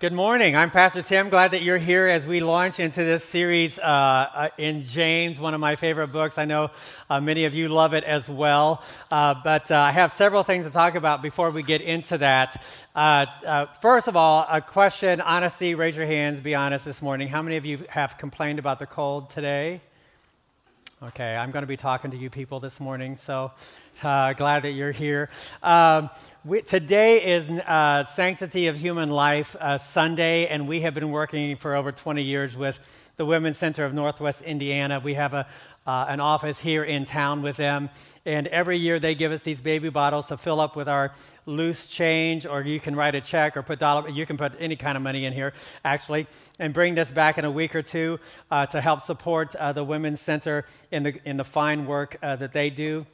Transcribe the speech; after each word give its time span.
Good 0.00 0.14
morning. 0.14 0.56
I'm 0.56 0.70
Pastor 0.70 1.02
Tim. 1.02 1.28
Glad 1.28 1.50
that 1.50 1.60
you're 1.60 1.76
here 1.76 2.08
as 2.08 2.24
we 2.24 2.40
launch 2.40 2.80
into 2.80 3.04
this 3.04 3.22
series 3.22 3.78
uh, 3.78 3.82
uh, 3.82 4.48
in 4.56 4.84
James, 4.84 5.38
one 5.38 5.52
of 5.52 5.60
my 5.60 5.76
favorite 5.76 6.06
books. 6.08 6.38
I 6.38 6.46
know 6.46 6.70
uh, 7.10 7.20
many 7.20 7.44
of 7.44 7.52
you 7.52 7.68
love 7.68 7.92
it 7.92 8.02
as 8.04 8.26
well. 8.26 8.82
Uh, 9.10 9.34
but 9.44 9.70
uh, 9.70 9.76
I 9.76 9.90
have 9.90 10.14
several 10.14 10.42
things 10.42 10.64
to 10.64 10.72
talk 10.72 10.94
about 10.94 11.20
before 11.20 11.50
we 11.50 11.62
get 11.62 11.82
into 11.82 12.16
that. 12.16 12.64
First 13.82 14.08
of 14.08 14.16
all, 14.16 14.46
a 14.50 14.62
question, 14.62 15.20
honesty, 15.20 15.74
raise 15.74 15.96
your 15.96 16.06
hands, 16.06 16.40
be 16.40 16.54
honest 16.54 16.86
this 16.86 17.02
morning. 17.02 17.28
How 17.28 17.42
many 17.42 17.58
of 17.58 17.66
you 17.66 17.84
have 17.90 18.16
complained 18.16 18.58
about 18.58 18.78
the 18.78 18.86
cold 18.86 19.28
today? 19.28 19.82
Okay, 21.02 21.36
I'm 21.36 21.50
going 21.50 21.62
to 21.62 21.66
be 21.66 21.76
talking 21.76 22.10
to 22.10 22.16
you 22.16 22.30
people 22.30 22.58
this 22.58 22.80
morning, 22.80 23.18
so 23.18 23.52
uh, 24.02 24.32
glad 24.32 24.62
that 24.62 24.72
you're 24.72 24.92
here. 24.92 25.28
Um, 25.62 26.10
we, 26.44 26.62
today 26.62 27.34
is 27.34 27.48
uh, 27.48 28.04
Sanctity 28.04 28.68
of 28.68 28.78
Human 28.78 29.10
Life 29.10 29.54
uh, 29.60 29.78
Sunday, 29.78 30.46
and 30.46 30.66
we 30.66 30.80
have 30.80 30.94
been 30.94 31.10
working 31.10 31.56
for 31.56 31.74
over 31.74 31.92
20 31.92 32.22
years 32.22 32.56
with 32.56 32.78
the 33.16 33.26
Women's 33.26 33.58
Center 33.58 33.84
of 33.84 33.92
Northwest 33.92 34.40
Indiana. 34.42 35.00
We 35.00 35.14
have 35.14 35.34
a, 35.34 35.46
uh, 35.86 36.06
an 36.08 36.20
office 36.20 36.58
here 36.58 36.82
in 36.82 37.04
town 37.04 37.42
with 37.42 37.56
them, 37.56 37.90
and 38.24 38.46
every 38.46 38.78
year 38.78 38.98
they 38.98 39.14
give 39.14 39.32
us 39.32 39.42
these 39.42 39.60
baby 39.60 39.90
bottles 39.90 40.26
to 40.28 40.38
fill 40.38 40.60
up 40.60 40.76
with 40.76 40.88
our 40.88 41.12
loose 41.44 41.86
change, 41.86 42.46
or 42.46 42.62
you 42.62 42.80
can 42.80 42.96
write 42.96 43.14
a 43.14 43.20
check 43.20 43.56
or 43.56 43.62
put 43.62 43.78
dollar. 43.78 44.08
You 44.08 44.24
can 44.24 44.36
put 44.36 44.52
any 44.58 44.76
kind 44.76 44.96
of 44.96 45.02
money 45.02 45.26
in 45.26 45.32
here, 45.32 45.52
actually, 45.84 46.26
and 46.58 46.72
bring 46.72 46.94
this 46.94 47.10
back 47.10 47.36
in 47.36 47.44
a 47.44 47.50
week 47.50 47.74
or 47.74 47.82
two 47.82 48.18
uh, 48.50 48.66
to 48.66 48.80
help 48.80 49.02
support 49.02 49.54
uh, 49.56 49.72
the 49.72 49.84
Women's 49.84 50.20
Center 50.20 50.64
in 50.90 51.02
the 51.02 51.20
in 51.28 51.36
the 51.36 51.44
fine 51.44 51.86
work 51.86 52.16
that 52.22 52.52
they 52.52 52.70
do. 52.70 53.04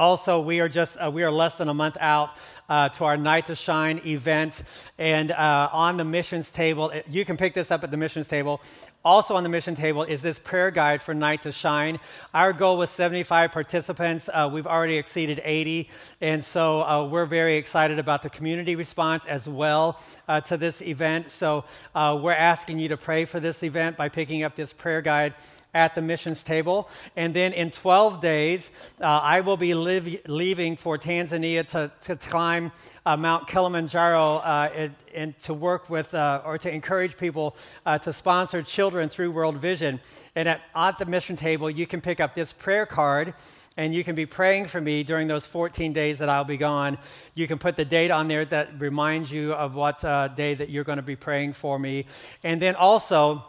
Also, 0.00 0.38
we 0.38 0.60
are 0.60 0.68
just 0.68 0.96
uh, 0.96 1.10
we 1.10 1.24
are 1.24 1.30
less 1.30 1.56
than 1.56 1.68
a 1.68 1.74
month 1.74 1.96
out 1.98 2.36
uh, 2.68 2.88
to 2.88 3.04
our 3.04 3.16
Night 3.16 3.46
to 3.46 3.56
Shine 3.56 4.00
event, 4.06 4.62
and 4.96 5.32
uh, 5.32 5.68
on 5.72 5.96
the 5.96 6.04
missions 6.04 6.52
table, 6.52 6.92
you 7.08 7.24
can 7.24 7.36
pick 7.36 7.52
this 7.52 7.72
up 7.72 7.82
at 7.82 7.90
the 7.90 7.96
missions 7.96 8.28
table. 8.28 8.60
Also 9.08 9.36
on 9.36 9.42
the 9.42 9.48
mission 9.48 9.74
table 9.74 10.02
is 10.02 10.20
this 10.20 10.38
prayer 10.38 10.70
guide 10.70 11.00
for 11.00 11.14
Night 11.14 11.42
to 11.44 11.50
Shine. 11.50 11.98
Our 12.34 12.52
goal 12.52 12.76
was 12.76 12.90
75 12.90 13.52
participants. 13.52 14.28
Uh, 14.30 14.50
we've 14.52 14.66
already 14.66 14.98
exceeded 14.98 15.40
80, 15.42 15.88
and 16.20 16.44
so 16.44 16.82
uh, 16.82 17.06
we're 17.06 17.24
very 17.24 17.56
excited 17.56 17.98
about 17.98 18.22
the 18.22 18.28
community 18.28 18.76
response 18.76 19.24
as 19.24 19.48
well 19.48 19.98
uh, 20.28 20.42
to 20.42 20.58
this 20.58 20.82
event. 20.82 21.30
So 21.30 21.64
we're 21.94 22.32
asking 22.32 22.80
you 22.80 22.88
to 22.90 22.98
pray 22.98 23.24
for 23.24 23.40
this 23.40 23.62
event 23.62 23.96
by 23.96 24.10
picking 24.10 24.42
up 24.42 24.54
this 24.56 24.74
prayer 24.74 25.00
guide 25.00 25.32
at 25.74 25.94
the 25.94 26.02
missions 26.02 26.42
table. 26.42 26.88
And 27.16 27.34
then 27.34 27.52
in 27.52 27.70
12 27.70 28.20
days, 28.20 28.70
uh, 29.00 29.04
I 29.04 29.40
will 29.40 29.56
be 29.56 29.74
leaving 29.74 30.76
for 30.76 30.98
Tanzania 30.98 31.66
to, 31.68 31.90
to 32.04 32.16
climb 32.16 32.72
uh, 33.08 33.16
Mount 33.16 33.48
Kilimanjaro 33.48 34.36
uh, 34.36 34.70
and, 34.74 34.94
and, 35.14 35.38
to 35.38 35.54
work 35.54 35.88
with 35.88 36.12
uh, 36.12 36.42
or 36.44 36.58
to 36.58 36.70
encourage 36.70 37.16
people 37.16 37.56
uh, 37.86 37.96
to 37.96 38.12
sponsor 38.12 38.62
children 38.62 39.08
through 39.08 39.30
World 39.30 39.56
Vision. 39.56 39.98
And 40.34 40.46
at, 40.46 40.60
at 40.76 40.98
the 40.98 41.06
mission 41.06 41.34
table, 41.34 41.70
you 41.70 41.86
can 41.86 42.02
pick 42.02 42.20
up 42.20 42.34
this 42.34 42.52
prayer 42.52 42.84
card 42.84 43.32
and 43.78 43.94
you 43.94 44.04
can 44.04 44.14
be 44.14 44.26
praying 44.26 44.66
for 44.66 44.78
me 44.78 45.04
during 45.04 45.26
those 45.26 45.46
14 45.46 45.94
days 45.94 46.18
that 46.18 46.28
I'll 46.28 46.44
be 46.44 46.58
gone. 46.58 46.98
You 47.34 47.48
can 47.48 47.58
put 47.58 47.76
the 47.76 47.84
date 47.86 48.10
on 48.10 48.28
there 48.28 48.44
that 48.44 48.78
reminds 48.78 49.32
you 49.32 49.54
of 49.54 49.74
what 49.74 50.04
uh, 50.04 50.28
day 50.28 50.52
that 50.52 50.68
you're 50.68 50.84
going 50.84 50.96
to 50.96 51.02
be 51.02 51.16
praying 51.16 51.54
for 51.54 51.78
me. 51.78 52.04
And 52.44 52.60
then 52.60 52.74
also, 52.74 53.42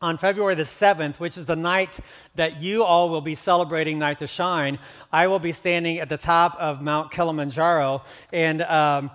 on 0.00 0.18
February 0.18 0.54
the 0.54 0.62
7th, 0.62 1.16
which 1.16 1.36
is 1.36 1.46
the 1.46 1.56
night 1.56 1.98
that 2.36 2.60
you 2.60 2.84
all 2.84 3.08
will 3.08 3.20
be 3.20 3.34
celebrating 3.34 3.98
Night 3.98 4.18
to 4.20 4.26
Shine, 4.26 4.78
I 5.12 5.26
will 5.26 5.38
be 5.38 5.52
standing 5.52 5.98
at 5.98 6.08
the 6.08 6.16
top 6.16 6.56
of 6.56 6.80
Mount 6.80 7.10
Kilimanjaro. 7.10 8.02
And 8.32 8.62
um, 8.62 9.10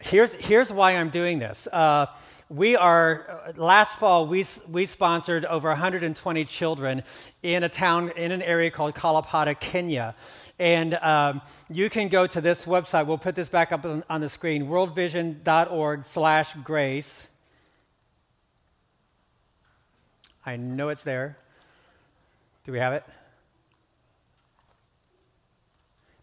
here's, 0.00 0.32
here's 0.32 0.72
why 0.72 0.92
I'm 0.92 1.10
doing 1.10 1.38
this. 1.38 1.66
Uh, 1.66 2.06
we 2.48 2.76
are, 2.76 3.52
last 3.56 3.98
fall, 3.98 4.26
we, 4.26 4.44
we 4.68 4.86
sponsored 4.86 5.44
over 5.44 5.68
120 5.68 6.44
children 6.44 7.02
in 7.42 7.62
a 7.62 7.68
town, 7.68 8.10
in 8.16 8.32
an 8.32 8.42
area 8.42 8.70
called 8.70 8.94
Kalapata, 8.94 9.58
Kenya. 9.58 10.14
And 10.58 10.94
um, 10.94 11.42
you 11.70 11.88
can 11.88 12.08
go 12.08 12.26
to 12.26 12.40
this 12.40 12.66
website. 12.66 13.06
We'll 13.06 13.18
put 13.18 13.34
this 13.34 13.48
back 13.48 13.72
up 13.72 13.84
on, 13.84 14.04
on 14.10 14.20
the 14.20 14.28
screen, 14.28 14.66
worldvision.org 14.66 16.04
slash 16.04 16.54
grace 16.64 17.29
I 20.50 20.56
know 20.56 20.88
it's 20.88 21.02
there. 21.02 21.38
Do 22.64 22.72
we 22.72 22.80
have 22.80 22.92
it? 22.92 23.04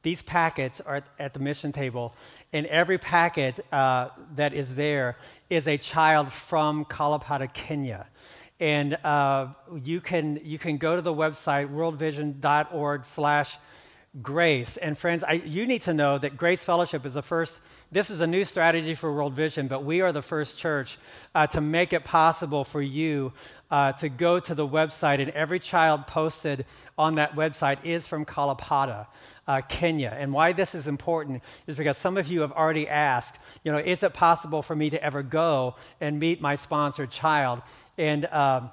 These 0.04 0.22
packets 0.22 0.82
are 0.82 1.04
at 1.18 1.34
the 1.34 1.40
mission 1.40 1.72
table, 1.72 2.14
and 2.52 2.66
every 2.66 2.98
packet 2.98 3.66
uh, 3.72 4.10
that 4.36 4.54
is 4.54 4.76
there 4.76 5.16
is 5.50 5.66
a 5.66 5.78
child 5.78 6.34
from 6.34 6.84
Kalapata, 6.84 7.54
Kenya. 7.54 8.08
And 8.60 8.96
uh, 8.96 9.48
you, 9.82 10.02
can, 10.02 10.42
you 10.44 10.59
can 10.59 10.76
go 10.76 10.98
to 10.98 11.02
the 11.02 11.14
website, 11.14 11.72
worldvision.org 11.74 13.06
slash 13.06 13.58
grace. 14.22 14.78
And 14.78 14.97
friends, 14.97 15.23
I, 15.23 15.33
you 15.33 15.67
need 15.67 15.83
to 15.83 15.94
know 15.94 16.17
that 16.17 16.38
Grace 16.38 16.63
Fellowship 16.63 17.05
is 17.05 17.13
the 17.13 17.22
first, 17.22 17.59
this 17.91 18.09
is 18.09 18.22
a 18.22 18.28
new 18.28 18.45
strategy 18.45 18.95
for 18.95 19.13
World 19.13 19.33
Vision, 19.33 19.67
but 19.67 19.83
we 19.83 20.01
are 20.01 20.11
the 20.11 20.22
first 20.22 20.57
church 20.57 20.97
uh, 21.35 21.47
to 21.47 21.61
make 21.61 21.94
it 21.94 22.03
possible 22.03 22.63
for 22.63 22.81
you 22.81 23.33
uh, 23.69 23.91
to 23.94 24.09
go 24.09 24.39
to 24.39 24.55
the 24.55 24.67
website, 24.67 25.22
and 25.22 25.29
every 25.31 25.59
child 25.59 26.07
posted 26.07 26.66
on 26.97 27.16
that 27.16 27.35
website 27.35 27.83
is 27.83 28.07
from 28.07 28.25
Kalapata. 28.25 29.07
Uh, 29.47 29.61
Kenya. 29.61 30.13
And 30.19 30.34
why 30.34 30.51
this 30.51 30.75
is 30.75 30.89
important 30.89 31.41
is 31.67 31.78
because 31.78 31.97
some 31.97 32.17
of 32.17 32.28
you 32.28 32.41
have 32.41 32.51
already 32.51 32.85
asked, 32.85 33.39
you 33.63 33.72
know, 33.72 33.78
is 33.78 34.03
it 34.03 34.13
possible 34.13 34.61
for 34.61 34.75
me 34.75 34.89
to 34.89 35.01
ever 35.01 35.23
go 35.23 35.75
and 36.01 36.19
meet 36.19 36.41
my 36.41 36.55
sponsored 36.55 37.11
child? 37.11 37.61
And 37.97 38.25
um, 38.25 38.72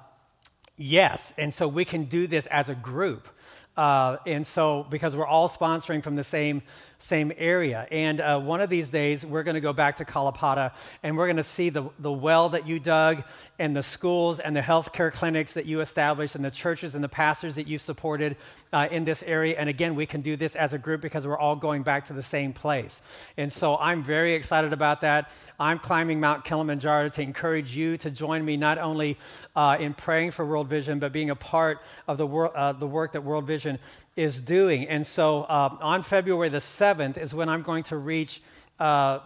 yes, 0.75 1.31
and 1.37 1.53
so 1.53 1.65
we 1.65 1.85
can 1.85 2.03
do 2.05 2.27
this 2.27 2.45
as 2.47 2.67
a 2.67 2.75
group. 2.75 3.29
Uh, 3.77 4.17
and 4.25 4.47
so, 4.47 4.85
because 4.89 5.15
we're 5.15 5.27
all 5.27 5.49
sponsoring 5.49 6.01
from 6.01 6.15
the 6.15 6.23
same 6.23 6.61
same 6.99 7.31
area. 7.37 7.87
And 7.91 8.19
uh, 8.19 8.39
one 8.39 8.61
of 8.61 8.69
these 8.69 8.89
days, 8.89 9.25
we're 9.25 9.43
going 9.43 9.55
to 9.55 9.61
go 9.61 9.73
back 9.73 9.97
to 9.97 10.05
Kalapata 10.05 10.71
and 11.03 11.17
we're 11.17 11.27
going 11.27 11.37
to 11.37 11.43
see 11.43 11.69
the, 11.69 11.89
the 11.99 12.11
well 12.11 12.49
that 12.49 12.67
you 12.67 12.79
dug 12.79 13.23
and 13.59 13.75
the 13.75 13.83
schools 13.83 14.39
and 14.39 14.55
the 14.55 14.61
healthcare 14.61 15.11
clinics 15.11 15.53
that 15.53 15.65
you 15.65 15.81
established 15.81 16.35
and 16.35 16.43
the 16.43 16.51
churches 16.51 16.95
and 16.95 17.03
the 17.03 17.09
pastors 17.09 17.55
that 17.55 17.67
you 17.67 17.77
supported 17.77 18.35
uh, 18.73 18.87
in 18.91 19.05
this 19.05 19.23
area. 19.23 19.55
And 19.57 19.69
again, 19.69 19.95
we 19.95 20.05
can 20.05 20.21
do 20.21 20.35
this 20.35 20.55
as 20.55 20.73
a 20.73 20.77
group 20.77 21.01
because 21.01 21.25
we're 21.25 21.37
all 21.37 21.55
going 21.55 21.83
back 21.83 22.07
to 22.07 22.13
the 22.13 22.23
same 22.23 22.53
place. 22.53 23.01
And 23.37 23.51
so 23.51 23.77
I'm 23.77 24.03
very 24.03 24.33
excited 24.33 24.73
about 24.73 25.01
that. 25.01 25.31
I'm 25.59 25.79
climbing 25.79 26.19
Mount 26.19 26.43
Kilimanjaro 26.43 27.09
to 27.09 27.21
encourage 27.21 27.75
you 27.75 27.97
to 27.99 28.11
join 28.11 28.43
me 28.43 28.57
not 28.57 28.77
only 28.77 29.17
uh, 29.55 29.77
in 29.79 29.93
praying 29.93 30.31
for 30.31 30.45
World 30.45 30.67
Vision, 30.67 30.99
but 30.99 31.13
being 31.13 31.29
a 31.29 31.35
part 31.35 31.79
of 32.07 32.17
the, 32.17 32.25
wor- 32.25 32.55
uh, 32.57 32.73
the 32.73 32.87
work 32.87 33.13
that 33.13 33.21
World 33.21 33.45
Vision 33.45 33.79
is 34.15 34.39
doing. 34.39 34.87
And 34.87 35.05
so 35.05 35.43
uh, 35.43 35.77
on 35.81 36.03
February 36.03 36.49
the 36.49 36.59
7th 36.59 37.17
is 37.17 37.33
when 37.33 37.49
I'm 37.49 37.61
going 37.61 37.83
to 37.85 37.97
reach 37.97 38.41
uh, 38.79 39.19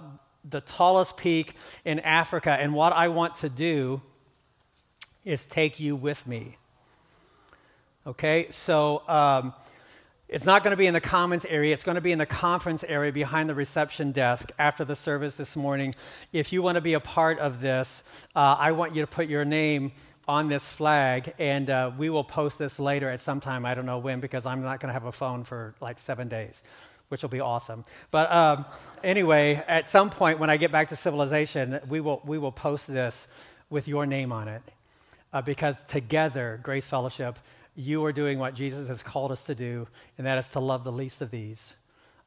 the 0.49 0.61
tallest 0.61 1.17
peak 1.17 1.55
in 1.85 1.99
Africa. 1.99 2.51
And 2.51 2.73
what 2.73 2.93
I 2.93 3.09
want 3.09 3.35
to 3.35 3.49
do 3.49 4.01
is 5.23 5.45
take 5.45 5.79
you 5.79 5.95
with 5.95 6.25
me. 6.25 6.57
Okay, 8.07 8.47
so 8.49 9.07
um, 9.07 9.53
it's 10.27 10.45
not 10.45 10.63
going 10.63 10.71
to 10.71 10.77
be 10.77 10.87
in 10.87 10.93
the 10.93 11.01
commons 11.01 11.45
area. 11.45 11.73
It's 11.73 11.83
going 11.83 11.95
to 11.95 12.01
be 12.01 12.11
in 12.11 12.17
the 12.17 12.25
conference 12.25 12.83
area 12.83 13.11
behind 13.11 13.49
the 13.49 13.55
reception 13.55 14.11
desk 14.11 14.51
after 14.57 14.85
the 14.85 14.95
service 14.95 15.35
this 15.35 15.55
morning. 15.55 15.93
If 16.31 16.53
you 16.53 16.61
want 16.61 16.75
to 16.75 16.81
be 16.81 16.93
a 16.93 16.99
part 16.99 17.39
of 17.39 17.61
this, 17.61 18.03
uh, 18.35 18.55
I 18.57 18.71
want 18.71 18.95
you 18.95 19.01
to 19.01 19.07
put 19.07 19.27
your 19.27 19.43
name 19.43 19.91
on 20.29 20.47
this 20.47 20.63
flag, 20.63 21.33
and 21.39 21.71
uh, 21.71 21.89
we 21.97 22.11
will 22.11 22.23
post 22.23 22.59
this 22.59 22.79
later 22.79 23.09
at 23.09 23.19
some 23.19 23.39
time. 23.39 23.65
I 23.65 23.73
don't 23.73 23.87
know 23.87 23.97
when 23.97 24.19
because 24.19 24.45
I'm 24.45 24.61
not 24.61 24.79
going 24.79 24.89
to 24.89 24.93
have 24.93 25.05
a 25.05 25.11
phone 25.11 25.43
for 25.43 25.73
like 25.81 25.97
seven 25.97 26.27
days, 26.27 26.61
which 27.07 27.23
will 27.23 27.29
be 27.29 27.39
awesome. 27.39 27.83
But 28.11 28.31
um, 28.31 28.65
anyway, 29.03 29.55
at 29.67 29.89
some 29.89 30.11
point 30.11 30.37
when 30.37 30.51
I 30.51 30.57
get 30.57 30.71
back 30.71 30.89
to 30.89 30.95
civilization, 30.95 31.79
we 31.89 31.99
will, 31.99 32.21
we 32.23 32.37
will 32.37 32.51
post 32.51 32.85
this 32.85 33.27
with 33.71 33.87
your 33.87 34.05
name 34.05 34.31
on 34.31 34.47
it 34.47 34.61
uh, 35.33 35.41
because 35.41 35.81
together, 35.87 36.59
Grace 36.61 36.85
Fellowship, 36.85 37.39
you 37.75 38.05
are 38.05 38.13
doing 38.13 38.37
what 38.37 38.53
Jesus 38.53 38.87
has 38.87 39.01
called 39.01 39.31
us 39.31 39.41
to 39.45 39.55
do, 39.55 39.87
and 40.19 40.27
that 40.27 40.37
is 40.37 40.47
to 40.49 40.59
love 40.59 40.83
the 40.83 40.91
least 40.91 41.21
of 41.23 41.31
these. 41.31 41.73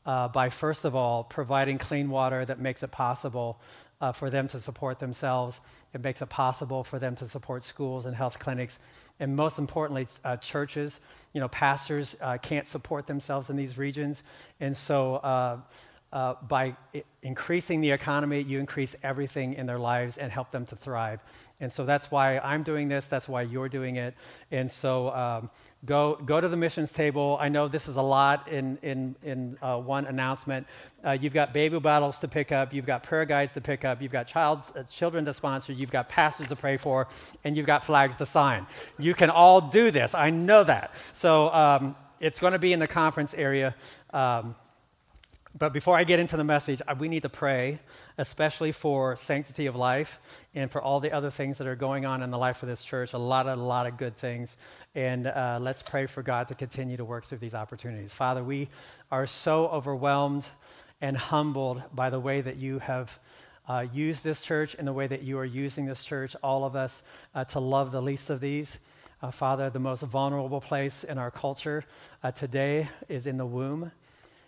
Uh, 0.04 0.26
by 0.26 0.48
first 0.48 0.84
of 0.84 0.96
all 0.96 1.22
providing 1.22 1.78
clean 1.78 2.10
water 2.10 2.44
that 2.44 2.58
makes 2.58 2.82
it 2.82 2.90
possible 2.90 3.60
uh, 4.02 4.10
for 4.10 4.28
them 4.28 4.48
to 4.48 4.58
support 4.58 4.98
themselves. 4.98 5.60
It 5.94 6.02
makes 6.02 6.20
it 6.20 6.28
possible 6.28 6.82
for 6.82 6.98
them 6.98 7.14
to 7.16 7.28
support 7.28 7.62
schools 7.62 8.04
and 8.04 8.14
health 8.14 8.38
clinics. 8.40 8.78
And 9.20 9.36
most 9.36 9.58
importantly, 9.58 10.08
uh, 10.24 10.36
churches, 10.38 10.98
you 11.32 11.40
know, 11.40 11.48
pastors 11.48 12.16
uh, 12.20 12.36
can't 12.38 12.66
support 12.66 13.06
themselves 13.06 13.48
in 13.48 13.56
these 13.56 13.78
regions. 13.78 14.24
And 14.58 14.76
so 14.76 15.16
uh, 15.16 15.58
uh, 16.12 16.34
by 16.48 16.76
I- 16.94 17.04
increasing 17.22 17.80
the 17.80 17.92
economy, 17.92 18.40
you 18.42 18.58
increase 18.58 18.96
everything 19.04 19.54
in 19.54 19.66
their 19.66 19.78
lives 19.78 20.18
and 20.18 20.32
help 20.32 20.50
them 20.50 20.66
to 20.66 20.76
thrive. 20.76 21.20
And 21.60 21.70
so 21.70 21.84
that's 21.84 22.10
why 22.10 22.38
I'm 22.40 22.64
doing 22.64 22.88
this. 22.88 23.06
That's 23.06 23.28
why 23.28 23.42
you're 23.42 23.68
doing 23.68 23.96
it. 23.96 24.14
And 24.50 24.68
so 24.68 25.10
um, 25.10 25.50
go, 25.84 26.16
go 26.16 26.40
to 26.40 26.48
the 26.48 26.56
missions 26.56 26.92
table. 26.92 27.36
I 27.40 27.48
know 27.48 27.68
this 27.68 27.88
is 27.88 27.96
a 27.96 28.02
lot 28.02 28.48
in, 28.48 28.78
in, 28.82 29.16
in 29.22 29.58
uh, 29.60 29.78
one 29.78 30.06
announcement. 30.06 30.66
Uh, 31.04 31.12
you've 31.12 31.34
got 31.34 31.52
baby 31.52 31.78
bottles 31.78 32.18
to 32.18 32.28
pick 32.28 32.52
up. 32.52 32.72
You've 32.72 32.86
got 32.86 33.02
prayer 33.02 33.24
guides 33.24 33.52
to 33.54 33.60
pick 33.60 33.84
up. 33.84 34.00
You've 34.00 34.12
got 34.12 34.26
child, 34.26 34.62
uh, 34.76 34.84
children 34.84 35.24
to 35.24 35.32
sponsor. 35.32 35.72
You've 35.72 35.90
got 35.90 36.08
pastors 36.08 36.48
to 36.48 36.56
pray 36.56 36.76
for. 36.76 37.08
And 37.44 37.56
you've 37.56 37.66
got 37.66 37.84
flags 37.84 38.16
to 38.16 38.26
sign. 38.26 38.66
You 38.98 39.14
can 39.14 39.30
all 39.30 39.60
do 39.60 39.90
this. 39.90 40.14
I 40.14 40.30
know 40.30 40.62
that. 40.64 40.92
So 41.12 41.52
um, 41.52 41.96
it's 42.20 42.38
going 42.38 42.52
to 42.52 42.58
be 42.58 42.72
in 42.72 42.78
the 42.78 42.86
conference 42.86 43.34
area. 43.34 43.74
Um, 44.12 44.54
but 45.56 45.72
before 45.72 45.98
I 45.98 46.04
get 46.04 46.18
into 46.18 46.36
the 46.36 46.44
message, 46.44 46.80
we 46.98 47.08
need 47.08 47.22
to 47.22 47.28
pray, 47.28 47.78
especially 48.16 48.72
for 48.72 49.16
sanctity 49.16 49.66
of 49.66 49.76
life 49.76 50.18
and 50.54 50.70
for 50.70 50.80
all 50.80 50.98
the 50.98 51.12
other 51.12 51.30
things 51.30 51.58
that 51.58 51.66
are 51.66 51.76
going 51.76 52.06
on 52.06 52.22
in 52.22 52.30
the 52.30 52.38
life 52.38 52.62
of 52.62 52.68
this 52.68 52.82
church. 52.82 53.12
A 53.12 53.18
lot, 53.18 53.46
a 53.46 53.54
lot 53.54 53.86
of 53.86 53.98
good 53.98 54.16
things. 54.16 54.56
And 54.94 55.26
uh, 55.26 55.58
let's 55.60 55.82
pray 55.82 56.06
for 56.06 56.22
God 56.22 56.48
to 56.48 56.54
continue 56.54 56.96
to 56.96 57.04
work 57.04 57.26
through 57.26 57.38
these 57.38 57.54
opportunities. 57.54 58.12
Father, 58.12 58.42
we 58.42 58.70
are 59.10 59.26
so 59.26 59.66
overwhelmed 59.68 60.46
and 61.02 61.16
humbled 61.16 61.82
by 61.92 62.08
the 62.08 62.20
way 62.20 62.40
that 62.40 62.56
you 62.56 62.78
have 62.78 63.18
uh, 63.68 63.84
used 63.92 64.24
this 64.24 64.40
church 64.40 64.74
and 64.78 64.88
the 64.88 64.92
way 64.92 65.06
that 65.06 65.22
you 65.22 65.38
are 65.38 65.44
using 65.44 65.84
this 65.84 66.02
church, 66.02 66.34
all 66.42 66.64
of 66.64 66.74
us, 66.74 67.02
uh, 67.34 67.44
to 67.44 67.60
love 67.60 67.92
the 67.92 68.02
least 68.02 68.30
of 68.30 68.40
these. 68.40 68.78
Uh, 69.20 69.30
Father, 69.30 69.70
the 69.70 69.78
most 69.78 70.02
vulnerable 70.02 70.60
place 70.60 71.04
in 71.04 71.18
our 71.18 71.30
culture 71.30 71.84
uh, 72.24 72.30
today 72.30 72.88
is 73.08 73.26
in 73.26 73.36
the 73.36 73.46
womb. 73.46 73.92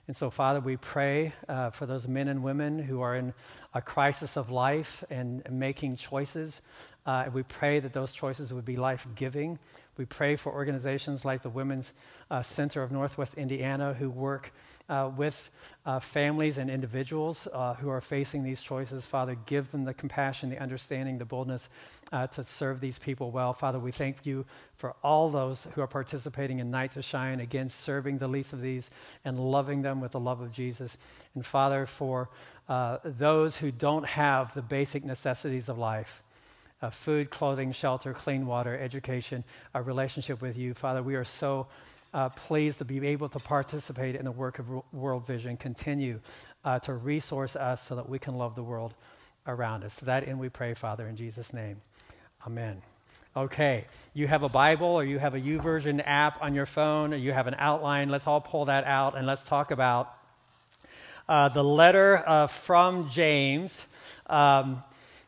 And 0.07 0.15
so, 0.15 0.29
Father, 0.29 0.61
we 0.61 0.77
pray 0.77 1.33
uh, 1.49 1.71
for 1.71 1.87
those 1.87 2.07
men 2.07 2.29
and 2.29 2.43
women 2.43 2.79
who 2.79 3.01
are 3.01 3.17
in 3.17 3.33
a 3.73 3.81
crisis 3.81 4.37
of 4.37 4.51
life 4.51 5.03
and, 5.09 5.43
making 5.51 5.97
choices. 5.97 6.61
Uh, 7.07 7.25
we 7.33 7.43
pray 7.43 7.81
that 7.81 7.95
those 7.95 8.13
choices 8.13 8.53
would 8.53 8.67
be 8.67 8.77
life 8.77 9.07
giving. 9.15 9.59
We 9.97 10.05
pray 10.05 10.37
for 10.37 10.53
organizations 10.53 11.25
like 11.25 11.43
the 11.43 11.51
Women's 11.51 11.93
uh, 12.31 12.43
Center 12.43 12.83
of 12.83 12.91
Northwest 12.91 13.35
Indiana 13.35 13.95
who 13.95 14.11
work 14.11 14.53
uh, 14.89 15.11
with 15.17 15.51
uh, 15.87 16.01
families 16.01 16.59
and 16.59 16.69
individuals 16.69 17.47
uh, 17.53 17.75
who 17.75 17.89
are 17.89 18.01
facing 18.01 18.43
these 18.43 18.61
choices. 18.61 19.07
Father, 19.07 19.37
give 19.47 19.71
them 19.71 19.85
the 19.85 19.95
compassion, 19.95 20.51
the 20.51 20.59
understanding, 20.59 21.19
the 21.19 21.25
boldness 21.25 21.69
uh, 22.13 22.27
to 22.27 22.45
serve 22.45 22.81
these 22.81 22.99
people 22.99 23.31
well. 23.31 23.53
Father, 23.53 23.79
we 23.79 23.93
thank 23.93 24.27
you 24.27 24.45
for 24.77 24.95
all 25.03 25.31
those 25.31 25.67
who 25.75 25.81
are 25.81 25.87
participating 25.87 26.59
in 26.59 26.71
Night 26.71 26.93
to 26.93 27.03
Shine, 27.03 27.41
again, 27.41 27.69
serving 27.69 28.19
the 28.19 28.29
least 28.29 28.53
of 28.53 28.61
these 28.61 28.91
and 29.25 29.39
loving 29.39 29.83
them 29.83 30.01
with 30.01 30.13
the 30.13 30.21
love 30.21 30.41
of 30.41 30.51
Jesus. 30.51 30.97
And 31.35 31.47
Father, 31.47 31.87
for 31.87 32.29
uh, 32.69 32.99
those 33.05 33.59
who 33.59 33.71
don't 33.71 34.07
have 34.07 34.55
the 34.55 34.63
basic 34.63 35.05
necessities 35.05 35.69
of 35.69 35.79
life, 35.79 36.23
uh, 36.85 36.91
food, 36.91 37.31
clothing, 37.31 37.73
shelter, 37.73 38.13
clean 38.13 38.47
water, 38.47 38.79
education, 38.79 39.43
a 39.73 39.81
relationship 39.81 40.43
with 40.43 40.55
you. 40.55 40.75
Father, 40.75 41.03
we 41.03 41.15
are 41.15 41.25
so 41.25 41.67
uh, 42.13 42.29
pleased 42.29 42.77
to 42.77 42.85
be 42.85 43.07
able 43.07 43.27
to 43.31 43.39
participate 43.39 44.15
in 44.15 44.27
the 44.27 44.31
work 44.31 44.59
of 44.59 44.67
World 44.93 45.27
Vision. 45.27 45.57
Continue 45.57 46.21
uh, 46.63 46.79
to 46.81 46.93
resource 46.93 47.57
us 47.57 47.83
so 47.83 47.97
that 47.97 48.07
we 48.07 48.19
can 48.19 48.37
love 48.37 48.55
the 48.55 48.63
world 48.63 48.93
around 49.47 49.83
us. 49.83 49.97
To 49.97 50.05
that 50.05 50.29
end, 50.29 50.39
we 50.39 50.51
pray, 50.51 50.75
Father, 50.75 51.09
in 51.09 51.17
Jesus' 51.17 51.55
name. 51.55 51.81
Amen. 52.47 52.83
Okay, 53.35 53.87
you 54.13 54.27
have 54.27 54.43
a 54.43 54.51
Bible 54.51 54.89
or 54.89 55.05
you 55.05 55.19
have 55.19 55.35
a 55.35 55.41
YouVersion 55.41 56.03
app 56.05 56.43
on 56.43 56.55
your 56.55 56.67
phone 56.67 57.15
or 57.15 57.17
you 57.17 57.33
have 57.33 57.47
an 57.47 57.57
outline. 57.59 58.11
Let's 58.11 58.27
all 58.27 58.43
pull 58.43 58.67
that 58.67 58.85
out 58.85 59.17
and 59.17 59.27
let's 59.27 59.43
talk 59.43 59.71
about 59.71 60.15
uh, 61.31 61.49
the 61.49 61.65
letter 61.65 62.23
uh, 62.27 62.47
from 62.47 63.09
James. 63.09 63.87
Um, 64.27 64.83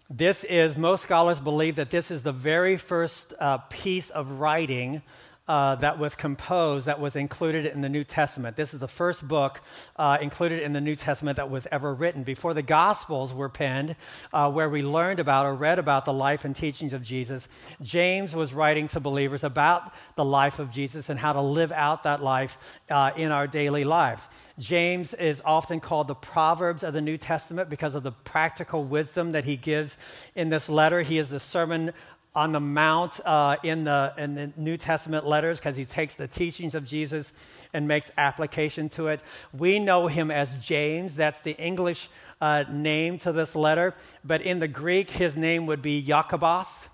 this 0.08 0.44
is, 0.44 0.76
most 0.76 1.02
scholars 1.02 1.40
believe 1.40 1.76
that 1.76 1.90
this 1.90 2.10
is 2.10 2.22
the 2.22 2.32
very 2.32 2.76
first 2.76 3.34
uh, 3.40 3.58
piece 3.58 4.10
of 4.10 4.38
writing 4.38 5.02
uh, 5.48 5.76
that 5.76 5.98
was 5.98 6.14
composed, 6.14 6.86
that 6.86 7.00
was 7.00 7.14
included 7.14 7.66
in 7.66 7.80
the 7.80 7.88
New 7.88 8.04
Testament. 8.04 8.56
This 8.56 8.74
is 8.74 8.80
the 8.80 8.88
first 8.88 9.26
book 9.26 9.60
uh, 9.96 10.18
included 10.20 10.62
in 10.62 10.72
the 10.72 10.80
New 10.80 10.96
Testament 10.96 11.36
that 11.36 11.50
was 11.50 11.66
ever 11.70 11.94
written. 11.94 12.24
Before 12.24 12.52
the 12.52 12.62
Gospels 12.62 13.32
were 13.32 13.48
penned, 13.48 13.94
uh, 14.32 14.50
where 14.50 14.68
we 14.68 14.82
learned 14.82 15.20
about 15.20 15.46
or 15.46 15.54
read 15.54 15.78
about 15.78 16.04
the 16.04 16.12
life 16.12 16.44
and 16.44 16.54
teachings 16.54 16.92
of 16.92 17.02
Jesus, 17.02 17.48
James 17.80 18.34
was 18.34 18.52
writing 18.52 18.88
to 18.88 19.00
believers 19.00 19.44
about 19.44 19.92
the 20.16 20.24
life 20.24 20.58
of 20.58 20.70
Jesus 20.70 21.08
and 21.08 21.18
how 21.18 21.32
to 21.32 21.40
live 21.40 21.70
out 21.70 22.02
that 22.02 22.22
life 22.22 22.58
uh, 22.90 23.12
in 23.16 23.30
our 23.30 23.46
daily 23.46 23.84
lives. 23.84 24.28
James 24.58 25.14
is 25.14 25.40
often 25.44 25.80
called 25.80 26.08
the 26.08 26.14
Proverbs 26.14 26.82
of 26.82 26.92
the 26.92 27.00
New 27.00 27.18
Testament 27.18 27.70
because 27.70 27.94
of 27.94 28.02
the 28.02 28.12
practical 28.12 28.82
wisdom 28.82 29.32
that 29.32 29.44
he 29.44 29.56
gives 29.56 29.96
in 30.34 30.48
this 30.48 30.68
letter. 30.68 31.02
He 31.02 31.18
is 31.18 31.28
the 31.28 31.40
sermon 31.40 31.92
on 32.36 32.52
the 32.52 32.60
Mount 32.60 33.18
uh, 33.24 33.56
in, 33.64 33.84
the, 33.84 34.12
in 34.18 34.34
the 34.34 34.52
New 34.56 34.76
Testament 34.76 35.26
letters 35.26 35.58
because 35.58 35.74
he 35.74 35.86
takes 35.86 36.14
the 36.14 36.28
teachings 36.28 36.74
of 36.74 36.84
Jesus 36.84 37.32
and 37.72 37.88
makes 37.88 38.10
application 38.18 38.90
to 38.90 39.08
it. 39.08 39.22
We 39.54 39.78
know 39.78 40.06
him 40.06 40.30
as 40.30 40.54
James. 40.56 41.16
That's 41.16 41.40
the 41.40 41.52
English 41.52 42.10
uh, 42.40 42.64
name 42.70 43.18
to 43.20 43.32
this 43.32 43.56
letter. 43.56 43.94
But 44.22 44.42
in 44.42 44.58
the 44.58 44.68
Greek, 44.68 45.10
his 45.10 45.34
name 45.34 45.64
would 45.66 45.80
be 45.80 46.02
Jacobos. 46.02 46.90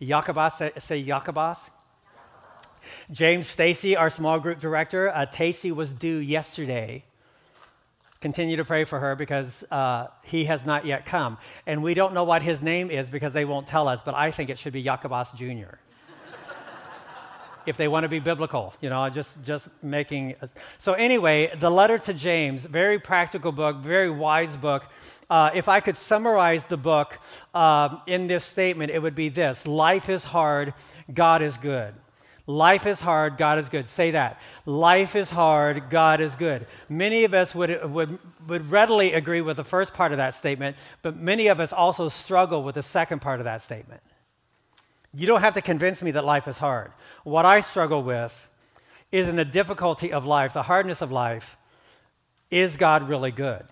Jacobos, 0.00 0.54
say, 0.58 0.72
say. 0.78 1.14
James 3.10 3.48
Stacy, 3.48 3.96
our 3.96 4.10
small 4.10 4.38
group 4.38 4.60
director, 4.60 5.08
uh, 5.08 5.26
Tacy 5.26 5.72
was 5.72 5.90
due 5.90 6.18
yesterday 6.18 7.04
continue 8.24 8.56
to 8.56 8.64
pray 8.64 8.84
for 8.84 8.98
her 9.00 9.14
because 9.14 9.64
uh, 9.70 10.06
he 10.24 10.46
has 10.46 10.64
not 10.64 10.86
yet 10.86 11.04
come. 11.04 11.36
And 11.66 11.82
we 11.82 11.92
don't 11.92 12.14
know 12.14 12.24
what 12.24 12.40
his 12.40 12.62
name 12.62 12.90
is 12.90 13.10
because 13.10 13.34
they 13.34 13.44
won't 13.44 13.66
tell 13.66 13.86
us, 13.86 14.00
but 14.00 14.14
I 14.14 14.30
think 14.30 14.48
it 14.48 14.58
should 14.58 14.72
be 14.72 14.82
Jacobus 14.82 15.30
Jr. 15.32 15.74
if 17.66 17.76
they 17.76 17.86
want 17.86 18.04
to 18.04 18.08
be 18.08 18.20
biblical, 18.20 18.72
you 18.80 18.88
know, 18.88 19.06
just, 19.10 19.30
just 19.44 19.68
making. 19.82 20.36
A... 20.40 20.48
So, 20.78 20.94
anyway, 20.94 21.54
the 21.54 21.70
letter 21.70 21.98
to 21.98 22.14
James, 22.14 22.64
very 22.64 22.98
practical 22.98 23.52
book, 23.52 23.76
very 23.76 24.08
wise 24.08 24.56
book. 24.56 24.84
Uh, 25.28 25.50
if 25.52 25.68
I 25.68 25.80
could 25.80 25.98
summarize 25.98 26.64
the 26.64 26.78
book 26.78 27.18
uh, 27.52 27.98
in 28.06 28.26
this 28.26 28.46
statement, 28.46 28.90
it 28.90 29.02
would 29.02 29.14
be 29.14 29.28
this 29.28 29.66
Life 29.66 30.08
is 30.08 30.24
hard, 30.24 30.72
God 31.12 31.42
is 31.42 31.58
good. 31.58 31.92
Life 32.46 32.86
is 32.86 33.00
hard, 33.00 33.38
God 33.38 33.58
is 33.58 33.70
good. 33.70 33.88
Say 33.88 34.10
that. 34.10 34.38
Life 34.66 35.16
is 35.16 35.30
hard, 35.30 35.88
God 35.88 36.20
is 36.20 36.36
good. 36.36 36.66
Many 36.90 37.24
of 37.24 37.32
us 37.32 37.54
would, 37.54 37.90
would, 37.90 38.18
would 38.46 38.70
readily 38.70 39.14
agree 39.14 39.40
with 39.40 39.56
the 39.56 39.64
first 39.64 39.94
part 39.94 40.12
of 40.12 40.18
that 40.18 40.34
statement, 40.34 40.76
but 41.00 41.16
many 41.16 41.46
of 41.46 41.58
us 41.58 41.72
also 41.72 42.10
struggle 42.10 42.62
with 42.62 42.74
the 42.74 42.82
second 42.82 43.20
part 43.20 43.40
of 43.40 43.44
that 43.44 43.62
statement. 43.62 44.02
You 45.14 45.26
don't 45.26 45.40
have 45.40 45.54
to 45.54 45.62
convince 45.62 46.02
me 46.02 46.10
that 46.10 46.24
life 46.24 46.46
is 46.46 46.58
hard. 46.58 46.92
What 47.22 47.46
I 47.46 47.62
struggle 47.62 48.02
with 48.02 48.48
is 49.10 49.28
in 49.28 49.36
the 49.36 49.44
difficulty 49.44 50.12
of 50.12 50.26
life, 50.26 50.52
the 50.52 50.62
hardness 50.62 51.00
of 51.00 51.10
life, 51.10 51.56
is 52.50 52.76
God 52.76 53.08
really 53.08 53.30
good? 53.30 53.64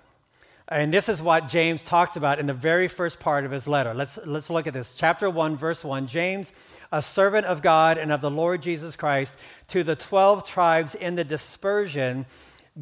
And 0.68 0.94
this 0.94 1.08
is 1.10 1.20
what 1.20 1.48
James 1.48 1.84
talks 1.84 2.16
about 2.16 2.38
in 2.38 2.46
the 2.46 2.54
very 2.54 2.88
first 2.88 3.20
part 3.20 3.44
of 3.44 3.50
his 3.50 3.68
letter. 3.68 3.92
Let's, 3.92 4.18
let's 4.24 4.48
look 4.48 4.66
at 4.66 4.72
this. 4.72 4.94
Chapter 4.96 5.28
1, 5.28 5.56
verse 5.56 5.84
1. 5.84 6.06
James, 6.06 6.50
a 6.92 7.02
servant 7.02 7.46
of 7.46 7.62
God 7.62 7.98
and 7.98 8.12
of 8.12 8.20
the 8.20 8.30
Lord 8.30 8.62
Jesus 8.62 8.94
Christ, 8.94 9.34
to 9.68 9.82
the 9.82 9.96
12 9.96 10.46
tribes 10.46 10.94
in 10.94 11.16
the 11.16 11.24
dispersion, 11.24 12.26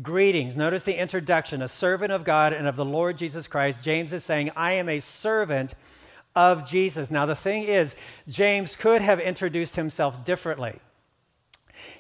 greetings. 0.03 0.57
Notice 0.57 0.83
the 0.83 1.01
introduction. 1.01 1.63
A 1.63 1.69
servant 1.69 2.13
of 2.13 2.25
God 2.25 2.53
and 2.53 2.67
of 2.67 2.77
the 2.77 2.85
Lord 2.85 3.17
Jesus 3.17 3.47
Christ. 3.47 3.83
James 3.83 4.13
is 4.13 4.25
saying, 4.25 4.51
I 4.57 4.73
am 4.73 4.89
a 4.89 5.01
servant 5.01 5.75
of 6.35 6.69
Jesus. 6.69 7.11
Now, 7.11 7.27
the 7.27 7.37
thing 7.37 7.63
is, 7.63 7.95
James 8.29 8.77
could 8.77 9.01
have 9.01 9.21
introduced 9.21 9.77
himself 9.77 10.25
differently. 10.25 10.79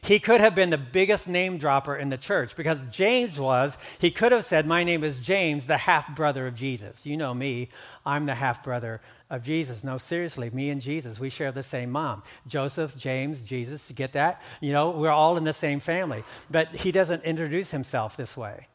He 0.02 0.18
could 0.18 0.40
have 0.40 0.54
been 0.54 0.70
the 0.70 0.78
biggest 0.78 1.28
name 1.28 1.58
dropper 1.58 1.94
in 1.94 2.08
the 2.08 2.16
church 2.16 2.56
because 2.56 2.84
James 2.90 3.38
was. 3.38 3.76
He 3.98 4.10
could 4.10 4.32
have 4.32 4.44
said, 4.44 4.66
My 4.66 4.82
name 4.82 5.04
is 5.04 5.20
James, 5.20 5.66
the 5.66 5.76
half 5.76 6.14
brother 6.14 6.46
of 6.46 6.54
Jesus. 6.54 7.04
You 7.04 7.16
know 7.16 7.34
me, 7.34 7.68
I'm 8.06 8.26
the 8.26 8.34
half 8.34 8.64
brother 8.64 9.00
of 9.28 9.42
Jesus. 9.42 9.84
No, 9.84 9.98
seriously, 9.98 10.50
me 10.50 10.70
and 10.70 10.80
Jesus, 10.80 11.20
we 11.20 11.28
share 11.28 11.52
the 11.52 11.62
same 11.62 11.90
mom. 11.90 12.22
Joseph, 12.46 12.96
James, 12.96 13.42
Jesus, 13.42 13.92
get 13.94 14.12
that? 14.14 14.40
You 14.60 14.72
know, 14.72 14.90
we're 14.90 15.10
all 15.10 15.36
in 15.36 15.44
the 15.44 15.52
same 15.52 15.80
family. 15.80 16.24
But 16.50 16.74
he 16.74 16.92
doesn't 16.92 17.22
introduce 17.24 17.70
himself 17.70 18.16
this 18.16 18.36
way. 18.36 18.68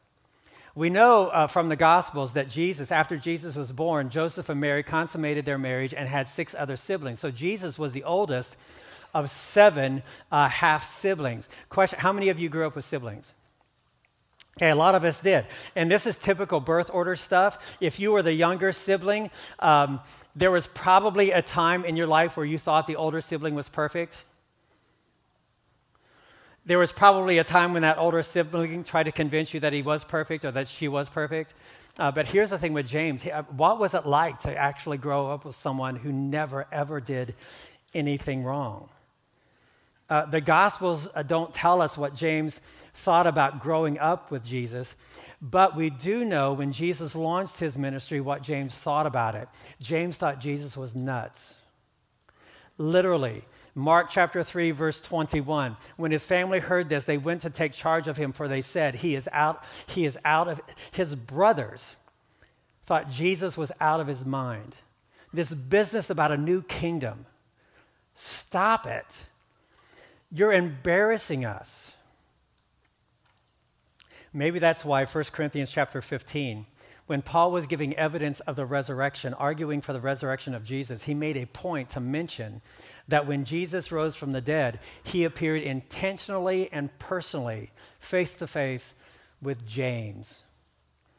We 0.76 0.90
know 0.90 1.28
uh, 1.28 1.46
from 1.46 1.70
the 1.70 1.76
Gospels 1.76 2.34
that 2.34 2.50
Jesus, 2.50 2.92
after 2.92 3.16
Jesus 3.16 3.56
was 3.56 3.72
born, 3.72 4.10
Joseph 4.10 4.50
and 4.50 4.60
Mary 4.60 4.82
consummated 4.82 5.46
their 5.46 5.56
marriage 5.56 5.94
and 5.94 6.06
had 6.06 6.28
six 6.28 6.54
other 6.54 6.76
siblings. 6.76 7.18
So 7.18 7.30
Jesus 7.30 7.78
was 7.78 7.92
the 7.92 8.04
oldest 8.04 8.56
of 9.16 9.30
seven 9.30 10.02
uh, 10.30 10.48
half 10.48 10.94
siblings. 10.94 11.48
Question 11.70 11.98
How 11.98 12.12
many 12.12 12.28
of 12.28 12.38
you 12.38 12.48
grew 12.48 12.66
up 12.66 12.76
with 12.76 12.84
siblings? 12.84 13.32
Okay, 14.58 14.70
a 14.70 14.74
lot 14.74 14.94
of 14.94 15.04
us 15.04 15.20
did. 15.20 15.46
And 15.74 15.90
this 15.90 16.06
is 16.06 16.16
typical 16.16 16.60
birth 16.60 16.90
order 16.92 17.16
stuff. 17.16 17.76
If 17.80 18.00
you 18.00 18.12
were 18.12 18.22
the 18.22 18.32
younger 18.32 18.72
sibling, 18.72 19.30
um, 19.58 20.00
there 20.34 20.50
was 20.50 20.66
probably 20.66 21.30
a 21.30 21.42
time 21.42 21.84
in 21.84 21.96
your 21.96 22.06
life 22.06 22.36
where 22.36 22.46
you 22.46 22.58
thought 22.58 22.86
the 22.86 22.96
older 22.96 23.20
sibling 23.20 23.54
was 23.54 23.68
perfect. 23.68 24.16
There 26.64 26.78
was 26.78 26.90
probably 26.90 27.38
a 27.38 27.44
time 27.44 27.74
when 27.74 27.82
that 27.82 27.98
older 27.98 28.22
sibling 28.22 28.82
tried 28.82 29.04
to 29.04 29.12
convince 29.12 29.54
you 29.54 29.60
that 29.60 29.72
he 29.72 29.82
was 29.82 30.04
perfect 30.04 30.44
or 30.44 30.50
that 30.52 30.68
she 30.68 30.88
was 30.88 31.08
perfect. 31.08 31.54
Uh, 31.98 32.10
but 32.10 32.26
here's 32.26 32.50
the 32.50 32.58
thing 32.58 32.72
with 32.72 32.86
James 32.86 33.24
uh, 33.26 33.42
what 33.56 33.78
was 33.78 33.94
it 33.94 34.04
like 34.04 34.40
to 34.40 34.54
actually 34.54 34.98
grow 34.98 35.30
up 35.30 35.44
with 35.44 35.56
someone 35.56 35.96
who 35.96 36.12
never, 36.12 36.66
ever 36.72 37.00
did 37.00 37.34
anything 37.94 38.42
wrong? 38.42 38.88
Uh, 40.08 40.24
the 40.26 40.40
Gospels 40.40 41.08
uh, 41.14 41.22
don't 41.22 41.52
tell 41.52 41.82
us 41.82 41.98
what 41.98 42.14
James 42.14 42.60
thought 42.94 43.26
about 43.26 43.60
growing 43.60 43.98
up 43.98 44.30
with 44.30 44.44
Jesus, 44.44 44.94
but 45.42 45.76
we 45.76 45.90
do 45.90 46.24
know 46.24 46.52
when 46.52 46.72
Jesus 46.72 47.14
launched 47.14 47.58
his 47.58 47.76
ministry 47.76 48.20
what 48.20 48.42
James 48.42 48.74
thought 48.74 49.06
about 49.06 49.34
it. 49.34 49.48
James 49.80 50.16
thought 50.16 50.40
Jesus 50.40 50.76
was 50.76 50.94
nuts. 50.94 51.54
Literally, 52.78 53.44
Mark 53.74 54.08
chapter 54.10 54.42
3, 54.42 54.70
verse 54.70 55.00
21. 55.00 55.76
When 55.96 56.10
his 56.12 56.24
family 56.24 56.58
heard 56.58 56.88
this, 56.88 57.04
they 57.04 57.18
went 57.18 57.42
to 57.42 57.50
take 57.50 57.72
charge 57.72 58.06
of 58.06 58.16
him, 58.16 58.32
for 58.32 58.48
they 58.48 58.62
said, 58.62 58.96
He 58.96 59.14
is 59.14 59.28
out, 59.32 59.64
he 59.86 60.04
is 60.04 60.18
out 60.24 60.48
of 60.48 60.60
his 60.92 61.14
brothers 61.14 61.96
thought 62.86 63.10
Jesus 63.10 63.56
was 63.56 63.72
out 63.80 64.00
of 64.00 64.06
his 64.06 64.24
mind. 64.24 64.76
This 65.32 65.52
business 65.52 66.08
about 66.08 66.32
a 66.32 66.36
new 66.36 66.62
kingdom. 66.62 67.26
Stop 68.14 68.86
it. 68.86 69.24
You're 70.36 70.52
embarrassing 70.52 71.46
us. 71.46 71.92
Maybe 74.34 74.58
that's 74.58 74.84
why 74.84 75.06
1 75.06 75.24
Corinthians 75.32 75.70
chapter 75.70 76.02
15, 76.02 76.66
when 77.06 77.22
Paul 77.22 77.52
was 77.52 77.64
giving 77.64 77.96
evidence 77.96 78.40
of 78.40 78.54
the 78.54 78.66
resurrection, 78.66 79.32
arguing 79.32 79.80
for 79.80 79.94
the 79.94 80.00
resurrection 80.00 80.54
of 80.54 80.62
Jesus, 80.62 81.04
he 81.04 81.14
made 81.14 81.38
a 81.38 81.46
point 81.46 81.88
to 81.90 82.00
mention 82.00 82.60
that 83.08 83.26
when 83.26 83.46
Jesus 83.46 83.90
rose 83.90 84.14
from 84.14 84.32
the 84.32 84.42
dead, 84.42 84.78
he 85.02 85.24
appeared 85.24 85.62
intentionally 85.62 86.70
and 86.70 86.98
personally, 86.98 87.70
face 87.98 88.34
to 88.34 88.46
face, 88.46 88.92
with 89.40 89.66
James, 89.66 90.40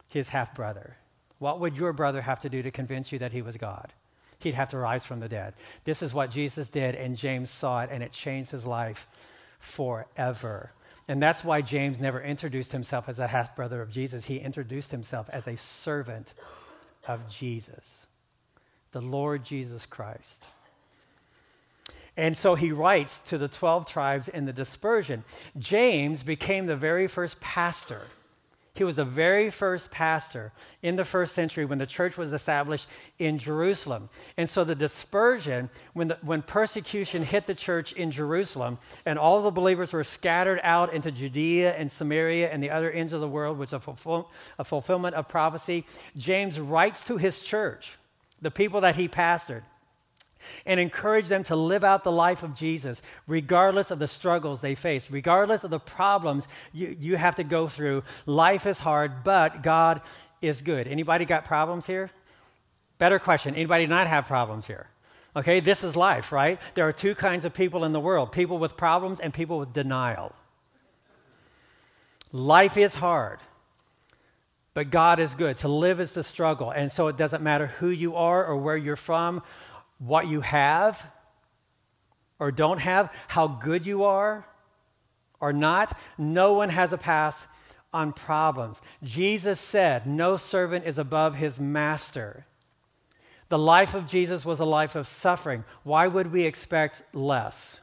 his 0.07 0.29
half 0.29 0.53
brother. 0.53 0.97
What 1.39 1.59
would 1.59 1.75
your 1.75 1.91
brother 1.91 2.21
have 2.21 2.41
to 2.41 2.49
do 2.49 2.61
to 2.61 2.69
convince 2.69 3.11
you 3.11 3.17
that 3.17 3.31
he 3.31 3.41
was 3.41 3.57
God? 3.57 3.93
He'd 4.39 4.55
have 4.55 4.69
to 4.69 4.77
rise 4.77 5.05
from 5.05 5.19
the 5.19 5.29
dead. 5.29 5.53
This 5.83 6.01
is 6.01 6.13
what 6.13 6.31
Jesus 6.31 6.69
did, 6.69 6.95
and 6.95 7.17
James 7.17 7.49
saw 7.49 7.81
it, 7.81 7.89
and 7.91 8.03
it 8.03 8.11
changed 8.11 8.51
his 8.51 8.65
life 8.65 9.07
forever. 9.59 10.71
And 11.07 11.21
that's 11.21 11.43
why 11.43 11.61
James 11.61 11.99
never 11.99 12.21
introduced 12.21 12.71
himself 12.71 13.07
as 13.07 13.19
a 13.19 13.27
half 13.27 13.55
brother 13.55 13.81
of 13.81 13.89
Jesus. 13.89 14.25
He 14.25 14.37
introduced 14.37 14.91
himself 14.91 15.29
as 15.31 15.47
a 15.47 15.55
servant 15.55 16.33
of 17.07 17.29
Jesus, 17.29 18.05
the 18.91 19.01
Lord 19.01 19.43
Jesus 19.43 19.85
Christ. 19.85 20.45
And 22.17 22.35
so 22.35 22.55
he 22.55 22.71
writes 22.71 23.19
to 23.21 23.37
the 23.37 23.47
12 23.47 23.85
tribes 23.85 24.27
in 24.27 24.45
the 24.45 24.53
dispersion. 24.53 25.23
James 25.57 26.23
became 26.23 26.65
the 26.65 26.75
very 26.75 27.07
first 27.07 27.39
pastor. 27.39 28.01
He 28.77 28.83
was 28.83 28.95
the 28.95 29.05
very 29.05 29.49
first 29.49 29.89
pastor 29.89 30.51
in 30.83 30.97
the 30.97 31.03
first 31.03 31.33
century 31.33 31.65
when 31.65 31.79
the 31.79 31.87
church 31.87 32.15
was 32.15 32.31
established 32.31 32.87
in 33.17 33.39
Jerusalem. 33.39 34.09
And 34.37 34.47
so 34.47 34.63
the 34.63 34.75
dispersion, 34.75 35.71
when, 35.93 36.09
the, 36.09 36.17
when 36.21 36.43
persecution 36.43 37.23
hit 37.23 37.47
the 37.47 37.55
church 37.55 37.91
in 37.93 38.11
Jerusalem 38.11 38.77
and 39.03 39.17
all 39.17 39.41
the 39.41 39.49
believers 39.49 39.93
were 39.93 40.03
scattered 40.03 40.59
out 40.61 40.93
into 40.93 41.11
Judea 41.11 41.73
and 41.73 41.91
Samaria 41.91 42.51
and 42.51 42.61
the 42.61 42.69
other 42.69 42.91
ends 42.91 43.13
of 43.13 43.21
the 43.21 43.27
world, 43.27 43.59
is 43.63 43.73
a, 43.73 43.79
fulfill, 43.79 44.29
a 44.59 44.63
fulfillment 44.63 45.15
of 45.15 45.27
prophecy, 45.27 45.83
James 46.15 46.59
writes 46.59 47.03
to 47.05 47.17
his 47.17 47.41
church, 47.41 47.97
the 48.43 48.51
people 48.51 48.81
that 48.81 48.95
he 48.95 49.07
pastored 49.07 49.63
and 50.65 50.79
encourage 50.79 51.27
them 51.27 51.43
to 51.43 51.55
live 51.55 51.83
out 51.83 52.03
the 52.03 52.11
life 52.11 52.43
of 52.43 52.53
Jesus, 52.53 53.01
regardless 53.27 53.91
of 53.91 53.99
the 53.99 54.07
struggles 54.07 54.61
they 54.61 54.75
face, 54.75 55.09
regardless 55.09 55.63
of 55.63 55.71
the 55.71 55.79
problems 55.79 56.47
you, 56.73 56.95
you 56.99 57.17
have 57.17 57.35
to 57.35 57.43
go 57.43 57.67
through. 57.67 58.03
Life 58.25 58.65
is 58.65 58.79
hard, 58.79 59.23
but 59.23 59.63
God 59.63 60.01
is 60.41 60.61
good. 60.61 60.87
Anybody 60.87 61.25
got 61.25 61.45
problems 61.45 61.87
here? 61.87 62.11
Better 62.99 63.19
question. 63.19 63.55
Anybody 63.55 63.87
not 63.87 64.07
have 64.07 64.27
problems 64.27 64.67
here? 64.67 64.87
Okay, 65.35 65.59
this 65.59 65.83
is 65.83 65.95
life, 65.95 66.31
right? 66.31 66.59
There 66.73 66.87
are 66.87 66.93
two 66.93 67.13
kinds 67.13 67.45
of 67.45 67.53
people 67.53 67.83
in 67.85 67.91
the 67.91 67.99
world 67.99 68.31
people 68.31 68.57
with 68.57 68.75
problems 68.75 69.19
and 69.19 69.33
people 69.33 69.59
with 69.59 69.71
denial. 69.73 70.33
Life 72.31 72.75
is 72.75 72.95
hard, 72.95 73.39
but 74.73 74.89
God 74.89 75.19
is 75.19 75.35
good. 75.35 75.57
To 75.59 75.67
live 75.67 75.99
is 75.99 76.13
the 76.13 76.23
struggle. 76.23 76.71
And 76.71 76.91
so 76.91 77.07
it 77.07 77.17
doesn't 77.17 77.43
matter 77.43 77.67
who 77.67 77.89
you 77.89 78.15
are 78.15 78.43
or 78.43 78.57
where 78.57 78.75
you're 78.75 78.95
from 78.95 79.43
what 79.99 80.27
you 80.27 80.41
have 80.41 81.05
or 82.39 82.51
don't 82.51 82.79
have, 82.79 83.11
how 83.27 83.47
good 83.47 83.85
you 83.85 84.03
are 84.03 84.47
or 85.39 85.53
not. 85.53 85.97
No 86.17 86.53
one 86.53 86.69
has 86.69 86.93
a 86.93 86.97
pass 86.97 87.47
on 87.93 88.13
problems. 88.13 88.81
Jesus 89.01 89.59
said, 89.59 90.05
No 90.05 90.37
servant 90.37 90.85
is 90.85 90.99
above 90.99 91.35
his 91.35 91.59
master. 91.59 92.45
The 93.49 93.57
life 93.57 93.93
of 93.93 94.07
Jesus 94.07 94.45
was 94.45 94.59
a 94.59 94.65
life 94.65 94.95
of 94.95 95.07
suffering. 95.07 95.63
Why 95.83 96.07
would 96.07 96.31
we 96.31 96.43
expect 96.43 97.01
less? 97.13 97.79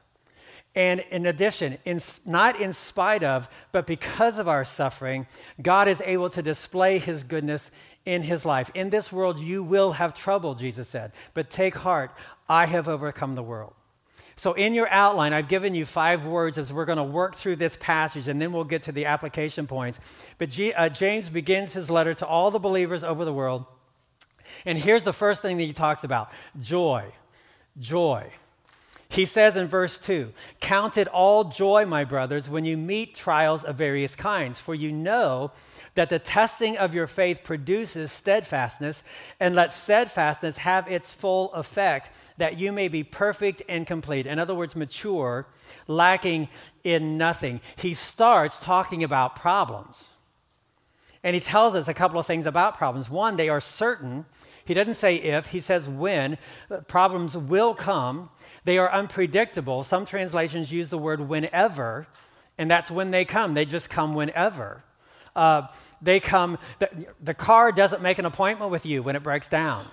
And 0.75 1.01
in 1.11 1.25
addition, 1.25 1.79
in, 1.85 2.01
not 2.27 2.61
in 2.61 2.73
spite 2.73 3.23
of, 3.23 3.49
but 3.71 3.87
because 3.87 4.39
of 4.39 4.49
our 4.49 4.65
suffering, 4.65 5.27
God 5.63 5.89
is 5.89 6.03
able 6.05 6.29
to 6.31 6.43
display 6.43 6.99
his 6.99 7.23
goodness 7.23 7.71
in 8.05 8.23
his 8.23 8.45
life. 8.45 8.71
In 8.75 8.91
this 8.91 9.13
world, 9.13 9.39
you 9.39 9.63
will 9.63 9.93
have 9.93 10.15
trouble, 10.15 10.55
Jesus 10.55 10.89
said, 10.89 11.13
but 11.33 11.51
take 11.51 11.75
heart, 11.75 12.11
I 12.49 12.67
have 12.67 12.89
overcome 12.89 13.35
the 13.35 13.43
world. 13.43 13.75
So, 14.37 14.53
in 14.53 14.75
your 14.75 14.89
outline, 14.91 15.33
I've 15.33 15.49
given 15.49 15.75
you 15.75 15.87
five 15.87 16.25
words 16.25 16.59
as 16.59 16.73
we're 16.73 16.87
going 16.87 16.99
to 16.99 17.05
work 17.05 17.37
through 17.37 17.57
this 17.57 17.79
passage, 17.81 18.27
and 18.27 18.43
then 18.43 18.53
we'll 18.53 18.65
get 18.65 18.83
to 18.85 18.93
the 18.93 19.07
application 19.07 19.69
points. 19.69 20.01
But 20.39 20.51
G, 20.51 20.73
uh, 20.73 20.89
James 20.89 21.31
begins 21.31 21.73
his 21.73 21.89
letter 21.89 22.15
to 22.15 22.27
all 22.27 22.51
the 22.51 22.59
believers 22.59 23.05
over 23.05 23.25
the 23.25 23.33
world. 23.33 23.65
And 24.65 24.77
here's 24.77 25.05
the 25.05 25.13
first 25.13 25.41
thing 25.41 25.57
that 25.59 25.65
he 25.65 25.73
talks 25.73 26.05
about 26.05 26.31
joy. 26.61 27.13
Joy. 27.79 28.29
He 29.15 29.27
says 29.27 29.57
in 29.57 29.69
verse 29.69 29.97
2 29.99 30.33
Count 30.61 30.99
it 30.99 31.07
all 31.07 31.45
joy, 31.45 31.87
my 31.87 32.03
brothers, 32.03 32.49
when 32.49 32.65
you 32.65 32.77
meet 32.77 33.15
trials 33.15 33.63
of 33.63 33.77
various 33.77 34.17
kinds, 34.17 34.59
for 34.59 34.75
you 34.75 34.91
know 34.91 35.53
that 35.95 36.11
the 36.11 36.19
testing 36.19 36.77
of 36.77 36.95
your 36.95 37.07
faith 37.07 37.45
produces 37.45 38.11
steadfastness, 38.11 39.05
and 39.39 39.55
let 39.55 39.73
steadfastness 39.73 40.59
have 40.59 40.89
its 40.89 41.15
full 41.15 41.53
effect, 41.53 42.11
that 42.39 42.59
you 42.59 42.73
may 42.73 42.89
be 42.89 43.05
perfect 43.05 43.63
and 43.69 43.87
complete. 43.87 44.27
In 44.27 44.41
other 44.41 44.55
words, 44.55 44.75
mature, 44.75 45.47
lacking 45.87 46.49
in 46.83 47.17
nothing. 47.17 47.61
He 47.77 47.95
starts 47.95 48.59
talking 48.59 49.05
about 49.05 49.37
problems. 49.37 50.09
And 51.23 51.35
he 51.35 51.41
tells 51.41 51.77
us 51.77 51.87
a 51.87 51.95
couple 51.95 52.19
of 52.19 52.27
things 52.27 52.47
about 52.47 52.77
problems. 52.77 53.09
One, 53.09 53.37
they 53.37 53.49
are 53.49 53.61
certain. 53.61 54.27
He 54.65 54.75
doesn't 54.75 54.95
say 54.95 55.15
if, 55.15 55.47
he 55.47 55.61
says 55.61 55.89
when. 55.89 56.37
Problems 56.89 57.37
will 57.37 57.75
come. 57.75 58.31
They 58.65 58.79
are 58.79 58.91
unpredictable. 58.91 59.85
Some 59.85 60.07
translations 60.07 60.73
use 60.73 60.91
the 60.91 60.99
word 60.99 61.21
whenever, 61.21 62.07
and 62.57 62.71
that's 62.71 62.91
when 62.91 63.11
they 63.11 63.25
come. 63.25 63.55
They 63.55 63.65
just 63.65 63.91
come 63.91 64.15
whenever. 64.15 64.83
Uh, 65.37 65.67
they 66.01 66.21
come, 66.21 66.59
the, 66.79 66.89
the 67.23 67.35
car 67.35 67.73
doesn't 67.73 68.03
make 68.03 68.19
an 68.19 68.25
appointment 68.25 68.71
with 68.71 68.87
you 68.87 69.03
when 69.03 69.17
it 69.17 69.23
breaks 69.23 69.49
down, 69.49 69.87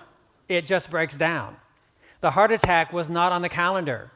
it 0.48 0.66
just 0.66 0.90
breaks 0.90 1.14
down. 1.14 1.56
The 2.20 2.30
heart 2.30 2.52
attack 2.52 2.92
was 2.92 3.10
not 3.10 3.32
on 3.32 3.42
the 3.42 3.48
calendar. 3.48 4.12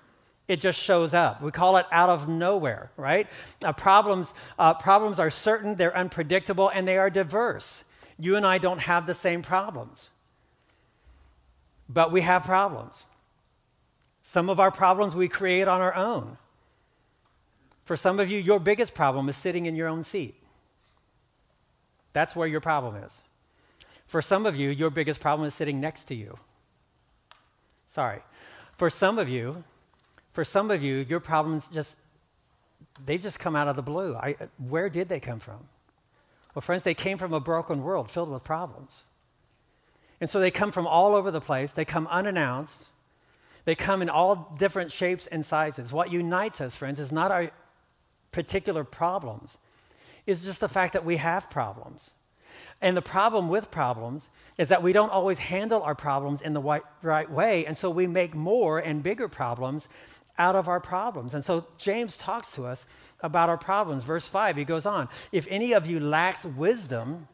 It 0.46 0.60
just 0.60 0.78
shows 0.78 1.12
up. 1.12 1.42
We 1.42 1.50
call 1.50 1.76
it 1.76 1.86
out 1.90 2.08
of 2.08 2.28
nowhere, 2.28 2.92
right? 2.96 3.26
Uh, 3.64 3.72
problems, 3.72 4.32
uh, 4.60 4.74
problems 4.74 5.18
are 5.18 5.28
certain, 5.28 5.74
they're 5.74 5.96
unpredictable, 5.96 6.68
and 6.68 6.86
they 6.86 6.98
are 6.98 7.10
diverse. 7.10 7.82
You 8.16 8.36
and 8.36 8.46
I 8.46 8.58
don't 8.58 8.78
have 8.78 9.06
the 9.06 9.14
same 9.14 9.42
problems, 9.42 10.10
but 11.88 12.12
we 12.12 12.20
have 12.20 12.44
problems. 12.44 13.04
Some 14.28 14.50
of 14.50 14.58
our 14.58 14.72
problems 14.72 15.14
we 15.14 15.28
create 15.28 15.68
on 15.68 15.80
our 15.80 15.94
own. 15.94 16.36
For 17.84 17.96
some 17.96 18.18
of 18.18 18.28
you, 18.28 18.40
your 18.40 18.58
biggest 18.58 18.92
problem 18.92 19.28
is 19.28 19.36
sitting 19.36 19.66
in 19.66 19.76
your 19.76 19.86
own 19.86 20.02
seat. 20.02 20.34
That's 22.12 22.34
where 22.34 22.48
your 22.48 22.60
problem 22.60 22.96
is. 22.96 23.12
For 24.08 24.20
some 24.20 24.44
of 24.44 24.56
you, 24.56 24.70
your 24.70 24.90
biggest 24.90 25.20
problem 25.20 25.46
is 25.46 25.54
sitting 25.54 25.78
next 25.80 26.06
to 26.06 26.16
you. 26.16 26.38
Sorry. 27.92 28.18
For 28.76 28.90
some 28.90 29.20
of 29.20 29.28
you, 29.28 29.62
for 30.32 30.44
some 30.44 30.72
of 30.72 30.82
you, 30.82 31.06
your 31.08 31.20
problems 31.20 31.68
just 31.72 31.94
they 33.04 33.18
just 33.18 33.38
come 33.38 33.54
out 33.54 33.68
of 33.68 33.76
the 33.76 33.82
blue. 33.82 34.16
I, 34.16 34.34
where 34.58 34.88
did 34.88 35.08
they 35.08 35.20
come 35.20 35.38
from? 35.38 35.68
Well, 36.52 36.62
friends, 36.62 36.82
they 36.82 36.94
came 36.94 37.16
from 37.16 37.32
a 37.32 37.38
broken 37.38 37.80
world 37.84 38.10
filled 38.10 38.30
with 38.30 38.42
problems. 38.42 39.04
And 40.20 40.28
so 40.28 40.40
they 40.40 40.50
come 40.50 40.72
from 40.72 40.88
all 40.88 41.14
over 41.14 41.30
the 41.30 41.40
place. 41.40 41.70
They 41.70 41.84
come 41.84 42.08
unannounced. 42.08 42.86
They 43.66 43.74
come 43.74 44.00
in 44.00 44.08
all 44.08 44.54
different 44.58 44.92
shapes 44.92 45.26
and 45.26 45.44
sizes. 45.44 45.92
What 45.92 46.10
unites 46.10 46.60
us, 46.60 46.74
friends, 46.74 46.98
is 46.98 47.12
not 47.12 47.30
our 47.30 47.50
particular 48.30 48.84
problems, 48.84 49.58
is 50.24 50.44
just 50.44 50.60
the 50.60 50.68
fact 50.68 50.94
that 50.94 51.04
we 51.04 51.18
have 51.18 51.50
problems. 51.50 52.10
And 52.80 52.96
the 52.96 53.02
problem 53.02 53.48
with 53.48 53.70
problems 53.70 54.28
is 54.56 54.68
that 54.68 54.82
we 54.82 54.92
don't 54.92 55.10
always 55.10 55.38
handle 55.38 55.82
our 55.82 55.94
problems 55.94 56.42
in 56.42 56.52
the 56.52 56.80
right 57.02 57.30
way. 57.30 57.66
And 57.66 57.76
so 57.76 57.90
we 57.90 58.06
make 58.06 58.34
more 58.34 58.78
and 58.78 59.02
bigger 59.02 59.28
problems 59.28 59.88
out 60.38 60.54
of 60.54 60.68
our 60.68 60.80
problems. 60.80 61.34
And 61.34 61.44
so 61.44 61.66
James 61.78 62.16
talks 62.16 62.50
to 62.52 62.66
us 62.66 62.86
about 63.20 63.48
our 63.48 63.56
problems. 63.56 64.04
Verse 64.04 64.26
5, 64.26 64.56
he 64.56 64.64
goes 64.64 64.86
on 64.86 65.08
If 65.32 65.46
any 65.50 65.72
of 65.72 65.86
you 65.86 65.98
lacks 65.98 66.44
wisdom, 66.44 67.28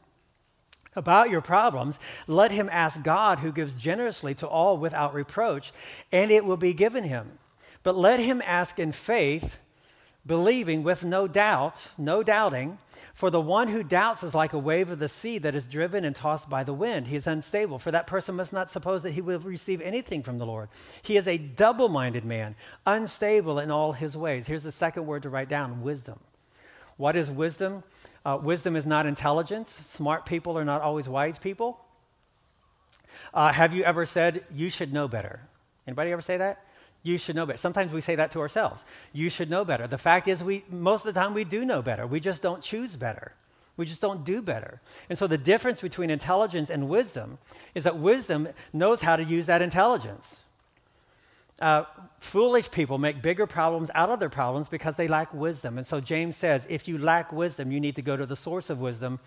about 0.94 1.30
your 1.30 1.40
problems, 1.40 1.98
let 2.26 2.50
him 2.50 2.68
ask 2.70 3.02
God, 3.02 3.38
who 3.38 3.52
gives 3.52 3.74
generously 3.74 4.34
to 4.36 4.46
all 4.46 4.76
without 4.76 5.14
reproach, 5.14 5.72
and 6.10 6.30
it 6.30 6.44
will 6.44 6.56
be 6.56 6.74
given 6.74 7.04
him. 7.04 7.38
But 7.82 7.96
let 7.96 8.20
him 8.20 8.42
ask 8.44 8.78
in 8.78 8.92
faith, 8.92 9.58
believing 10.26 10.82
with 10.82 11.04
no 11.04 11.26
doubt, 11.26 11.88
no 11.98 12.22
doubting. 12.22 12.78
For 13.14 13.30
the 13.30 13.40
one 13.40 13.68
who 13.68 13.82
doubts 13.82 14.22
is 14.22 14.34
like 14.34 14.52
a 14.52 14.58
wave 14.58 14.90
of 14.90 14.98
the 14.98 15.08
sea 15.08 15.38
that 15.38 15.54
is 15.54 15.66
driven 15.66 16.04
and 16.04 16.16
tossed 16.16 16.48
by 16.48 16.64
the 16.64 16.72
wind. 16.72 17.08
He 17.08 17.16
is 17.16 17.26
unstable. 17.26 17.78
For 17.78 17.90
that 17.90 18.06
person 18.06 18.36
must 18.36 18.52
not 18.52 18.70
suppose 18.70 19.02
that 19.02 19.12
he 19.12 19.20
will 19.20 19.38
receive 19.38 19.80
anything 19.82 20.22
from 20.22 20.38
the 20.38 20.46
Lord. 20.46 20.70
He 21.02 21.16
is 21.16 21.28
a 21.28 21.36
double 21.36 21.88
minded 21.88 22.24
man, 22.24 22.56
unstable 22.86 23.58
in 23.58 23.70
all 23.70 23.92
his 23.92 24.16
ways. 24.16 24.46
Here's 24.46 24.62
the 24.62 24.72
second 24.72 25.06
word 25.06 25.24
to 25.24 25.30
write 25.30 25.48
down 25.48 25.82
wisdom. 25.82 26.20
What 26.96 27.16
is 27.16 27.30
wisdom? 27.30 27.82
Uh, 28.24 28.38
wisdom 28.40 28.76
is 28.76 28.86
not 28.86 29.06
intelligence. 29.06 29.70
Smart 29.86 30.26
people 30.26 30.56
are 30.56 30.64
not 30.64 30.80
always 30.80 31.08
wise 31.08 31.38
people. 31.38 31.80
Uh, 33.34 33.52
have 33.52 33.74
you 33.74 33.82
ever 33.84 34.06
said, 34.06 34.44
you 34.54 34.70
should 34.70 34.92
know 34.92 35.08
better? 35.08 35.40
Anybody 35.86 36.12
ever 36.12 36.22
say 36.22 36.36
that? 36.36 36.64
You 37.02 37.18
should 37.18 37.34
know 37.34 37.46
better. 37.46 37.58
Sometimes 37.58 37.92
we 37.92 38.00
say 38.00 38.14
that 38.14 38.30
to 38.32 38.40
ourselves. 38.40 38.84
You 39.12 39.28
should 39.28 39.50
know 39.50 39.64
better. 39.64 39.88
The 39.88 39.98
fact 39.98 40.28
is, 40.28 40.42
we, 40.42 40.64
most 40.70 41.04
of 41.04 41.12
the 41.12 41.20
time 41.20 41.34
we 41.34 41.44
do 41.44 41.64
know 41.64 41.82
better. 41.82 42.06
We 42.06 42.20
just 42.20 42.42
don't 42.42 42.62
choose 42.62 42.96
better. 42.96 43.32
We 43.76 43.86
just 43.86 44.00
don't 44.00 44.24
do 44.24 44.40
better. 44.42 44.80
And 45.08 45.18
so 45.18 45.26
the 45.26 45.38
difference 45.38 45.80
between 45.80 46.10
intelligence 46.10 46.70
and 46.70 46.88
wisdom 46.88 47.38
is 47.74 47.84
that 47.84 47.98
wisdom 47.98 48.48
knows 48.72 49.00
how 49.00 49.16
to 49.16 49.24
use 49.24 49.46
that 49.46 49.62
intelligence. 49.62 50.36
Uh, 51.62 51.84
foolish 52.18 52.70
people 52.70 52.98
make 52.98 53.22
bigger 53.22 53.46
problems 53.46 53.88
out 53.94 54.10
of 54.10 54.18
their 54.18 54.28
problems 54.28 54.66
because 54.66 54.96
they 54.96 55.06
lack 55.06 55.32
wisdom. 55.32 55.78
And 55.78 55.86
so 55.86 56.00
James 56.00 56.36
says, 56.36 56.66
if 56.68 56.88
you 56.88 56.98
lack 56.98 57.32
wisdom, 57.32 57.70
you 57.70 57.78
need 57.78 57.96
to 57.96 58.02
go 58.02 58.16
to 58.16 58.26
the 58.26 58.34
source 58.36 58.68
of 58.68 58.80
wisdom, 58.80 59.20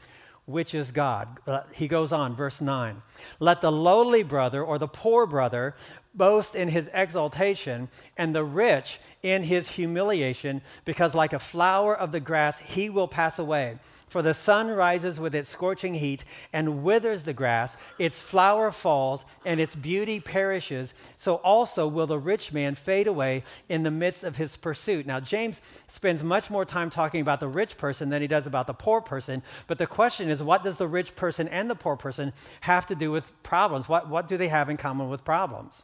which 0.45 0.75
is 0.75 0.91
God. 0.91 1.27
Uh, 1.47 1.61
he 1.73 1.87
goes 1.87 2.11
on, 2.11 2.35
verse 2.35 2.59
9. 2.59 3.01
Let 3.39 3.61
the 3.61 3.71
lowly 3.71 4.21
brother 4.21 4.61
or 4.61 4.77
the 4.77 4.87
poor 4.87 5.25
brother 5.25 5.75
boast 6.13 6.55
in 6.55 6.69
his 6.69 6.89
exaltation, 6.93 7.89
and 8.17 8.35
the 8.35 8.43
rich 8.43 8.99
in 9.23 9.43
his 9.43 9.67
humiliation, 9.69 10.61
because 10.85 11.15
like 11.15 11.33
a 11.33 11.39
flower 11.39 11.95
of 11.95 12.11
the 12.11 12.19
grass, 12.19 12.59
he 12.59 12.89
will 12.89 13.07
pass 13.07 13.39
away. 13.39 13.77
For 14.15 14.21
the 14.21 14.33
sun 14.33 14.69
rises 14.69 15.19
with 15.19 15.35
its 15.35 15.49
scorching 15.49 15.95
heat 15.95 16.23
and 16.53 16.85
withers 16.85 17.23
the 17.23 17.33
grass, 17.33 17.75
its 17.99 18.17
flower 18.17 18.71
falls, 18.71 19.25
and 19.43 19.59
its 19.59 19.75
beauty 19.75 20.21
perishes. 20.21 20.93
So 21.17 21.35
also 21.35 21.85
will 21.85 22.07
the 22.07 22.17
rich 22.17 22.53
man 22.53 22.75
fade 22.75 23.07
away 23.07 23.43
in 23.67 23.83
the 23.83 23.91
midst 23.91 24.23
of 24.23 24.37
his 24.37 24.55
pursuit. 24.55 25.05
Now, 25.05 25.19
James 25.19 25.59
spends 25.89 26.23
much 26.23 26.49
more 26.49 26.63
time 26.63 26.89
talking 26.89 27.19
about 27.19 27.41
the 27.41 27.49
rich 27.49 27.77
person 27.77 28.07
than 28.07 28.21
he 28.21 28.27
does 28.29 28.47
about 28.47 28.67
the 28.67 28.73
poor 28.73 29.01
person. 29.01 29.43
But 29.67 29.79
the 29.79 29.85
question 29.85 30.29
is 30.29 30.41
what 30.41 30.63
does 30.63 30.77
the 30.77 30.87
rich 30.87 31.17
person 31.17 31.49
and 31.49 31.69
the 31.69 31.75
poor 31.75 31.97
person 31.97 32.31
have 32.61 32.85
to 32.85 32.95
do 32.95 33.11
with 33.11 33.33
problems? 33.43 33.89
What, 33.89 34.07
what 34.07 34.29
do 34.29 34.37
they 34.37 34.47
have 34.47 34.69
in 34.69 34.77
common 34.77 35.09
with 35.09 35.25
problems? 35.25 35.83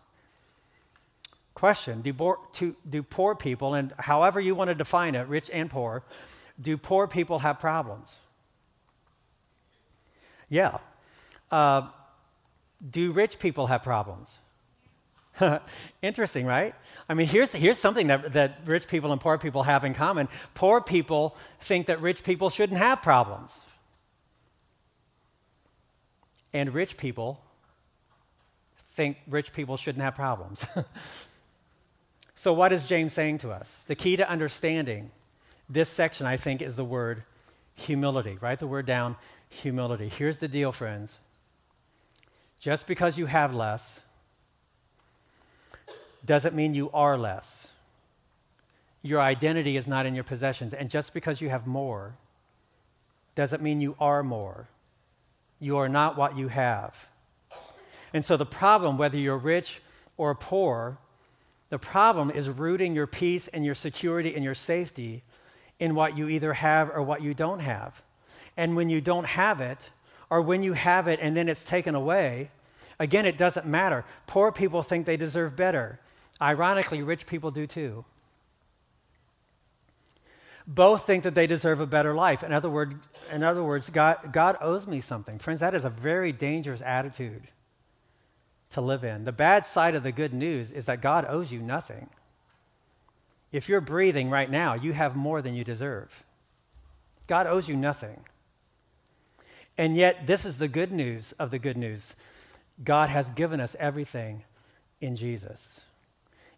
Question 1.54 2.02
do, 2.02 2.14
to, 2.54 2.78
do 2.90 3.04
poor 3.04 3.36
people, 3.36 3.74
and 3.74 3.94
however 4.00 4.40
you 4.40 4.56
want 4.56 4.70
to 4.70 4.76
define 4.76 5.16
it, 5.16 5.28
rich 5.28 5.50
and 5.52 5.70
poor, 5.70 6.04
do 6.62 6.78
poor 6.78 7.08
people 7.08 7.40
have 7.40 7.60
problems? 7.60 8.20
Yeah. 10.52 10.80
Uh, 11.50 11.88
do 12.88 13.14
rich 13.14 13.40
people 13.40 13.68
have 13.68 13.82
problems? 13.82 14.30
Interesting, 16.02 16.46
right? 16.46 16.76
I 17.08 17.14
mean, 17.14 17.28
here's, 17.28 17.54
here's 17.54 17.78
something 17.78 18.08
that, 18.08 18.34
that 18.34 18.60
rich 18.66 18.88
people 18.88 19.14
and 19.14 19.22
poor 19.22 19.38
people 19.38 19.64
have 19.64 19.86
in 19.86 19.94
common. 19.94 20.28
Poor 20.54 20.82
people 20.82 21.38
think 21.62 21.88
that 21.88 22.02
rich 22.02 22.24
people 22.24 22.50
shouldn't 22.50 22.80
have 22.80 23.02
problems. 23.02 23.60
And 26.54 26.74
rich 26.74 26.98
people 26.98 27.42
think 28.94 29.18
rich 29.30 29.54
people 29.54 29.78
shouldn't 29.78 30.04
have 30.04 30.16
problems. 30.16 30.66
so, 32.36 32.52
what 32.52 32.74
is 32.74 32.88
James 32.88 33.14
saying 33.14 33.38
to 33.38 33.52
us? 33.52 33.84
The 33.88 33.96
key 33.96 34.18
to 34.18 34.30
understanding 34.30 35.12
this 35.70 35.88
section, 35.88 36.26
I 36.26 36.36
think, 36.36 36.62
is 36.62 36.76
the 36.76 36.84
word 36.84 37.24
humility. 37.74 38.38
Write 38.42 38.60
the 38.60 38.68
word 38.68 38.86
down 38.86 39.16
humility. 39.52 40.10
Here's 40.10 40.40
the 40.40 40.48
deal, 40.48 40.72
friends. 40.72 41.20
Just 42.60 42.88
because 42.88 43.18
you 43.18 43.26
have 43.26 43.54
less 43.54 44.02
doesn't 46.26 46.56
mean 46.56 46.74
you 46.74 46.90
are 46.92 47.18
less. 47.18 47.68
Your 49.02 49.20
identity 49.20 49.78
is 49.78 49.88
not 49.88 50.06
in 50.06 50.16
your 50.16 50.24
possessions. 50.24 50.74
And 50.74 50.90
just 50.90 51.14
because 51.14 51.42
you 51.42 51.50
have 51.50 51.68
more 51.68 52.16
doesn't 53.36 53.62
mean 53.62 53.82
you 53.82 53.96
are 54.00 54.24
more. 54.24 54.68
You 55.60 55.78
are 55.78 55.90
not 55.90 56.18
what 56.18 56.38
you 56.38 56.48
have. 56.48 57.08
And 58.14 58.24
so 58.24 58.38
the 58.38 58.46
problem, 58.46 58.98
whether 58.98 59.18
you're 59.18 59.38
rich 59.38 59.82
or 60.18 60.36
poor, 60.36 60.98
the 61.70 61.80
problem 61.80 62.30
is 62.30 62.50
rooting 62.50 62.94
your 62.94 63.08
peace 63.08 63.48
and 63.48 63.66
your 63.66 63.76
security 63.76 64.36
and 64.36 64.44
your 64.44 64.56
safety 64.56 65.24
in 65.80 65.96
what 65.96 66.18
you 66.18 66.30
either 66.30 66.54
have 66.54 66.90
or 66.90 67.02
what 67.02 67.22
you 67.22 67.34
don't 67.34 67.60
have. 67.60 68.02
And 68.58 68.76
when 68.76 68.90
you 68.90 69.02
don't 69.02 69.26
have 69.26 69.62
it, 69.62 69.90
or 70.30 70.42
when 70.42 70.64
you 70.64 70.74
have 70.74 71.08
it 71.08 71.20
and 71.22 71.36
then 71.36 71.50
it's 71.50 71.64
taken 71.64 71.94
away, 71.94 72.52
again, 73.00 73.26
it 73.26 73.38
doesn't 73.38 73.66
matter. 73.66 74.06
Poor 74.28 74.52
people 74.52 74.82
think 74.82 75.06
they 75.06 75.18
deserve 75.18 75.56
better. 75.56 76.00
Ironically, 76.42 77.04
rich 77.04 77.28
people 77.28 77.52
do 77.52 77.68
too. 77.68 78.06
Both 80.66 81.06
think 81.06 81.24
that 81.24 81.36
they 81.36 81.48
deserve 81.48 81.82
a 81.82 81.86
better 81.86 82.14
life. 82.14 82.44
In 82.44 82.54
other, 82.54 82.70
word, 82.70 83.00
in 83.32 83.44
other 83.44 83.64
words, 83.64 83.90
God, 83.90 84.32
God 84.32 84.58
owes 84.62 84.88
me 84.88 85.02
something. 85.02 85.38
Friends, 85.38 85.60
that 85.60 85.74
is 85.74 85.86
a 85.86 85.90
very 85.90 86.32
dangerous 86.32 86.82
attitude 86.82 87.48
to 88.72 88.82
live 88.82 89.04
in. 89.04 89.26
The 89.26 89.32
bad 89.32 89.66
side 89.66 89.96
of 89.96 90.04
the 90.04 90.12
good 90.12 90.34
news 90.34 90.72
is 90.72 90.86
that 90.86 91.02
God 91.02 91.26
owes 91.28 91.52
you 91.52 91.60
nothing. 91.60 92.10
If 93.52 93.68
you're 93.68 93.82
breathing 93.82 94.30
right 94.30 94.50
now, 94.50 94.76
you 94.76 94.94
have 94.94 95.16
more 95.16 95.42
than 95.42 95.56
you 95.56 95.64
deserve. 95.64 96.24
God 97.28 97.48
owes 97.48 97.68
you 97.68 97.76
nothing. 97.76 98.24
And 99.82 99.98
yet, 99.98 100.28
this 100.28 100.46
is 100.46 100.60
the 100.60 100.68
good 100.68 100.92
news 100.92 101.34
of 101.40 101.50
the 101.50 101.58
good 101.58 101.76
news 101.76 102.14
God 102.84 103.10
has 103.10 103.32
given 103.32 103.60
us 103.60 103.76
everything 103.80 104.44
in 105.00 105.16
Jesus. 105.16 105.82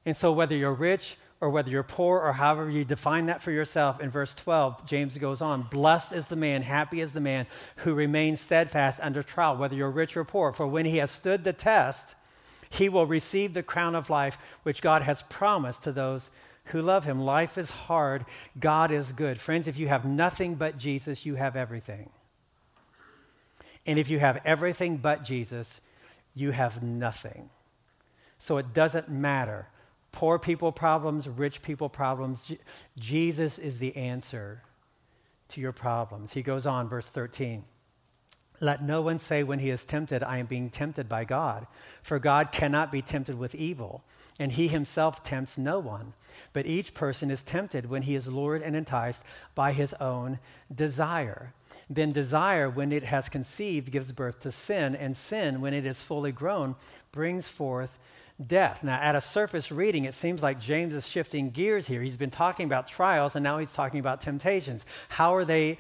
And 0.06 0.14
so, 0.14 0.34
whether 0.34 0.54
you're 0.54 0.74
rich 0.74 1.16
or 1.40 1.50
whether 1.50 1.70
you're 1.70 1.84
poor 1.84 2.20
or 2.20 2.34
however 2.34 2.70
you 2.70 2.84
define 2.84 3.28
that 3.28 3.42
for 3.42 3.52
yourself, 3.52 4.02
in 4.02 4.10
verse 4.10 4.34
12, 4.34 4.86
James 4.90 5.18
goes 5.18 5.42
on 5.42 5.70
Blessed 5.72 6.12
is 6.12 6.28
the 6.28 6.36
man, 6.36 6.64
happy 6.64 7.00
is 7.00 7.14
the 7.14 7.22
man 7.22 7.48
who 7.78 7.94
remains 7.94 8.42
steadfast 8.42 9.00
under 9.02 9.24
trial, 9.24 9.56
whether 9.56 9.74
you're 9.74 9.90
rich 9.90 10.18
or 10.18 10.26
poor. 10.26 10.52
For 10.52 10.68
when 10.68 10.86
he 10.86 10.98
has 10.98 11.10
stood 11.10 11.46
the 11.46 11.54
test, 11.54 12.16
he 12.70 12.90
will 12.90 13.06
receive 13.06 13.54
the 13.54 13.64
crown 13.64 13.96
of 13.96 14.10
life 14.10 14.38
which 14.64 14.82
God 14.82 15.02
has 15.02 15.24
promised 15.30 15.84
to 15.84 15.94
those 15.94 16.30
who 16.66 16.82
love 16.82 17.06
him. 17.06 17.22
Life 17.22 17.58
is 17.58 17.70
hard, 17.70 18.26
God 18.60 18.92
is 18.92 19.14
good. 19.14 19.40
Friends, 19.40 19.70
if 19.70 19.78
you 19.78 19.88
have 19.88 20.04
nothing 20.04 20.56
but 20.56 20.78
Jesus, 20.78 21.26
you 21.26 21.36
have 21.36 21.56
everything. 21.56 22.10
And 23.86 24.00
if 24.00 24.10
you 24.10 24.20
have 24.20 24.42
everything 24.46 24.98
but 24.98 25.24
Jesus, 25.24 25.82
you 26.34 26.52
have 26.52 26.82
nothing. 26.82 27.50
So 28.40 28.58
it 28.58 28.74
doesn't 28.74 29.10
matter. 29.10 29.68
Poor 30.12 30.38
people 30.38 30.72
problems, 30.72 31.28
rich 31.28 31.62
people 31.62 31.90
problems. 31.90 32.52
Jesus 32.98 33.58
is 33.58 33.80
the 33.80 33.96
answer 33.96 34.62
to 35.50 35.62
your 35.62 35.72
problems. 35.72 36.34
He 36.34 36.44
goes 36.44 36.66
on, 36.66 36.88
verse 36.88 37.08
13. 37.08 37.64
Let 38.62 38.84
no 38.84 39.02
one 39.02 39.20
say 39.20 39.44
when 39.44 39.60
he 39.60 39.70
is 39.70 39.84
tempted, 39.84 40.24
I 40.24 40.38
am 40.38 40.46
being 40.46 40.70
tempted 40.70 41.10
by 41.10 41.26
God. 41.26 41.68
For 42.02 42.20
God 42.20 42.52
cannot 42.52 42.92
be 42.92 43.02
tempted 43.02 43.38
with 43.38 43.56
evil, 43.56 44.04
and 44.38 44.52
he 44.52 44.68
himself 44.68 45.24
tempts 45.24 45.58
no 45.58 45.80
one. 45.80 46.14
But 46.54 46.68
each 46.68 46.94
person 46.94 47.32
is 47.32 47.42
tempted 47.44 47.90
when 47.90 48.04
he 48.04 48.16
is 48.16 48.28
lured 48.28 48.62
and 48.62 48.76
enticed 48.76 49.24
by 49.56 49.74
his 49.74 49.94
own 49.96 50.40
desire. 50.74 51.54
Then 51.90 52.12
desire, 52.12 52.70
when 52.70 52.92
it 52.92 53.04
has 53.04 53.30
conceived, 53.30 53.92
gives 53.92 54.12
birth 54.12 54.40
to 54.42 54.52
sin, 54.52 54.96
and 54.96 55.16
sin, 55.16 55.62
when 55.62 55.74
it 55.74 55.86
is 55.86 56.02
fully 56.02 56.32
grown, 56.32 56.76
brings 57.12 57.48
forth 57.48 58.00
death. 58.46 58.84
Now, 58.84 59.00
at 59.02 59.16
a 59.16 59.22
surface 59.22 59.72
reading, 59.72 60.06
it 60.06 60.14
seems 60.14 60.42
like 60.42 60.60
James 60.60 60.94
is 60.94 61.08
shifting 61.08 61.50
gears 61.50 61.88
here. 61.88 62.02
He's 62.02 62.18
been 62.18 62.32
talking 62.32 62.66
about 62.66 62.88
trials, 62.88 63.36
and 63.36 63.44
now 63.44 63.58
he's 63.58 63.72
talking 63.72 64.00
about 64.00 64.22
temptations. 64.22 64.86
How 65.10 65.36
are 65.36 65.46
they 65.46 65.78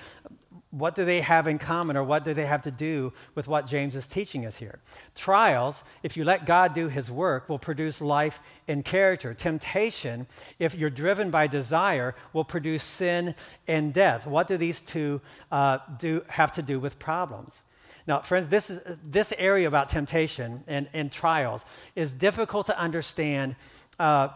what 0.73 0.95
do 0.95 1.05
they 1.05 1.21
have 1.21 1.47
in 1.47 1.59
common 1.59 1.95
or 1.95 2.03
what 2.03 2.25
do 2.25 2.33
they 2.33 2.47
have 2.47 2.63
to 2.63 2.71
do 2.71 3.13
with 3.35 3.47
what 3.47 3.67
James 3.67 3.95
is 3.95 4.07
teaching 4.07 4.43
us 4.43 4.57
here? 4.57 4.79
Trials, 5.13 5.83
if 6.01 6.17
you 6.17 6.23
let 6.23 6.47
God 6.47 6.73
do 6.73 6.87
his 6.87 7.11
work, 7.11 7.47
will 7.47 7.59
produce 7.59 8.01
life 8.01 8.39
and 8.67 8.83
character. 8.83 9.35
Temptation, 9.35 10.25
if 10.57 10.73
you're 10.73 10.89
driven 10.89 11.29
by 11.29 11.45
desire, 11.45 12.15
will 12.33 12.43
produce 12.43 12.83
sin 12.83 13.35
and 13.67 13.93
death. 13.93 14.25
What 14.25 14.47
do 14.47 14.57
these 14.57 14.81
two 14.81 15.21
uh, 15.51 15.77
do, 15.99 16.25
have 16.27 16.51
to 16.53 16.63
do 16.63 16.79
with 16.79 16.97
problems? 16.97 17.61
Now, 18.05 18.21
friends, 18.21 18.49
this, 18.49 18.69
is, 18.69 18.97
this 19.03 19.33
area 19.37 19.67
about 19.67 19.89
temptation 19.89 20.63
and, 20.67 20.89
and 20.93 21.11
trials 21.11 21.63
is 21.95 22.11
difficult 22.11 22.65
to 22.67 22.77
understand. 22.77 23.55
Uh, 23.97 24.29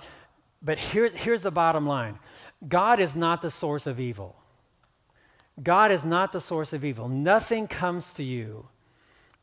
but 0.61 0.79
here, 0.79 1.09
here's 1.09 1.41
the 1.41 1.51
bottom 1.51 1.85
line 1.85 2.19
God 2.67 2.99
is 2.99 3.15
not 3.15 3.41
the 3.41 3.51
source 3.51 3.85
of 3.85 3.99
evil. 3.99 4.35
God 5.61 5.91
is 5.91 6.05
not 6.05 6.31
the 6.31 6.41
source 6.41 6.71
of 6.71 6.85
evil. 6.85 7.09
Nothing 7.09 7.67
comes 7.67 8.13
to 8.13 8.23
you 8.23 8.67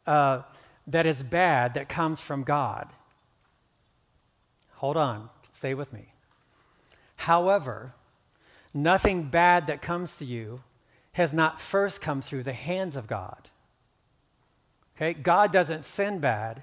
uh, 0.06 0.42
that 0.86 1.06
is 1.06 1.22
bad 1.22 1.74
that 1.74 1.88
comes 1.88 2.20
from 2.20 2.44
God. 2.44 2.88
Hold 4.74 4.96
on, 4.96 5.28
stay 5.52 5.74
with 5.74 5.92
me. 5.92 6.12
However, 7.16 7.94
nothing 8.72 9.24
bad 9.24 9.66
that 9.66 9.82
comes 9.82 10.16
to 10.16 10.24
you 10.24 10.62
has 11.12 11.32
not 11.32 11.60
first 11.60 12.00
come 12.00 12.20
through 12.20 12.42
the 12.42 12.52
hands 12.52 12.96
of 12.96 13.06
God. 13.06 13.50
Okay? 14.96 15.14
God 15.14 15.52
doesn't 15.52 15.84
send 15.84 16.20
bad, 16.20 16.62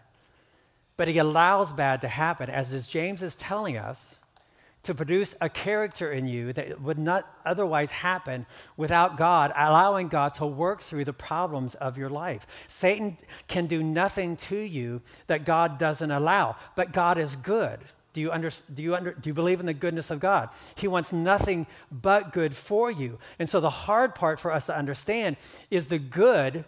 but 0.97 1.07
he 1.07 1.17
allows 1.17 1.73
bad 1.73 2.01
to 2.01 2.07
happen, 2.07 2.49
as 2.49 2.87
James 2.87 3.23
is 3.23 3.35
telling 3.35 3.77
us, 3.77 4.15
to 4.83 4.95
produce 4.95 5.35
a 5.39 5.49
character 5.49 6.11
in 6.11 6.27
you 6.27 6.53
that 6.53 6.81
would 6.81 6.97
not 6.97 7.27
otherwise 7.45 7.91
happen 7.91 8.45
without 8.77 9.15
God, 9.15 9.51
allowing 9.55 10.07
God 10.07 10.33
to 10.35 10.45
work 10.45 10.81
through 10.81 11.05
the 11.05 11.13
problems 11.13 11.75
of 11.75 11.97
your 11.97 12.09
life. 12.09 12.47
Satan 12.67 13.17
can 13.47 13.67
do 13.67 13.83
nothing 13.83 14.37
to 14.37 14.57
you 14.57 15.01
that 15.27 15.45
God 15.45 15.77
doesn't 15.77 16.09
allow, 16.09 16.55
but 16.75 16.93
God 16.93 17.19
is 17.19 17.35
good. 17.35 17.79
Do 18.13 18.21
you, 18.21 18.31
under, 18.31 18.51
do, 18.73 18.83
you 18.83 18.95
under, 18.95 19.13
do 19.13 19.29
you 19.29 19.33
believe 19.33 19.59
in 19.59 19.65
the 19.65 19.73
goodness 19.73 20.09
of 20.09 20.19
God? 20.19 20.49
He 20.75 20.87
wants 20.87 21.13
nothing 21.13 21.67
but 21.91 22.33
good 22.33 22.55
for 22.55 22.91
you. 22.91 23.19
And 23.39 23.49
so 23.49 23.59
the 23.59 23.69
hard 23.69 24.15
part 24.15 24.39
for 24.39 24.51
us 24.51 24.65
to 24.65 24.75
understand 24.75 25.37
is 25.69 25.85
the 25.85 25.99
good 25.99 26.65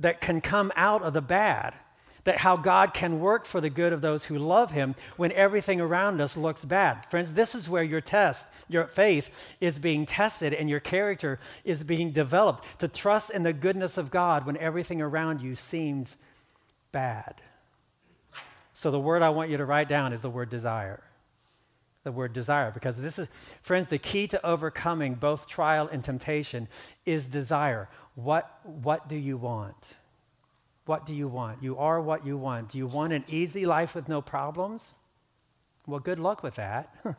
that 0.00 0.20
can 0.20 0.40
come 0.40 0.72
out 0.74 1.02
of 1.02 1.12
the 1.12 1.22
bad 1.22 1.74
that 2.24 2.38
how 2.38 2.56
God 2.56 2.92
can 2.94 3.20
work 3.20 3.44
for 3.44 3.60
the 3.60 3.70
good 3.70 3.92
of 3.92 4.00
those 4.00 4.26
who 4.26 4.38
love 4.38 4.70
him 4.72 4.94
when 5.16 5.32
everything 5.32 5.80
around 5.80 6.20
us 6.20 6.36
looks 6.36 6.64
bad. 6.64 7.06
Friends, 7.06 7.32
this 7.32 7.54
is 7.54 7.68
where 7.68 7.82
your 7.82 8.00
test, 8.00 8.46
your 8.68 8.86
faith 8.86 9.30
is 9.60 9.78
being 9.78 10.06
tested 10.06 10.52
and 10.52 10.68
your 10.68 10.80
character 10.80 11.38
is 11.64 11.82
being 11.82 12.12
developed 12.12 12.64
to 12.80 12.88
trust 12.88 13.30
in 13.30 13.42
the 13.42 13.52
goodness 13.52 13.96
of 13.96 14.10
God 14.10 14.46
when 14.46 14.56
everything 14.58 15.00
around 15.00 15.40
you 15.40 15.54
seems 15.54 16.16
bad. 16.92 17.40
So 18.74 18.90
the 18.90 19.00
word 19.00 19.22
I 19.22 19.30
want 19.30 19.50
you 19.50 19.56
to 19.58 19.64
write 19.64 19.88
down 19.88 20.12
is 20.12 20.20
the 20.20 20.30
word 20.30 20.50
desire. 20.50 21.02
The 22.02 22.12
word 22.12 22.32
desire, 22.32 22.70
because 22.70 22.96
this 22.96 23.18
is, 23.18 23.28
friends, 23.60 23.88
the 23.88 23.98
key 23.98 24.26
to 24.28 24.46
overcoming 24.46 25.16
both 25.16 25.46
trial 25.46 25.86
and 25.92 26.02
temptation 26.02 26.66
is 27.04 27.26
desire. 27.26 27.90
What, 28.22 28.60
what 28.64 29.08
do 29.08 29.16
you 29.16 29.36
want? 29.36 29.76
What 30.84 31.06
do 31.06 31.14
you 31.14 31.28
want? 31.28 31.62
You 31.62 31.78
are 31.78 32.00
what 32.00 32.26
you 32.26 32.36
want. 32.36 32.70
Do 32.70 32.78
you 32.78 32.86
want 32.86 33.12
an 33.12 33.24
easy 33.28 33.64
life 33.64 33.94
with 33.94 34.08
no 34.08 34.20
problems? 34.20 34.92
Well, 35.86 36.00
good 36.00 36.18
luck 36.18 36.42
with 36.42 36.56
that. 36.56 36.94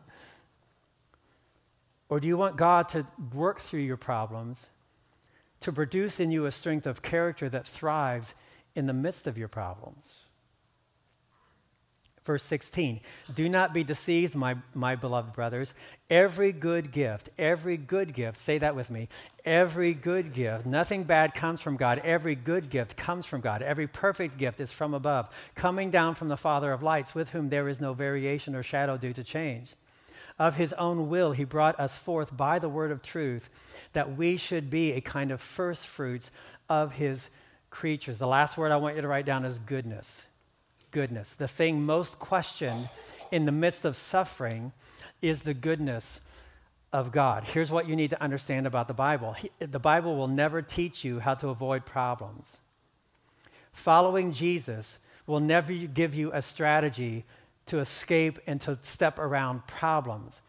or 2.09 2.19
do 2.19 2.27
you 2.27 2.37
want 2.37 2.57
God 2.57 2.89
to 2.89 3.07
work 3.33 3.61
through 3.61 3.81
your 3.81 3.97
problems 3.97 4.69
to 5.61 5.71
produce 5.71 6.19
in 6.19 6.31
you 6.31 6.45
a 6.45 6.51
strength 6.51 6.85
of 6.85 7.01
character 7.01 7.49
that 7.49 7.67
thrives 7.67 8.33
in 8.75 8.85
the 8.85 8.93
midst 8.93 9.25
of 9.25 9.37
your 9.37 9.47
problems? 9.47 10.05
Verse 12.23 12.43
16, 12.43 12.99
do 13.33 13.49
not 13.49 13.73
be 13.73 13.83
deceived, 13.83 14.35
my, 14.35 14.55
my 14.75 14.95
beloved 14.95 15.33
brothers. 15.33 15.73
Every 16.07 16.51
good 16.51 16.91
gift, 16.91 17.29
every 17.39 17.77
good 17.77 18.13
gift, 18.13 18.37
say 18.37 18.59
that 18.59 18.75
with 18.75 18.91
me. 18.91 19.09
Every 19.43 19.95
good 19.95 20.31
gift, 20.31 20.67
nothing 20.67 21.03
bad 21.03 21.33
comes 21.33 21.61
from 21.61 21.77
God. 21.77 21.99
Every 22.03 22.35
good 22.35 22.69
gift 22.69 22.95
comes 22.95 23.25
from 23.25 23.41
God. 23.41 23.63
Every 23.63 23.87
perfect 23.87 24.37
gift 24.37 24.59
is 24.59 24.71
from 24.71 24.93
above, 24.93 25.29
coming 25.55 25.89
down 25.89 26.13
from 26.13 26.27
the 26.27 26.37
Father 26.37 26.71
of 26.71 26.83
lights, 26.83 27.15
with 27.15 27.29
whom 27.29 27.49
there 27.49 27.67
is 27.67 27.81
no 27.81 27.93
variation 27.93 28.55
or 28.55 28.61
shadow 28.61 28.97
due 28.97 29.13
to 29.13 29.23
change. 29.23 29.73
Of 30.37 30.55
his 30.55 30.73
own 30.73 31.09
will, 31.09 31.31
he 31.31 31.43
brought 31.43 31.79
us 31.79 31.95
forth 31.95 32.37
by 32.37 32.59
the 32.59 32.69
word 32.69 32.91
of 32.91 33.01
truth, 33.01 33.49
that 33.93 34.15
we 34.15 34.37
should 34.37 34.69
be 34.69 34.91
a 34.91 35.01
kind 35.01 35.31
of 35.31 35.41
first 35.41 35.87
fruits 35.87 36.29
of 36.69 36.93
his 36.93 37.31
creatures. 37.71 38.19
The 38.19 38.27
last 38.27 38.59
word 38.59 38.71
I 38.71 38.77
want 38.77 38.95
you 38.95 39.01
to 39.01 39.07
write 39.07 39.25
down 39.25 39.43
is 39.43 39.57
goodness 39.57 40.21
goodness. 40.91 41.33
The 41.33 41.47
thing 41.47 41.83
most 41.83 42.19
questioned 42.19 42.89
in 43.31 43.45
the 43.45 43.51
midst 43.51 43.85
of 43.85 43.95
suffering 43.95 44.73
is 45.21 45.41
the 45.41 45.53
goodness 45.53 46.19
of 46.93 47.11
God. 47.11 47.43
Here's 47.43 47.71
what 47.71 47.87
you 47.87 47.95
need 47.95 48.09
to 48.09 48.21
understand 48.21 48.67
about 48.67 48.87
the 48.87 48.93
Bible 48.93 49.35
the 49.59 49.79
Bible 49.79 50.15
will 50.15 50.27
never 50.27 50.61
teach 50.61 51.03
you 51.03 51.19
how 51.19 51.33
to 51.35 51.49
avoid 51.49 51.85
problems. 51.85 52.59
Following 53.71 54.33
Jesus 54.33 54.99
will 55.25 55.39
never 55.39 55.71
give 55.71 56.13
you 56.13 56.31
a 56.33 56.41
strategy 56.41 57.25
to 57.67 57.79
escape 57.79 58.39
and 58.45 58.59
to 58.61 58.77
step 58.81 59.17
around 59.17 59.65
problems 59.67 60.41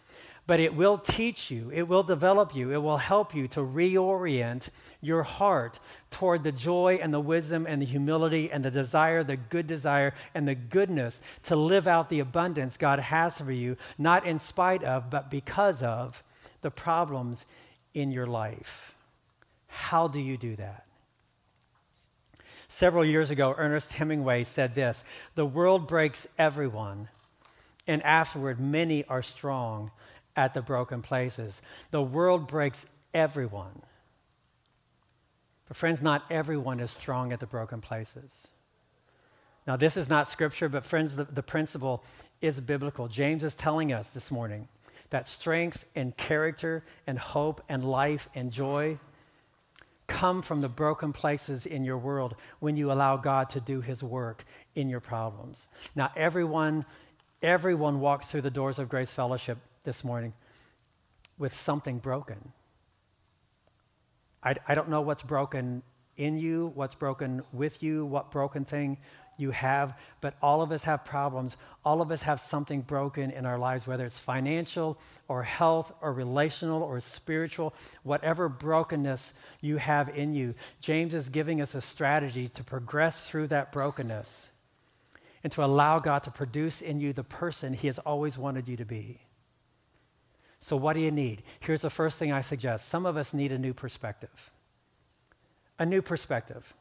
but 0.47 0.59
it 0.59 0.75
will 0.75 0.99
teach 0.99 1.51
you, 1.51 1.71
it 1.73 1.87
will 1.87 2.03
develop 2.03 2.55
you, 2.55 2.73
it 2.73 2.83
will 2.83 2.97
help 2.97 3.35
you 3.35 3.47
to 3.49 3.61
reorient 3.61 4.69
your 5.01 5.23
heart 5.23 5.79
toward 6.11 6.43
the 6.43 6.53
joy 6.53 6.99
and 7.01 7.15
the 7.15 7.21
wisdom 7.21 7.65
and 7.69 7.81
the 7.81 7.87
humility 7.87 8.51
and 8.51 8.65
the 8.65 8.71
desire, 8.71 9.23
the 9.23 9.37
good 9.37 9.67
desire 9.67 10.13
and 10.35 10.49
the 10.49 10.55
goodness 10.55 11.21
to 11.45 11.55
live 11.55 11.87
out 11.87 12.09
the 12.09 12.21
abundance 12.21 12.77
God 12.77 12.99
has 12.99 13.39
for 13.39 13.53
you, 13.53 13.77
not 13.99 14.27
in 14.27 14.41
spite 14.41 14.83
of, 14.83 15.11
but 15.11 15.31
because 15.31 15.83
of 15.83 16.25
the 16.61 16.71
problems 16.71 17.47
in 17.95 18.11
your 18.11 18.27
life. 18.27 18.97
How 19.69 20.09
do 20.09 20.21
you 20.21 20.37
do 20.37 20.57
that? 20.57 20.87
Several 22.67 23.05
years 23.05 23.31
ago, 23.31 23.55
Ernest 23.57 23.93
Hemingway 23.93 24.45
said 24.45 24.75
this 24.75 25.05
The 25.35 25.47
world 25.47 25.87
breaks 25.87 26.27
everyone, 26.37 27.09
and 27.87 28.03
afterward, 28.03 28.59
many 28.59 29.05
are 29.05 29.23
strong 29.23 29.93
at 30.37 30.55
the 30.55 30.63
broken 30.63 31.03
places. 31.03 31.63
The 31.91 32.03
world 32.03 32.49
breaks 32.49 32.87
everyone. 33.13 33.83
But, 35.69 35.77
friends, 35.77 36.03
not 36.03 36.25
everyone 36.31 36.81
is 36.81 36.91
strong 36.91 37.33
at 37.33 37.41
the 37.41 37.47
broken 37.47 37.81
places. 37.81 38.33
Now, 39.67 39.77
this 39.77 39.97
is 39.97 40.09
not 40.09 40.29
scripture, 40.29 40.69
but, 40.69 40.85
friends, 40.85 41.17
the, 41.17 41.25
the 41.25 41.43
principle 41.43 42.03
is 42.41 42.61
biblical. 42.61 43.09
James 43.09 43.45
is 43.45 43.55
telling 43.55 43.93
us 43.93 44.09
this 44.11 44.31
morning 44.31 44.69
that 45.11 45.27
strength 45.27 45.85
and 45.95 46.17
character 46.17 46.85
and 47.07 47.19
hope 47.19 47.63
and 47.69 47.85
life 47.85 48.29
and 48.35 48.51
joy 48.51 48.99
come 50.07 50.43
from 50.43 50.61
the 50.61 50.69
broken 50.69 51.13
places 51.13 51.65
in 51.65 51.85
your 51.85 51.97
world 51.97 52.35
when 52.59 52.77
you 52.77 52.91
allow 52.91 53.17
God 53.17 53.49
to 53.51 53.61
do 53.61 53.81
his 53.81 54.03
work 54.03 54.45
in 54.75 54.89
your 54.89 55.01
problems. 55.01 55.67
Now, 55.95 56.11
everyone, 56.17 56.85
everyone 57.41 58.01
walked 58.01 58.27
through 58.27 58.43
the 58.43 58.51
doors 58.51 58.79
of 58.79 58.89
Grace 58.89 59.11
Fellowship 59.11 59.59
this 59.85 60.05
morning 60.05 60.33
with 61.39 61.55
something 61.55 61.99
broken. 61.99 62.53
I, 64.43 64.57
I 64.67 64.75
don't 64.75 64.89
know 64.89 65.01
what's 65.01 65.23
broken 65.23 65.83
in 66.17 66.39
you, 66.39 66.73
what's 66.75 66.95
broken 66.95 67.43
with 67.53 67.83
you, 67.83 68.05
what 68.05 68.31
broken 68.31 68.65
thing 68.65 68.99
you 69.39 69.51
have, 69.51 69.99
but 70.21 70.35
all 70.43 70.63
of 70.63 70.71
us 70.71 70.85
have 70.85 71.05
problems. 71.05 71.57
All 71.85 72.03
of 72.03 72.11
us 72.13 72.23
have 72.23 72.41
something 72.41 72.83
broken 72.83 73.31
in 73.31 73.47
our 73.47 73.59
lives, 73.59 73.87
whether 73.87 74.05
it's 74.05 74.19
financial 74.19 74.99
or 75.27 75.43
health 75.43 75.93
or 76.01 76.13
relational 76.13 76.83
or 76.83 77.01
spiritual, 77.01 77.75
whatever 78.03 78.49
brokenness 78.49 79.33
you 79.61 79.79
have 79.79 80.17
in 80.17 80.35
you. 80.35 80.55
James 80.81 81.15
is 81.15 81.29
giving 81.29 81.61
us 81.61 81.75
a 81.75 81.81
strategy 81.81 82.49
to 82.51 82.63
progress 82.63 83.27
through 83.27 83.49
that 83.49 83.73
brokenness 83.73 84.51
and 85.43 85.53
to 85.53 85.65
allow 85.65 85.99
God 85.99 86.23
to 86.25 86.31
produce 86.31 86.83
in 86.83 87.01
you 87.01 87.13
the 87.13 87.25
person 87.25 87.73
He 87.73 87.87
has 87.89 87.99
always 88.01 88.39
wanted 88.39 88.69
you 88.69 88.77
to 88.77 88.85
be. 88.85 89.21
So, 90.65 90.77
what 90.77 90.93
do 90.93 91.01
you 91.01 91.11
need? 91.11 91.43
Here's 91.59 91.83
the 91.83 91.91
first 91.91 92.19
thing 92.19 92.33
I 92.33 92.41
suggest 92.41 92.89
some 92.89 93.05
of 93.05 93.17
us 93.17 93.35
need 93.35 93.51
a 93.51 93.59
new 93.59 93.75
perspective. 93.75 94.53
A 95.77 95.85
new 95.85 96.01
perspective. 96.01 96.73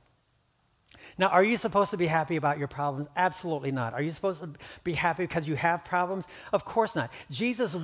Now, 1.18 1.30
are 1.30 1.44
you 1.44 1.58
supposed 1.58 1.90
to 1.90 1.98
be 1.98 2.06
happy 2.06 2.36
about 2.36 2.60
your 2.60 2.68
problems? 2.68 3.08
Absolutely 3.16 3.72
not. 3.72 3.94
Are 3.94 4.02
you 4.02 4.12
supposed 4.12 4.42
to 4.42 4.52
be 4.84 4.94
happy 4.94 5.24
because 5.24 5.48
you 5.48 5.56
have 5.56 5.84
problems? 5.84 6.28
Of 6.54 6.64
course 6.64 6.96
not. 6.96 7.12
Jesus, 7.32 7.76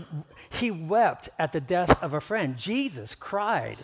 he 0.51 0.69
wept 0.69 1.29
at 1.39 1.51
the 1.51 1.59
death 1.59 2.01
of 2.03 2.13
a 2.13 2.21
friend. 2.21 2.55
Jesus 2.55 3.15
cried. 3.15 3.77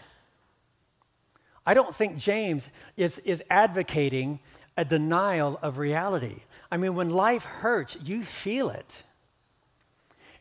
I 1.65 1.73
don't 1.73 1.95
think 1.95 2.17
James 2.17 2.69
is, 2.95 3.17
is 3.19 3.41
advocating 3.49 4.39
a 4.77 4.85
denial 4.85 5.57
of 5.63 5.79
reality. 5.79 6.43
I 6.71 6.77
mean, 6.77 6.93
when 6.93 7.09
life 7.09 7.43
hurts, 7.43 7.97
you 8.03 8.23
feel 8.23 8.69
it. 8.69 9.03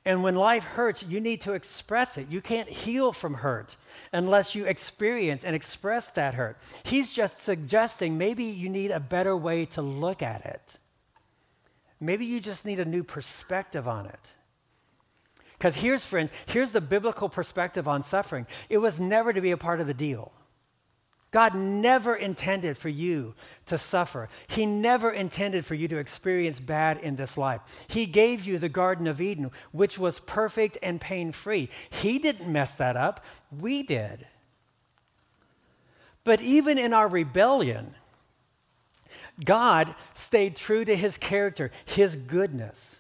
And 0.04 0.22
when 0.22 0.34
life 0.34 0.64
hurts, 0.64 1.04
you 1.04 1.20
need 1.20 1.42
to 1.42 1.52
express 1.52 2.18
it. 2.18 2.28
You 2.28 2.40
can't 2.40 2.68
heal 2.68 3.12
from 3.12 3.34
hurt 3.34 3.76
unless 4.12 4.54
you 4.54 4.64
experience 4.64 5.44
and 5.44 5.54
express 5.54 6.08
that 6.10 6.34
hurt. 6.34 6.58
He's 6.82 7.12
just 7.12 7.40
suggesting 7.40 8.18
maybe 8.18 8.44
you 8.44 8.68
need 8.68 8.90
a 8.90 8.98
better 8.98 9.36
way 9.36 9.64
to 9.66 9.82
look 9.82 10.22
at 10.22 10.44
it. 10.44 10.78
Maybe 12.00 12.26
you 12.26 12.40
just 12.40 12.64
need 12.64 12.80
a 12.80 12.84
new 12.84 13.04
perspective 13.04 13.86
on 13.86 14.06
it. 14.06 14.32
Because 15.52 15.76
here's, 15.76 16.04
friends, 16.04 16.32
here's 16.46 16.72
the 16.72 16.80
biblical 16.80 17.28
perspective 17.28 17.86
on 17.86 18.02
suffering 18.02 18.48
it 18.68 18.78
was 18.78 18.98
never 18.98 19.32
to 19.32 19.40
be 19.40 19.52
a 19.52 19.56
part 19.56 19.80
of 19.80 19.86
the 19.86 19.94
deal. 19.94 20.32
God 21.32 21.54
never 21.54 22.14
intended 22.14 22.76
for 22.76 22.90
you 22.90 23.34
to 23.66 23.78
suffer. 23.78 24.28
He 24.46 24.66
never 24.66 25.10
intended 25.10 25.64
for 25.64 25.74
you 25.74 25.88
to 25.88 25.96
experience 25.96 26.60
bad 26.60 26.98
in 26.98 27.16
this 27.16 27.38
life. 27.38 27.84
He 27.88 28.04
gave 28.04 28.44
you 28.44 28.58
the 28.58 28.68
Garden 28.68 29.06
of 29.06 29.20
Eden, 29.20 29.50
which 29.72 29.98
was 29.98 30.20
perfect 30.20 30.76
and 30.82 31.00
pain 31.00 31.32
free. 31.32 31.70
He 31.88 32.18
didn't 32.18 32.52
mess 32.52 32.74
that 32.74 32.98
up, 32.98 33.24
we 33.50 33.82
did. 33.82 34.26
But 36.22 36.42
even 36.42 36.76
in 36.76 36.92
our 36.92 37.08
rebellion, 37.08 37.94
God 39.42 39.94
stayed 40.14 40.54
true 40.54 40.84
to 40.84 40.94
his 40.94 41.16
character, 41.16 41.70
his 41.86 42.14
goodness. 42.14 42.96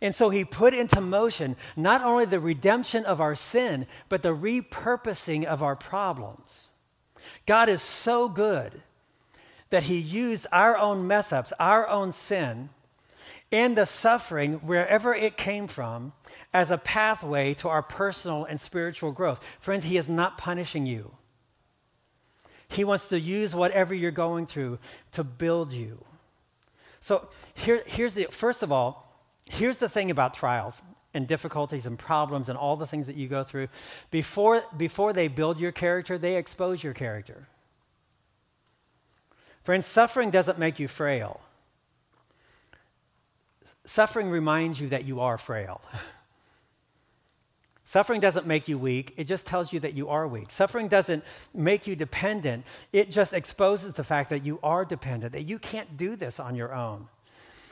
And 0.00 0.14
so 0.14 0.30
he 0.30 0.44
put 0.44 0.72
into 0.72 1.02
motion 1.02 1.56
not 1.76 2.02
only 2.02 2.24
the 2.24 2.40
redemption 2.40 3.04
of 3.04 3.20
our 3.20 3.34
sin, 3.34 3.86
but 4.08 4.22
the 4.22 4.34
repurposing 4.34 5.44
of 5.44 5.62
our 5.62 5.76
problems. 5.76 6.63
God 7.46 7.68
is 7.68 7.82
so 7.82 8.28
good 8.28 8.82
that 9.70 9.84
he 9.84 9.98
used 9.98 10.46
our 10.52 10.76
own 10.76 11.06
mess 11.06 11.32
ups, 11.32 11.52
our 11.58 11.88
own 11.88 12.12
sin, 12.12 12.70
and 13.50 13.76
the 13.76 13.86
suffering, 13.86 14.54
wherever 14.54 15.14
it 15.14 15.36
came 15.36 15.66
from, 15.68 16.12
as 16.52 16.70
a 16.70 16.78
pathway 16.78 17.54
to 17.54 17.68
our 17.68 17.82
personal 17.82 18.44
and 18.44 18.60
spiritual 18.60 19.12
growth. 19.12 19.40
Friends, 19.60 19.84
he 19.84 19.96
is 19.96 20.08
not 20.08 20.38
punishing 20.38 20.86
you. 20.86 21.12
He 22.68 22.84
wants 22.84 23.08
to 23.08 23.20
use 23.20 23.54
whatever 23.54 23.94
you're 23.94 24.10
going 24.10 24.46
through 24.46 24.78
to 25.12 25.24
build 25.24 25.72
you. 25.72 26.04
So 27.00 27.28
here, 27.52 27.82
here's 27.86 28.14
the 28.14 28.28
first 28.30 28.62
of 28.62 28.72
all, 28.72 29.12
here's 29.48 29.78
the 29.78 29.88
thing 29.88 30.10
about 30.10 30.34
trials 30.34 30.80
and 31.14 31.26
difficulties 31.26 31.86
and 31.86 31.98
problems 31.98 32.48
and 32.48 32.58
all 32.58 32.76
the 32.76 32.86
things 32.86 33.06
that 33.06 33.16
you 33.16 33.28
go 33.28 33.44
through. 33.44 33.68
Before, 34.10 34.62
before 34.76 35.12
they 35.12 35.28
build 35.28 35.58
your 35.58 35.72
character, 35.72 36.18
they 36.18 36.36
expose 36.36 36.82
your 36.82 36.92
character. 36.92 37.46
Friends, 39.62 39.86
suffering 39.86 40.30
doesn't 40.30 40.58
make 40.58 40.78
you 40.78 40.88
frail. 40.88 41.40
Suffering 43.86 44.30
reminds 44.30 44.80
you 44.80 44.88
that 44.88 45.04
you 45.04 45.20
are 45.20 45.38
frail. 45.38 45.80
Suffering 47.86 48.20
doesn't 48.20 48.46
make 48.46 48.66
you 48.66 48.76
weak, 48.76 49.12
it 49.16 49.24
just 49.24 49.46
tells 49.46 49.72
you 49.72 49.78
that 49.80 49.94
you 49.94 50.08
are 50.08 50.26
weak. 50.26 50.50
Suffering 50.50 50.88
doesn't 50.88 51.22
make 51.52 51.86
you 51.86 51.94
dependent, 51.94 52.64
it 52.92 53.08
just 53.08 53.32
exposes 53.32 53.92
the 53.92 54.02
fact 54.02 54.30
that 54.30 54.44
you 54.44 54.58
are 54.62 54.84
dependent, 54.84 55.32
that 55.32 55.44
you 55.44 55.60
can't 55.60 55.96
do 55.96 56.16
this 56.16 56.40
on 56.40 56.56
your 56.56 56.74
own. 56.74 57.08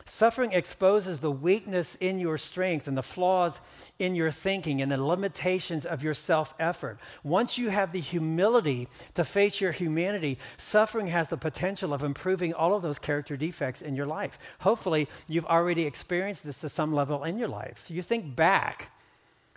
Suffering 0.05 0.53
exposes 0.53 1.21
the 1.21 1.31
weakness 1.31 1.97
in 2.01 2.19
your 2.19 2.37
strength 2.37 2.88
and 2.88 2.97
the 2.97 3.03
flaws 3.03 3.61
in 3.99 4.15
your 4.15 4.31
thinking 4.31 4.83
and 4.83 4.91
the 4.91 5.03
limitations 5.03 5.87
of 5.87 6.03
your 6.03 6.15
self 6.15 6.55
effort. 6.59 6.99
Once 7.23 7.57
you 7.57 7.69
have 7.69 7.93
the 7.93 8.01
humility 8.01 8.88
to 9.15 9.25
face 9.25 9.61
your 9.61 9.73
humanity, 9.73 10.38
suffering 10.57 11.07
has 11.07 11.29
the 11.29 11.37
potential 11.37 11.95
of 11.95 12.03
improving 12.03 12.53
all 12.53 12.75
of 12.75 12.83
those 12.83 12.99
character 12.99 13.37
defects 13.37 13.81
in 13.81 13.95
your 13.95 14.07
life. 14.07 14.38
Hopefully, 14.61 15.09
you've 15.29 15.47
already 15.47 15.87
experienced 15.87 16.45
this 16.45 16.61
to 16.61 16.69
some 16.69 16.93
level 16.93 17.23
in 17.25 17.38
your 17.38 17.49
life. 17.49 17.85
You 17.88 18.03
think 18.03 18.35
back 18.35 18.91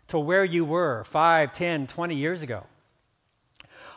to 0.07 0.19
where 0.19 0.45
you 0.45 0.63
were 0.63 1.03
5, 1.05 1.51
10, 1.51 1.87
20 1.87 2.15
years 2.15 2.41
ago. 2.41 2.65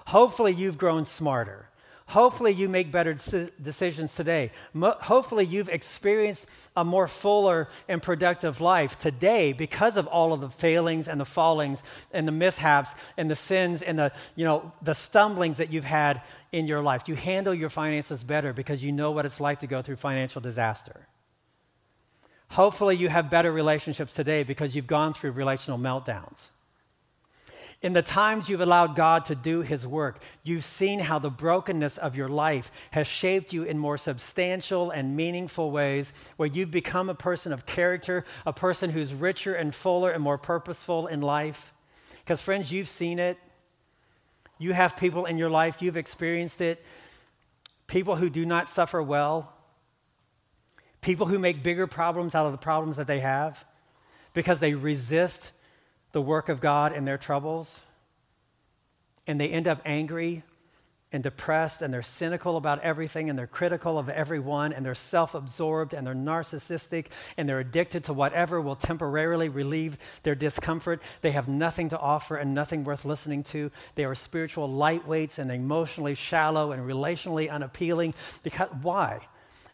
Hopefully, 0.06 0.54
you've 0.54 0.78
grown 0.78 1.04
smarter. 1.04 1.67
Hopefully, 2.08 2.52
you 2.52 2.70
make 2.70 2.90
better 2.90 3.14
decisions 3.62 4.14
today. 4.14 4.50
Mo- 4.72 4.96
hopefully, 4.98 5.44
you've 5.44 5.68
experienced 5.68 6.46
a 6.74 6.82
more 6.82 7.06
fuller 7.06 7.68
and 7.86 8.02
productive 8.02 8.62
life 8.62 8.98
today 8.98 9.52
because 9.52 9.98
of 9.98 10.06
all 10.06 10.32
of 10.32 10.40
the 10.40 10.48
failings 10.48 11.06
and 11.06 11.20
the 11.20 11.26
fallings 11.26 11.82
and 12.10 12.26
the 12.26 12.32
mishaps 12.32 12.92
and 13.18 13.30
the 13.30 13.36
sins 13.36 13.82
and 13.82 13.98
the, 13.98 14.10
you 14.36 14.46
know, 14.46 14.72
the 14.80 14.94
stumblings 14.94 15.58
that 15.58 15.70
you've 15.70 15.84
had 15.84 16.22
in 16.50 16.66
your 16.66 16.80
life. 16.80 17.08
You 17.08 17.14
handle 17.14 17.52
your 17.52 17.68
finances 17.68 18.24
better 18.24 18.54
because 18.54 18.82
you 18.82 18.90
know 18.90 19.10
what 19.10 19.26
it's 19.26 19.38
like 19.38 19.60
to 19.60 19.66
go 19.66 19.82
through 19.82 19.96
financial 19.96 20.40
disaster. 20.40 21.06
Hopefully, 22.52 22.96
you 22.96 23.10
have 23.10 23.28
better 23.28 23.52
relationships 23.52 24.14
today 24.14 24.44
because 24.44 24.74
you've 24.74 24.86
gone 24.86 25.12
through 25.12 25.32
relational 25.32 25.78
meltdowns. 25.78 26.48
In 27.80 27.92
the 27.92 28.02
times 28.02 28.48
you've 28.48 28.60
allowed 28.60 28.96
God 28.96 29.26
to 29.26 29.36
do 29.36 29.60
His 29.60 29.86
work, 29.86 30.20
you've 30.42 30.64
seen 30.64 30.98
how 30.98 31.18
the 31.18 31.30
brokenness 31.30 31.96
of 31.96 32.16
your 32.16 32.28
life 32.28 32.72
has 32.90 33.06
shaped 33.06 33.52
you 33.52 33.62
in 33.62 33.78
more 33.78 33.96
substantial 33.96 34.90
and 34.90 35.16
meaningful 35.16 35.70
ways, 35.70 36.12
where 36.36 36.48
you've 36.48 36.72
become 36.72 37.08
a 37.08 37.14
person 37.14 37.52
of 37.52 37.66
character, 37.66 38.24
a 38.44 38.52
person 38.52 38.90
who's 38.90 39.14
richer 39.14 39.54
and 39.54 39.74
fuller 39.74 40.10
and 40.10 40.22
more 40.22 40.38
purposeful 40.38 41.06
in 41.06 41.20
life. 41.20 41.72
Because, 42.24 42.40
friends, 42.40 42.72
you've 42.72 42.88
seen 42.88 43.18
it. 43.20 43.38
You 44.58 44.72
have 44.72 44.96
people 44.96 45.26
in 45.26 45.38
your 45.38 45.50
life, 45.50 45.80
you've 45.80 45.96
experienced 45.96 46.60
it. 46.60 46.84
People 47.86 48.16
who 48.16 48.28
do 48.28 48.44
not 48.44 48.68
suffer 48.68 49.00
well, 49.00 49.54
People 51.00 51.26
who 51.26 51.38
make 51.38 51.62
bigger 51.62 51.86
problems 51.86 52.34
out 52.34 52.46
of 52.46 52.52
the 52.52 52.58
problems 52.58 52.96
that 52.96 53.06
they 53.06 53.20
have 53.20 53.64
because 54.34 54.60
they 54.60 54.74
resist 54.74 55.52
the 56.12 56.22
work 56.22 56.48
of 56.48 56.60
God 56.60 56.94
in 56.94 57.04
their 57.04 57.18
troubles. 57.18 57.80
And 59.26 59.40
they 59.40 59.48
end 59.48 59.68
up 59.68 59.82
angry 59.84 60.42
and 61.10 61.22
depressed 61.22 61.80
and 61.80 61.92
they're 61.92 62.02
cynical 62.02 62.56
about 62.56 62.80
everything 62.82 63.30
and 63.30 63.38
they're 63.38 63.46
critical 63.46 63.98
of 63.98 64.10
everyone 64.10 64.72
and 64.72 64.84
they're 64.84 64.94
self 64.94 65.34
absorbed 65.34 65.94
and 65.94 66.06
they're 66.06 66.14
narcissistic 66.14 67.06
and 67.36 67.48
they're 67.48 67.60
addicted 67.60 68.04
to 68.04 68.12
whatever 68.12 68.60
will 68.60 68.76
temporarily 68.76 69.48
relieve 69.48 69.96
their 70.22 70.34
discomfort. 70.34 71.00
They 71.22 71.30
have 71.30 71.48
nothing 71.48 71.88
to 71.90 71.98
offer 71.98 72.36
and 72.36 72.54
nothing 72.54 72.84
worth 72.84 73.04
listening 73.04 73.42
to. 73.44 73.70
They 73.94 74.04
are 74.04 74.14
spiritual 74.14 74.68
lightweights 74.68 75.38
and 75.38 75.50
emotionally 75.50 76.14
shallow 76.14 76.72
and 76.72 76.86
relationally 76.86 77.50
unappealing. 77.50 78.12
Because, 78.42 78.68
why? 78.82 79.20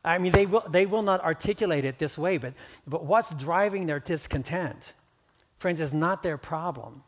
I 0.04 0.18
mean, 0.18 0.32
they 0.32 0.46
will, 0.46 0.64
they 0.68 0.86
will 0.86 1.02
not 1.02 1.24
articulate 1.24 1.84
it 1.84 1.98
this 1.98 2.18
way, 2.18 2.36
but, 2.38 2.52
but 2.86 3.04
what's 3.06 3.34
driving 3.34 3.86
their 3.86 4.00
discontent, 4.00 4.92
friends, 5.64 5.80
is 5.80 5.94
not 5.94 6.22
their 6.22 6.36
problem. 6.36 7.02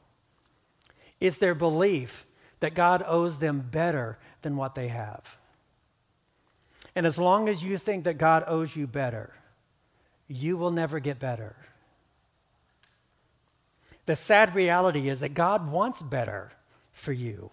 It's 1.21 1.37
their 1.37 1.55
belief 1.55 2.25
that 2.61 2.75
God 2.75 3.05
owes 3.07 3.37
them 3.37 3.61
better 3.71 4.19
than 4.41 4.57
what 4.57 4.75
they 4.75 4.89
have. 4.89 5.37
And 6.95 7.05
as 7.05 7.19
long 7.19 7.51
as 7.51 7.63
you 7.63 7.77
think 7.77 8.05
that 8.05 8.17
God 8.17 8.45
owes 8.47 8.75
you 8.75 8.87
better, 8.87 9.35
you 10.27 10.57
will 10.57 10.71
never 10.71 11.01
get 11.01 11.19
better. 11.19 11.55
The 14.07 14.17
sad 14.17 14.55
reality 14.55 15.11
is 15.11 15.21
that 15.21 15.35
God 15.35 15.71
wants 15.71 16.01
better 16.01 16.51
for 16.95 17.13
you. 17.13 17.51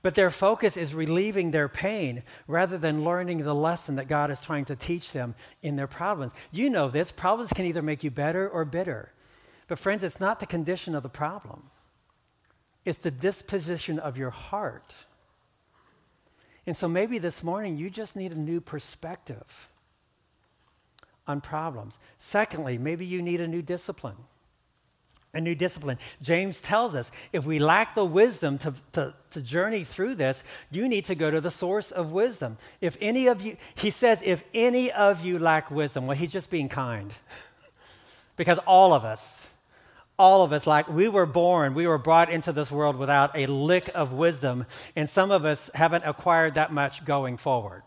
But 0.00 0.14
their 0.14 0.30
focus 0.30 0.76
is 0.76 0.94
relieving 0.94 1.50
their 1.50 1.68
pain 1.68 2.22
rather 2.46 2.78
than 2.78 3.02
learning 3.02 3.38
the 3.38 3.52
lesson 3.52 3.96
that 3.96 4.06
God 4.06 4.30
is 4.30 4.40
trying 4.42 4.66
to 4.66 4.76
teach 4.76 5.10
them 5.10 5.34
in 5.60 5.74
their 5.74 5.88
problems. 5.88 6.34
You 6.52 6.70
know 6.70 6.88
this 6.88 7.10
problems 7.10 7.52
can 7.52 7.66
either 7.66 7.82
make 7.82 8.04
you 8.04 8.12
better 8.12 8.48
or 8.48 8.64
bitter. 8.64 9.10
But, 9.68 9.78
friends, 9.78 10.04
it's 10.04 10.20
not 10.20 10.40
the 10.40 10.46
condition 10.46 10.94
of 10.94 11.02
the 11.02 11.08
problem, 11.08 11.64
it's 12.84 12.98
the 12.98 13.10
disposition 13.10 13.98
of 13.98 14.16
your 14.16 14.30
heart. 14.30 14.94
And 16.68 16.76
so 16.76 16.88
maybe 16.88 17.18
this 17.18 17.44
morning 17.44 17.76
you 17.76 17.88
just 17.90 18.16
need 18.16 18.32
a 18.32 18.38
new 18.38 18.60
perspective 18.60 19.68
on 21.24 21.40
problems. 21.40 21.96
Secondly, 22.18 22.76
maybe 22.76 23.06
you 23.06 23.22
need 23.22 23.40
a 23.40 23.46
new 23.46 23.62
discipline 23.62 24.16
a 25.36 25.40
new 25.40 25.54
discipline. 25.54 25.98
James 26.22 26.60
tells 26.60 26.94
us 26.94 27.12
if 27.32 27.44
we 27.44 27.58
lack 27.58 27.94
the 27.94 28.04
wisdom 28.04 28.56
to, 28.58 28.74
to, 28.92 29.14
to, 29.30 29.42
journey 29.42 29.84
through 29.84 30.14
this, 30.14 30.42
you 30.70 30.88
need 30.88 31.04
to 31.04 31.14
go 31.14 31.30
to 31.30 31.40
the 31.40 31.50
source 31.50 31.90
of 31.90 32.10
wisdom. 32.10 32.56
If 32.80 32.96
any 33.00 33.26
of 33.26 33.42
you, 33.42 33.56
he 33.74 33.90
says, 33.90 34.20
if 34.24 34.42
any 34.54 34.90
of 34.90 35.24
you 35.24 35.38
lack 35.38 35.70
wisdom, 35.70 36.06
well, 36.06 36.16
he's 36.16 36.32
just 36.32 36.48
being 36.48 36.70
kind. 36.70 37.12
because 38.36 38.58
all 38.66 38.94
of 38.94 39.04
us, 39.04 39.46
all 40.18 40.42
of 40.42 40.52
us, 40.52 40.66
like 40.66 40.88
we 40.88 41.08
were 41.08 41.26
born, 41.26 41.74
we 41.74 41.86
were 41.86 41.98
brought 41.98 42.30
into 42.30 42.52
this 42.52 42.70
world 42.70 42.96
without 42.96 43.36
a 43.36 43.46
lick 43.46 43.90
of 43.94 44.12
wisdom, 44.12 44.66
and 44.94 45.10
some 45.10 45.30
of 45.30 45.44
us 45.44 45.70
haven't 45.74 46.04
acquired 46.04 46.54
that 46.54 46.72
much 46.72 47.04
going 47.04 47.36
forward. 47.36 47.82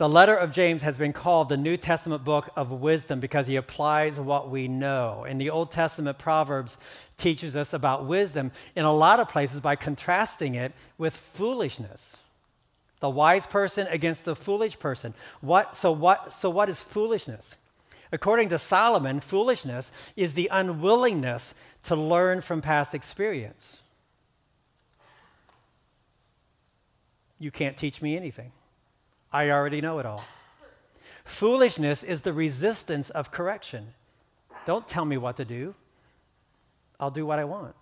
The 0.00 0.08
letter 0.08 0.34
of 0.34 0.50
James 0.50 0.80
has 0.80 0.96
been 0.96 1.12
called 1.12 1.50
the 1.50 1.58
New 1.58 1.76
Testament 1.76 2.24
book 2.24 2.48
of 2.56 2.70
wisdom 2.70 3.20
because 3.20 3.46
he 3.46 3.56
applies 3.56 4.18
what 4.18 4.48
we 4.48 4.66
know. 4.66 5.26
And 5.28 5.38
the 5.38 5.50
Old 5.50 5.70
Testament 5.70 6.18
Proverbs 6.18 6.78
teaches 7.18 7.54
us 7.54 7.74
about 7.74 8.06
wisdom 8.06 8.50
in 8.74 8.86
a 8.86 8.94
lot 8.94 9.20
of 9.20 9.28
places 9.28 9.60
by 9.60 9.76
contrasting 9.76 10.54
it 10.54 10.72
with 10.96 11.14
foolishness. 11.14 12.16
The 13.00 13.10
wise 13.10 13.46
person 13.46 13.86
against 13.88 14.24
the 14.24 14.34
foolish 14.34 14.78
person. 14.78 15.12
What, 15.42 15.74
so, 15.74 15.92
what, 15.92 16.32
so, 16.32 16.48
what 16.48 16.70
is 16.70 16.80
foolishness? 16.80 17.56
According 18.12 18.48
to 18.48 18.58
Solomon, 18.58 19.20
foolishness 19.20 19.92
is 20.16 20.34
the 20.34 20.48
unwillingness 20.52 21.54
to 21.84 21.94
learn 21.94 22.40
from 22.40 22.60
past 22.60 22.94
experience. 22.94 23.82
You 27.38 27.50
can't 27.50 27.76
teach 27.76 28.02
me 28.02 28.16
anything. 28.16 28.52
I 29.32 29.50
already 29.50 29.80
know 29.80 29.98
it 29.98 30.06
all. 30.06 30.24
Foolishness 31.24 32.02
is 32.02 32.22
the 32.22 32.32
resistance 32.32 33.10
of 33.10 33.30
correction. 33.30 33.94
Don't 34.66 34.86
tell 34.88 35.04
me 35.04 35.16
what 35.16 35.36
to 35.36 35.44
do, 35.44 35.74
I'll 36.98 37.10
do 37.10 37.24
what 37.24 37.38
I 37.38 37.44
want. 37.44 37.74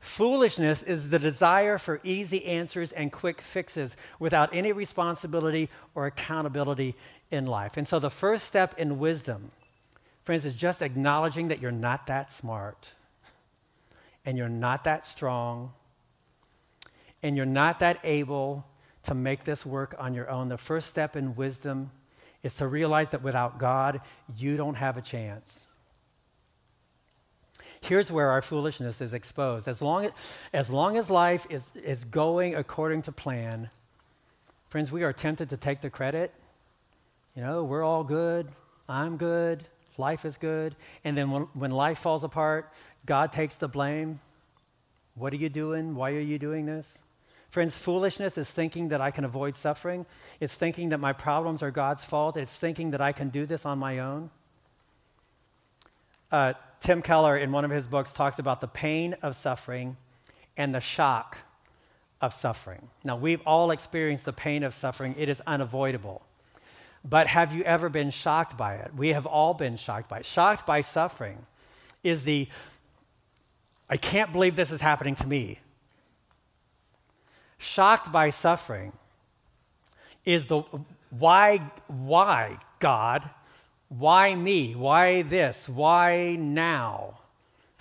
Foolishness 0.00 0.82
is 0.82 1.10
the 1.10 1.18
desire 1.18 1.78
for 1.78 2.00
easy 2.02 2.44
answers 2.44 2.90
and 2.90 3.12
quick 3.12 3.40
fixes 3.40 3.96
without 4.18 4.52
any 4.52 4.72
responsibility 4.72 5.68
or 5.94 6.06
accountability 6.06 6.96
in 7.32 7.46
life. 7.46 7.76
And 7.76 7.88
so 7.88 7.98
the 7.98 8.10
first 8.10 8.44
step 8.44 8.78
in 8.78 8.98
wisdom, 8.98 9.50
friends, 10.24 10.44
is 10.44 10.54
just 10.54 10.82
acknowledging 10.82 11.48
that 11.48 11.60
you're 11.60 11.72
not 11.72 12.06
that 12.06 12.30
smart 12.30 12.92
and 14.24 14.38
you're 14.38 14.48
not 14.48 14.84
that 14.84 15.04
strong 15.04 15.72
and 17.22 17.36
you're 17.36 17.46
not 17.46 17.80
that 17.80 17.98
able 18.04 18.66
to 19.04 19.14
make 19.14 19.44
this 19.44 19.66
work 19.66 19.94
on 19.98 20.14
your 20.14 20.30
own. 20.30 20.48
The 20.48 20.58
first 20.58 20.88
step 20.88 21.16
in 21.16 21.34
wisdom 21.34 21.90
is 22.42 22.54
to 22.54 22.66
realize 22.66 23.10
that 23.10 23.22
without 23.22 23.58
God, 23.58 24.00
you 24.36 24.56
don't 24.56 24.74
have 24.74 24.96
a 24.96 25.02
chance. 25.02 25.60
Here's 27.80 28.12
where 28.12 28.30
our 28.30 28.42
foolishness 28.42 29.00
is 29.00 29.12
exposed. 29.12 29.66
As 29.66 29.82
long 29.82 30.04
as, 30.04 30.12
as, 30.52 30.70
long 30.70 30.96
as 30.96 31.10
life 31.10 31.46
is, 31.50 31.62
is 31.74 32.04
going 32.04 32.54
according 32.54 33.02
to 33.02 33.12
plan, 33.12 33.70
friends, 34.68 34.92
we 34.92 35.02
are 35.02 35.12
tempted 35.12 35.50
to 35.50 35.56
take 35.56 35.80
the 35.80 35.90
credit. 35.90 36.32
You 37.36 37.42
know, 37.42 37.64
we're 37.64 37.82
all 37.82 38.04
good. 38.04 38.48
I'm 38.88 39.16
good. 39.16 39.64
Life 39.96 40.24
is 40.24 40.36
good. 40.36 40.76
And 41.04 41.16
then 41.16 41.30
when, 41.30 41.42
when 41.54 41.70
life 41.70 41.98
falls 41.98 42.24
apart, 42.24 42.72
God 43.06 43.32
takes 43.32 43.54
the 43.54 43.68
blame. 43.68 44.20
What 45.14 45.32
are 45.32 45.36
you 45.36 45.48
doing? 45.48 45.94
Why 45.94 46.12
are 46.12 46.20
you 46.20 46.38
doing 46.38 46.66
this? 46.66 46.98
Friends, 47.50 47.76
foolishness 47.76 48.38
is 48.38 48.50
thinking 48.50 48.88
that 48.88 49.02
I 49.02 49.10
can 49.10 49.24
avoid 49.24 49.54
suffering. 49.54 50.06
It's 50.40 50.54
thinking 50.54 50.88
that 50.88 50.98
my 50.98 51.12
problems 51.12 51.62
are 51.62 51.70
God's 51.70 52.02
fault. 52.02 52.36
It's 52.36 52.58
thinking 52.58 52.92
that 52.92 53.02
I 53.02 53.12
can 53.12 53.28
do 53.28 53.44
this 53.44 53.66
on 53.66 53.78
my 53.78 53.98
own. 53.98 54.30
Uh, 56.30 56.54
Tim 56.80 57.02
Keller, 57.02 57.36
in 57.36 57.52
one 57.52 57.66
of 57.66 57.70
his 57.70 57.86
books, 57.86 58.10
talks 58.12 58.38
about 58.38 58.62
the 58.62 58.68
pain 58.68 59.14
of 59.22 59.36
suffering 59.36 59.98
and 60.56 60.74
the 60.74 60.80
shock 60.80 61.36
of 62.22 62.32
suffering. 62.32 62.88
Now, 63.04 63.16
we've 63.16 63.42
all 63.44 63.70
experienced 63.70 64.24
the 64.24 64.32
pain 64.32 64.62
of 64.62 64.72
suffering, 64.72 65.14
it 65.18 65.28
is 65.28 65.42
unavoidable. 65.46 66.22
But 67.04 67.26
have 67.26 67.52
you 67.52 67.62
ever 67.64 67.88
been 67.88 68.10
shocked 68.10 68.56
by 68.56 68.74
it? 68.76 68.94
We 68.94 69.08
have 69.08 69.26
all 69.26 69.54
been 69.54 69.76
shocked 69.76 70.08
by 70.08 70.18
it. 70.18 70.26
Shocked 70.26 70.66
by 70.66 70.82
suffering 70.82 71.46
is 72.02 72.24
the, 72.24 72.48
I 73.88 73.96
can't 73.96 74.32
believe 74.32 74.56
this 74.56 74.70
is 74.70 74.80
happening 74.80 75.14
to 75.16 75.26
me. 75.26 75.58
Shocked 77.58 78.12
by 78.12 78.30
suffering 78.30 78.92
is 80.24 80.46
the, 80.46 80.62
why, 81.10 81.58
why, 81.88 82.58
God? 82.78 83.28
Why 83.88 84.34
me? 84.34 84.74
Why 84.74 85.22
this? 85.22 85.68
Why 85.68 86.36
now? 86.38 87.18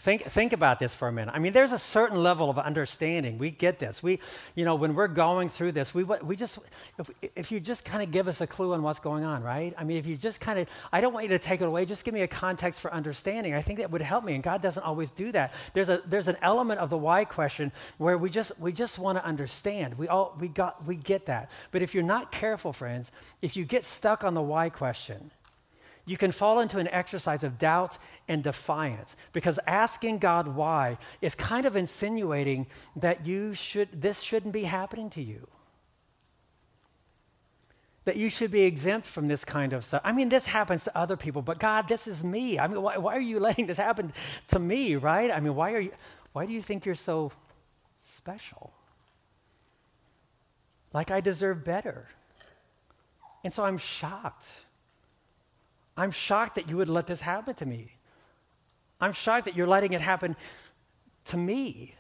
Think, 0.02 0.24
think 0.24 0.52
about 0.52 0.80
this 0.80 0.96
for 0.96 1.08
a 1.08 1.12
minute. 1.12 1.32
I 1.36 1.38
mean, 1.38 1.54
there's 1.54 1.72
a 1.72 1.78
certain 1.78 2.24
level 2.24 2.50
of 2.50 2.58
understanding. 2.58 3.38
We 3.38 3.52
get 3.52 3.78
this. 3.78 4.02
We, 4.02 4.20
you 4.56 4.66
know, 4.66 4.74
when 4.74 4.96
we're 4.96 5.08
going 5.08 5.48
through 5.48 5.74
this, 5.74 5.94
we, 5.94 6.04
we 6.04 6.36
just, 6.36 6.58
if, 6.98 7.12
if 7.36 7.52
you 7.52 7.60
just 7.60 7.86
kind 7.86 8.02
of 8.02 8.10
give 8.10 8.28
us 8.28 8.42
a 8.42 8.48
clue 8.48 8.74
on 8.74 8.82
what's 8.82 8.98
going 8.98 9.24
on, 9.24 9.44
right? 9.44 9.76
I 9.78 9.84
mean, 9.84 9.98
if 9.98 10.08
you 10.08 10.16
just 10.16 10.40
kind 10.40 10.58
of, 10.58 10.68
I 10.92 11.02
don't 11.02 11.14
want 11.14 11.26
you 11.26 11.30
to 11.30 11.38
take 11.38 11.62
it 11.62 11.66
away. 11.66 11.86
Just 11.86 12.04
give 12.04 12.16
me 12.16 12.22
a 12.22 12.28
context 12.28 12.82
for 12.82 12.92
understanding. 12.92 13.54
I 13.54 13.62
think 13.62 13.78
that 13.78 13.92
would 13.92 14.02
help 14.02 14.24
me. 14.24 14.34
And 14.34 14.42
God 14.42 14.60
doesn't 14.60 14.82
always 14.82 15.12
do 15.12 15.32
that. 15.34 15.54
There's 15.76 15.90
a, 15.90 16.02
there's 16.08 16.28
an 16.28 16.38
element 16.42 16.80
of 16.80 16.90
the 16.90 16.98
why 16.98 17.24
question 17.24 17.72
where 18.00 18.18
we 18.18 18.32
just, 18.32 18.60
we 18.60 18.72
just 18.72 18.98
want 18.98 19.20
to 19.20 19.24
understand. 19.24 20.00
We 20.00 20.08
all, 20.08 20.36
we 20.40 20.48
got, 20.48 20.84
we 20.84 20.96
get 20.96 21.28
that. 21.28 21.52
But 21.70 21.84
if 21.84 21.94
you're 21.94 22.02
not 22.02 22.32
careful, 22.32 22.74
friends, 22.74 23.12
if 23.44 23.56
you 23.56 23.66
get 23.66 23.86
stuck 23.86 24.24
on 24.24 24.34
the 24.34 24.42
why 24.42 24.70
question, 24.70 25.30
you 26.06 26.18
can 26.18 26.32
fall 26.32 26.60
into 26.60 26.80
an 26.80 26.88
exercise 26.88 27.44
of 27.44 27.58
doubt 27.58 27.98
and 28.28 28.44
defiance 28.44 29.16
because 29.34 29.60
asking 29.68 30.18
God 30.20 30.48
why 30.48 30.98
is 31.22 31.36
kind 31.36 31.66
of 31.66 31.76
insinuating 31.76 32.68
that 32.96 33.26
you 33.26 33.54
should, 33.54 34.02
this 34.02 34.22
shouldn't 34.22 34.54
be 34.54 34.64
happening 34.64 35.10
to 35.12 35.22
you. 35.22 35.48
That 38.06 38.16
you 38.16 38.30
should 38.30 38.50
be 38.50 38.64
exempt 38.64 39.06
from 39.06 39.28
this 39.28 39.46
kind 39.46 39.74
of 39.74 39.86
stuff. 39.86 40.02
I 40.04 40.12
mean, 40.12 40.30
this 40.30 40.48
happens 40.48 40.84
to 40.86 40.98
other 40.98 41.16
people, 41.16 41.44
but 41.44 41.60
God, 41.60 41.88
this 41.88 42.08
is 42.08 42.24
me. 42.24 42.58
I 42.58 42.68
mean, 42.68 42.82
why, 42.82 42.98
why 42.98 43.16
are 43.16 43.22
you 43.22 43.40
letting 43.48 43.68
this 43.68 43.78
happen 43.78 44.12
to 44.48 44.60
me, 44.60 44.96
right? 44.96 45.30
I 45.30 45.40
mean, 45.40 45.56
why, 45.56 45.74
are 45.74 45.80
you, 45.80 45.92
why 46.34 46.48
do 46.48 46.54
you 46.54 46.62
think 46.64 46.86
you're 46.86 46.96
so 46.96 47.32
special? 48.02 48.74
Like 50.94 51.12
I 51.12 51.22
deserve 51.22 51.64
better. 51.64 52.08
And 53.44 53.54
so 53.54 53.64
I'm 53.64 53.78
shocked 53.78 54.48
I'm 56.02 56.10
shocked 56.10 56.56
that 56.56 56.68
you 56.68 56.78
would 56.78 56.90
let 56.90 57.06
this 57.06 57.22
happen 57.22 57.54
to 57.56 57.66
me. 57.66 57.92
I'm 59.00 59.14
shocked 59.14 59.46
that 59.46 59.56
you're 59.56 59.68
letting 59.68 59.94
it 59.94 60.02
happen 60.02 60.36
to 61.26 61.38
me. 61.38 61.94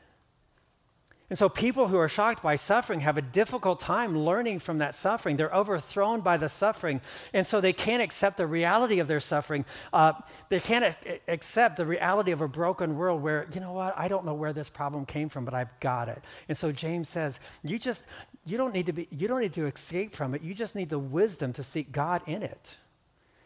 And 1.29 1.37
so, 1.37 1.47
people 1.47 1.87
who 1.87 1.97
are 1.97 2.09
shocked 2.09 2.41
by 2.41 2.55
suffering 2.55 3.01
have 3.01 3.15
a 3.15 3.21
difficult 3.21 3.79
time 3.79 4.17
learning 4.17 4.57
from 4.57 4.79
that 4.79 4.95
suffering. 4.95 5.37
They're 5.37 5.53
overthrown 5.53 6.21
by 6.21 6.37
the 6.37 6.49
suffering. 6.49 6.99
And 7.31 7.45
so, 7.45 7.61
they 7.61 7.73
can't 7.73 8.01
accept 8.01 8.37
the 8.37 8.47
reality 8.47 8.97
of 8.97 9.07
their 9.07 9.19
suffering. 9.19 9.65
Uh, 9.93 10.13
they 10.49 10.59
can't 10.59 10.83
a- 11.05 11.19
accept 11.27 11.77
the 11.77 11.85
reality 11.85 12.31
of 12.31 12.41
a 12.41 12.47
broken 12.47 12.97
world 12.97 13.21
where, 13.21 13.45
you 13.53 13.61
know 13.61 13.71
what, 13.71 13.93
I 13.95 14.07
don't 14.07 14.25
know 14.25 14.33
where 14.33 14.51
this 14.51 14.69
problem 14.69 15.05
came 15.05 15.29
from, 15.29 15.45
but 15.45 15.53
I've 15.53 15.79
got 15.79 16.09
it. 16.09 16.23
And 16.49 16.57
so, 16.57 16.71
James 16.71 17.07
says, 17.07 17.39
you 17.63 17.77
just, 17.77 18.01
you 18.45 18.57
don't 18.57 18.73
need 18.73 18.87
to 18.87 18.93
be, 18.93 19.07
you 19.11 19.27
don't 19.27 19.41
need 19.41 19.53
to 19.53 19.67
escape 19.67 20.15
from 20.15 20.33
it. 20.33 20.41
You 20.41 20.55
just 20.55 20.73
need 20.73 20.89
the 20.89 20.99
wisdom 20.99 21.53
to 21.53 21.61
seek 21.61 21.91
God 21.91 22.23
in 22.25 22.41
it. 22.41 22.77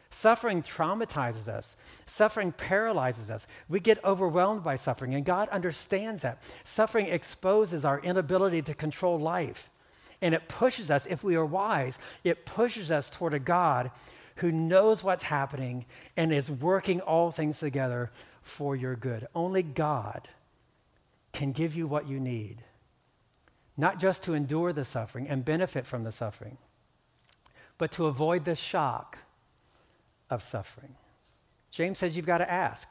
Suffering 0.09 0.61
traumatizes 0.61 1.47
us. 1.47 1.75
Suffering 2.05 2.51
paralyzes 2.51 3.29
us. 3.29 3.47
We 3.67 3.79
get 3.79 4.03
overwhelmed 4.03 4.63
by 4.63 4.75
suffering, 4.75 5.13
and 5.13 5.25
God 5.25 5.49
understands 5.49 6.21
that. 6.21 6.41
Suffering 6.63 7.07
exposes 7.07 7.83
our 7.83 7.99
inability 7.99 8.61
to 8.63 8.73
control 8.73 9.19
life, 9.19 9.69
and 10.21 10.33
it 10.33 10.47
pushes 10.47 10.89
us, 10.89 11.05
if 11.09 11.23
we 11.23 11.35
are 11.35 11.45
wise, 11.45 11.99
it 12.23 12.45
pushes 12.45 12.91
us 12.91 13.09
toward 13.09 13.33
a 13.33 13.39
God 13.39 13.91
who 14.37 14.51
knows 14.51 15.03
what's 15.03 15.23
happening 15.23 15.85
and 16.15 16.31
is 16.31 16.49
working 16.49 17.01
all 17.01 17.31
things 17.31 17.59
together 17.59 18.11
for 18.41 18.75
your 18.75 18.95
good. 18.95 19.27
Only 19.33 19.63
God 19.63 20.27
can 21.33 21.51
give 21.51 21.75
you 21.75 21.87
what 21.87 22.07
you 22.07 22.19
need, 22.19 22.63
not 23.75 23.99
just 23.99 24.23
to 24.23 24.33
endure 24.33 24.71
the 24.71 24.85
suffering 24.85 25.27
and 25.27 25.43
benefit 25.43 25.85
from 25.85 26.03
the 26.03 26.11
suffering, 26.11 26.57
but 27.77 27.91
to 27.91 28.05
avoid 28.05 28.45
the 28.45 28.55
shock 28.55 29.19
of 30.29 30.43
suffering. 30.43 30.95
James 31.71 31.97
says 31.97 32.15
you've 32.15 32.25
got 32.25 32.39
to 32.39 32.51
ask. 32.51 32.89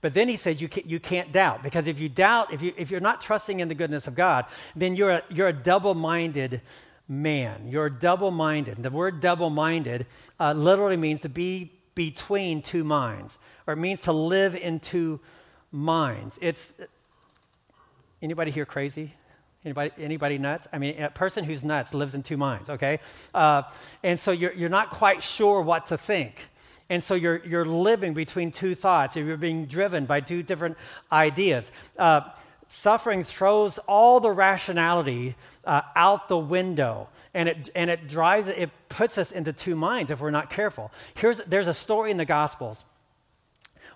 But 0.00 0.14
then 0.14 0.28
he 0.28 0.36
says 0.36 0.60
you 0.60 0.68
can't, 0.68 0.86
you 0.86 0.98
can't 0.98 1.32
doubt, 1.32 1.62
because 1.62 1.86
if 1.86 1.98
you 1.98 2.08
doubt, 2.08 2.52
if, 2.52 2.60
you, 2.60 2.72
if 2.76 2.90
you're 2.90 3.00
not 3.00 3.20
trusting 3.20 3.60
in 3.60 3.68
the 3.68 3.74
goodness 3.74 4.08
of 4.08 4.16
God, 4.16 4.46
then 4.74 4.96
you're 4.96 5.10
a, 5.10 5.22
you're 5.30 5.48
a 5.48 5.52
double 5.52 5.94
minded 5.94 6.60
man. 7.08 7.68
You're 7.68 7.88
double 7.88 8.32
minded. 8.32 8.82
The 8.82 8.90
word 8.90 9.20
double 9.20 9.48
minded 9.48 10.06
uh, 10.40 10.54
literally 10.54 10.96
means 10.96 11.20
to 11.20 11.28
be 11.28 11.72
between 11.94 12.62
two 12.62 12.82
minds, 12.82 13.38
or 13.66 13.74
it 13.74 13.78
means 13.78 14.00
to 14.02 14.12
live 14.12 14.56
in 14.56 14.80
two 14.80 15.20
minds. 15.70 16.38
It's 16.40 16.72
anybody 18.20 18.50
here 18.50 18.66
crazy? 18.66 19.14
Anybody, 19.64 19.92
anybody 19.98 20.38
nuts? 20.38 20.66
I 20.72 20.78
mean, 20.78 21.00
a 21.00 21.10
person 21.10 21.44
who's 21.44 21.62
nuts 21.62 21.94
lives 21.94 22.14
in 22.14 22.22
two 22.22 22.36
minds, 22.36 22.68
okay? 22.68 22.98
Uh, 23.32 23.62
and 24.02 24.18
so 24.18 24.32
you're, 24.32 24.52
you're 24.52 24.68
not 24.68 24.90
quite 24.90 25.22
sure 25.22 25.60
what 25.60 25.88
to 25.88 25.98
think. 25.98 26.40
And 26.90 27.02
so 27.02 27.14
you're, 27.14 27.44
you're 27.46 27.64
living 27.64 28.12
between 28.12 28.50
two 28.50 28.74
thoughts, 28.74 29.14
you're 29.16 29.36
being 29.36 29.66
driven 29.66 30.04
by 30.04 30.20
two 30.20 30.42
different 30.42 30.76
ideas. 31.12 31.70
Uh, 31.96 32.22
suffering 32.68 33.22
throws 33.22 33.78
all 33.86 34.18
the 34.18 34.30
rationality 34.30 35.36
uh, 35.64 35.82
out 35.94 36.28
the 36.28 36.38
window 36.38 37.08
and 37.34 37.48
it, 37.48 37.70
and 37.74 37.90
it 37.90 38.08
drives 38.08 38.48
it 38.48 38.70
puts 38.88 39.18
us 39.18 39.30
into 39.30 39.52
two 39.52 39.76
minds 39.76 40.10
if 40.10 40.20
we're 40.20 40.30
not 40.30 40.48
careful 40.48 40.90
Here's, 41.14 41.38
there's 41.46 41.68
a 41.68 41.74
story 41.74 42.10
in 42.10 42.16
the 42.16 42.24
gospels 42.24 42.84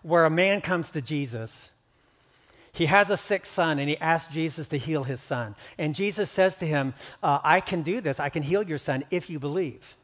where 0.02 0.26
a 0.26 0.30
man 0.30 0.60
comes 0.60 0.90
to 0.90 1.00
jesus 1.00 1.70
he 2.76 2.86
has 2.86 3.08
a 3.08 3.16
sick 3.16 3.46
son 3.46 3.78
and 3.78 3.88
he 3.88 3.96
asks 3.96 4.34
Jesus 4.34 4.68
to 4.68 4.76
heal 4.76 5.04
his 5.04 5.18
son. 5.18 5.54
And 5.78 5.94
Jesus 5.94 6.30
says 6.30 6.58
to 6.58 6.66
him, 6.66 6.92
uh, 7.22 7.38
I 7.42 7.60
can 7.60 7.80
do 7.80 8.02
this. 8.02 8.20
I 8.20 8.28
can 8.28 8.42
heal 8.42 8.62
your 8.62 8.76
son 8.76 9.02
if 9.10 9.30
you 9.30 9.38
believe. 9.38 9.96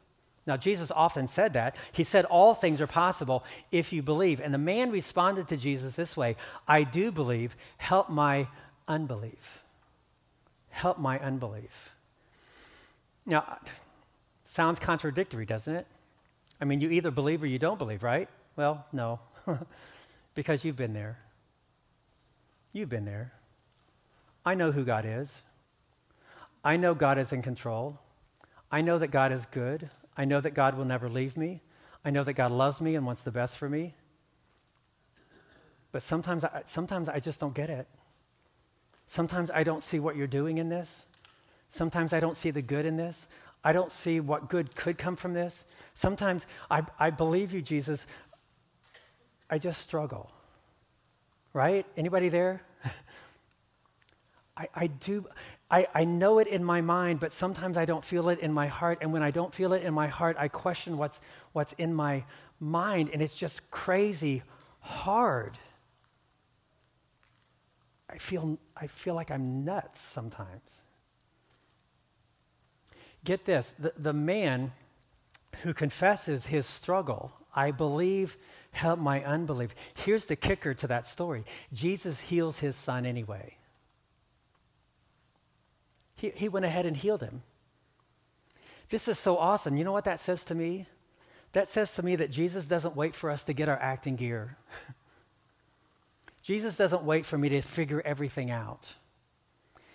Now, 0.47 0.57
Jesus 0.57 0.89
often 0.89 1.27
said 1.27 1.53
that. 1.53 1.75
He 1.91 2.03
said, 2.03 2.25
All 2.25 2.55
things 2.55 2.81
are 2.81 2.87
possible 2.87 3.43
if 3.71 3.93
you 3.93 4.01
believe. 4.01 4.41
And 4.41 4.51
the 4.51 4.57
man 4.57 4.89
responded 4.89 5.49
to 5.49 5.57
Jesus 5.57 5.95
this 5.95 6.17
way 6.17 6.35
I 6.67 6.83
do 6.83 7.11
believe. 7.11 7.55
Help 7.77 8.09
my 8.09 8.47
unbelief. 8.87 9.61
Help 10.71 10.97
my 10.97 11.19
unbelief. 11.19 11.91
Now, 13.23 13.59
sounds 14.45 14.79
contradictory, 14.79 15.45
doesn't 15.45 15.75
it? 15.75 15.85
I 16.59 16.65
mean, 16.65 16.81
you 16.81 16.89
either 16.89 17.11
believe 17.11 17.43
or 17.43 17.47
you 17.47 17.59
don't 17.59 17.77
believe, 17.77 18.01
right? 18.01 18.29
Well, 18.55 18.83
no, 18.91 19.19
because 20.33 20.65
you've 20.65 20.75
been 20.75 20.93
there. 20.93 21.19
You've 22.73 22.89
been 22.89 23.05
there. 23.05 23.31
I 24.43 24.55
know 24.55 24.71
who 24.71 24.83
God 24.83 25.05
is. 25.07 25.31
I 26.63 26.75
know 26.75 26.95
God 26.95 27.17
is 27.17 27.31
in 27.31 27.41
control. 27.41 27.99
I 28.71 28.81
know 28.81 28.97
that 28.97 29.09
God 29.09 29.31
is 29.31 29.45
good. 29.45 29.89
I 30.17 30.25
know 30.25 30.41
that 30.41 30.51
God 30.51 30.75
will 30.75 30.85
never 30.85 31.07
leave 31.07 31.37
me. 31.37 31.61
I 32.03 32.09
know 32.09 32.23
that 32.23 32.33
God 32.33 32.51
loves 32.51 32.81
me 32.81 32.95
and 32.95 33.05
wants 33.05 33.21
the 33.21 33.31
best 33.31 33.57
for 33.57 33.69
me. 33.69 33.93
But 35.91 36.01
sometimes 36.01 36.43
I, 36.43 36.63
sometimes 36.65 37.07
I 37.07 37.19
just 37.19 37.39
don't 37.39 37.53
get 37.53 37.69
it. 37.69 37.87
Sometimes 39.07 39.51
I 39.51 39.63
don't 39.63 39.83
see 39.83 39.99
what 39.99 40.15
you're 40.15 40.27
doing 40.27 40.57
in 40.57 40.69
this. 40.69 41.05
Sometimes 41.69 42.13
I 42.13 42.19
don't 42.19 42.35
see 42.35 42.51
the 42.51 42.61
good 42.61 42.85
in 42.85 42.97
this. 42.97 43.27
I 43.63 43.71
don't 43.71 43.91
see 43.91 44.19
what 44.19 44.49
good 44.49 44.75
could 44.75 44.97
come 44.97 45.15
from 45.15 45.33
this. 45.33 45.63
Sometimes 45.93 46.45
I, 46.69 46.83
I 46.99 47.11
believe 47.11 47.53
you, 47.53 47.61
Jesus. 47.61 48.07
I 49.49 49.59
just 49.59 49.81
struggle. 49.81 50.31
Right? 51.53 51.85
Anybody 51.95 52.29
there? 52.29 52.61
I, 54.57 54.67
I 54.75 54.87
do. 54.87 55.27
I, 55.69 55.87
I 55.93 56.03
know 56.03 56.39
it 56.39 56.47
in 56.47 56.63
my 56.63 56.81
mind, 56.81 57.19
but 57.19 57.33
sometimes 57.33 57.77
I 57.77 57.85
don't 57.85 58.03
feel 58.03 58.29
it 58.29 58.39
in 58.39 58.53
my 58.53 58.67
heart. 58.67 58.99
And 59.01 59.13
when 59.13 59.23
I 59.23 59.31
don't 59.31 59.53
feel 59.53 59.73
it 59.73 59.83
in 59.83 59.93
my 59.93 60.07
heart, 60.07 60.35
I 60.39 60.47
question 60.47 60.97
what's, 60.97 61.19
what's 61.51 61.73
in 61.73 61.93
my 61.93 62.25
mind. 62.59 63.09
And 63.11 63.21
it's 63.21 63.35
just 63.35 63.69
crazy 63.71 64.43
hard. 64.79 65.57
I 68.09 68.17
feel, 68.17 68.59
I 68.77 68.87
feel 68.87 69.15
like 69.15 69.31
I'm 69.31 69.65
nuts 69.65 69.99
sometimes. 69.99 70.61
Get 73.23 73.45
this 73.45 73.73
the, 73.79 73.93
the 73.97 74.13
man 74.13 74.73
who 75.61 75.73
confesses 75.73 76.47
his 76.47 76.67
struggle, 76.67 77.31
I 77.55 77.71
believe, 77.71 78.37
help 78.73 78.99
my 78.99 79.23
unbelief. 79.23 79.73
Here's 79.93 80.25
the 80.25 80.35
kicker 80.35 80.73
to 80.75 80.87
that 80.87 81.07
story 81.07 81.45
Jesus 81.71 82.19
heals 82.19 82.59
his 82.59 82.75
son 82.75 83.05
anyway. 83.05 83.57
He, 86.15 86.29
he 86.29 86.49
went 86.49 86.65
ahead 86.65 86.85
and 86.85 86.95
healed 86.95 87.21
him. 87.21 87.43
This 88.89 89.07
is 89.07 89.17
so 89.17 89.37
awesome. 89.37 89.77
You 89.77 89.83
know 89.83 89.91
what 89.91 90.05
that 90.05 90.19
says 90.19 90.43
to 90.45 90.55
me? 90.55 90.87
That 91.53 91.67
says 91.67 91.93
to 91.95 92.03
me 92.03 92.15
that 92.15 92.31
Jesus 92.31 92.65
doesn't 92.65 92.95
wait 92.95 93.15
for 93.15 93.29
us 93.29 93.43
to 93.45 93.53
get 93.53 93.69
our 93.69 93.79
acting 93.79 94.15
gear. 94.15 94.57
Jesus 96.43 96.75
doesn't 96.75 97.03
wait 97.03 97.25
for 97.25 97.37
me 97.37 97.49
to 97.49 97.61
figure 97.61 98.01
everything 98.03 98.51
out. 98.51 98.87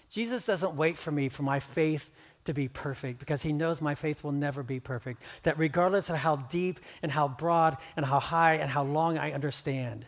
Jesus 0.09 0.47
doesn't 0.47 0.75
wait 0.75 0.97
for 0.97 1.11
me 1.11 1.29
for 1.29 1.43
my 1.43 1.61
faith 1.61 2.11
to 2.45 2.55
be 2.55 2.69
perfect 2.69 3.19
because 3.19 3.43
he 3.43 3.53
knows 3.53 3.81
my 3.81 3.95
faith 3.95 4.25
will 4.25 4.33
never 4.33 4.63
be 4.63 4.81
perfect. 4.81 5.23
That 5.43 5.59
regardless 5.59 6.09
of 6.11 6.17
how 6.17 6.37
deep 6.37 6.81
and 7.03 7.13
how 7.13 7.29
broad 7.29 7.77
and 7.97 8.07
how 8.07 8.21
high 8.21 8.55
and 8.55 8.71
how 8.71 8.85
long 8.85 9.19
I 9.19 9.33
understand, 9.33 10.07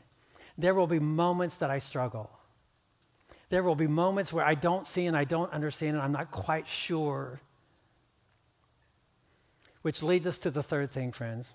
there 0.57 0.74
will 0.74 0.87
be 0.87 1.01
moments 1.01 1.57
that 1.59 1.70
I 1.70 1.78
struggle. 1.78 2.31
There 3.51 3.62
will 3.62 3.74
be 3.74 3.89
moments 3.89 4.33
where 4.33 4.45
I 4.45 4.55
don't 4.55 4.87
see 4.87 5.07
and 5.07 5.16
I 5.16 5.24
don't 5.24 5.53
understand 5.53 5.97
and 5.97 6.03
I'm 6.03 6.12
not 6.12 6.31
quite 6.31 6.68
sure. 6.68 7.41
Which 9.83 10.03
leads 10.03 10.26
us 10.26 10.39
to 10.39 10.51
the 10.51 10.62
third 10.62 10.91
thing, 10.91 11.12
friends. 11.12 11.49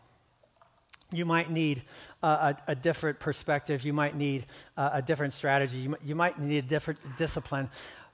You 1.12 1.26
might 1.26 1.52
need 1.52 1.84
a, 2.24 2.56
a, 2.68 2.76
different 2.76 3.20
perspective. 3.20 3.86
You 3.86 3.94
might 3.94 4.16
need 4.16 4.48
a 4.76 5.02
different 5.02 5.34
strategy. 5.34 5.78
You, 5.78 5.96
you 6.04 6.16
might 6.16 6.40
need 6.40 6.58
a 6.66 6.68
different 6.68 7.00
discipline. 7.18 7.70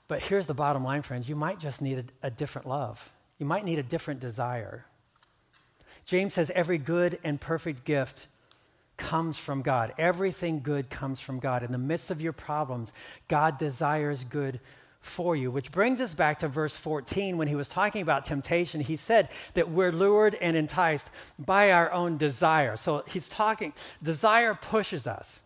But 0.08 0.20
here's 0.20 0.46
the 0.46 0.54
bottom 0.54 0.84
line, 0.84 1.02
friends 1.02 1.28
you 1.28 1.36
might 1.36 1.58
just 1.58 1.80
need 1.80 2.12
a, 2.22 2.26
a 2.26 2.30
different 2.30 2.68
love, 2.68 3.12
you 3.38 3.46
might 3.46 3.64
need 3.64 3.78
a 3.78 3.82
different 3.82 4.20
desire. 4.20 4.86
James 6.04 6.34
says 6.34 6.50
every 6.54 6.78
good 6.78 7.18
and 7.22 7.40
perfect 7.40 7.84
gift 7.84 8.26
comes 8.96 9.38
from 9.38 9.62
God. 9.62 9.92
Everything 9.98 10.60
good 10.60 10.90
comes 10.90 11.20
from 11.20 11.38
God. 11.38 11.62
In 11.62 11.72
the 11.72 11.78
midst 11.78 12.10
of 12.10 12.20
your 12.20 12.32
problems, 12.32 12.92
God 13.28 13.58
desires 13.58 14.24
good 14.24 14.60
for 15.00 15.34
you. 15.34 15.50
Which 15.50 15.72
brings 15.72 16.00
us 16.00 16.14
back 16.14 16.38
to 16.40 16.48
verse 16.48 16.76
14 16.76 17.36
when 17.36 17.48
he 17.48 17.56
was 17.56 17.68
talking 17.68 18.02
about 18.02 18.24
temptation. 18.24 18.80
He 18.80 18.96
said 18.96 19.28
that 19.54 19.70
we're 19.70 19.92
lured 19.92 20.36
and 20.36 20.56
enticed 20.56 21.08
by 21.38 21.72
our 21.72 21.92
own 21.92 22.16
desire. 22.16 22.76
So 22.76 23.02
he's 23.08 23.28
talking, 23.28 23.72
desire 24.02 24.54
pushes 24.54 25.06
us 25.06 25.40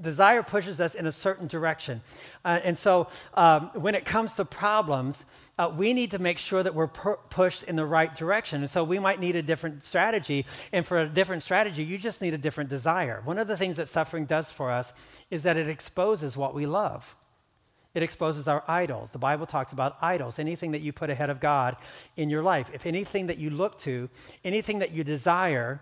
desire 0.00 0.42
pushes 0.42 0.80
us 0.80 0.94
in 0.94 1.06
a 1.06 1.12
certain 1.12 1.46
direction. 1.46 2.00
Uh, 2.44 2.60
and 2.64 2.78
so 2.78 3.08
um, 3.34 3.70
when 3.74 3.94
it 3.94 4.04
comes 4.04 4.32
to 4.34 4.44
problems, 4.44 5.24
uh, 5.58 5.70
we 5.74 5.92
need 5.92 6.12
to 6.12 6.18
make 6.18 6.38
sure 6.38 6.62
that 6.62 6.74
we're 6.74 6.88
pu- 6.88 7.18
pushed 7.28 7.64
in 7.64 7.76
the 7.76 7.84
right 7.84 8.14
direction. 8.14 8.60
And 8.60 8.70
so 8.70 8.82
we 8.82 8.98
might 8.98 9.20
need 9.20 9.36
a 9.36 9.42
different 9.42 9.82
strategy. 9.82 10.46
And 10.72 10.86
for 10.86 11.00
a 11.00 11.08
different 11.08 11.42
strategy, 11.42 11.84
you 11.84 11.98
just 11.98 12.20
need 12.20 12.34
a 12.34 12.38
different 12.38 12.70
desire. 12.70 13.20
One 13.24 13.38
of 13.38 13.48
the 13.48 13.56
things 13.56 13.76
that 13.76 13.88
suffering 13.88 14.26
does 14.26 14.50
for 14.50 14.70
us 14.70 14.92
is 15.30 15.42
that 15.42 15.56
it 15.56 15.68
exposes 15.68 16.36
what 16.36 16.54
we 16.54 16.66
love. 16.66 17.16
It 17.92 18.02
exposes 18.02 18.46
our 18.46 18.62
idols. 18.68 19.10
The 19.10 19.18
Bible 19.18 19.46
talks 19.46 19.72
about 19.72 19.96
idols, 20.00 20.38
anything 20.38 20.72
that 20.72 20.80
you 20.80 20.92
put 20.92 21.10
ahead 21.10 21.28
of 21.28 21.40
God 21.40 21.76
in 22.16 22.30
your 22.30 22.42
life. 22.42 22.70
If 22.72 22.86
anything 22.86 23.26
that 23.26 23.38
you 23.38 23.50
look 23.50 23.80
to, 23.80 24.08
anything 24.44 24.78
that 24.78 24.92
you 24.92 25.02
desire 25.02 25.80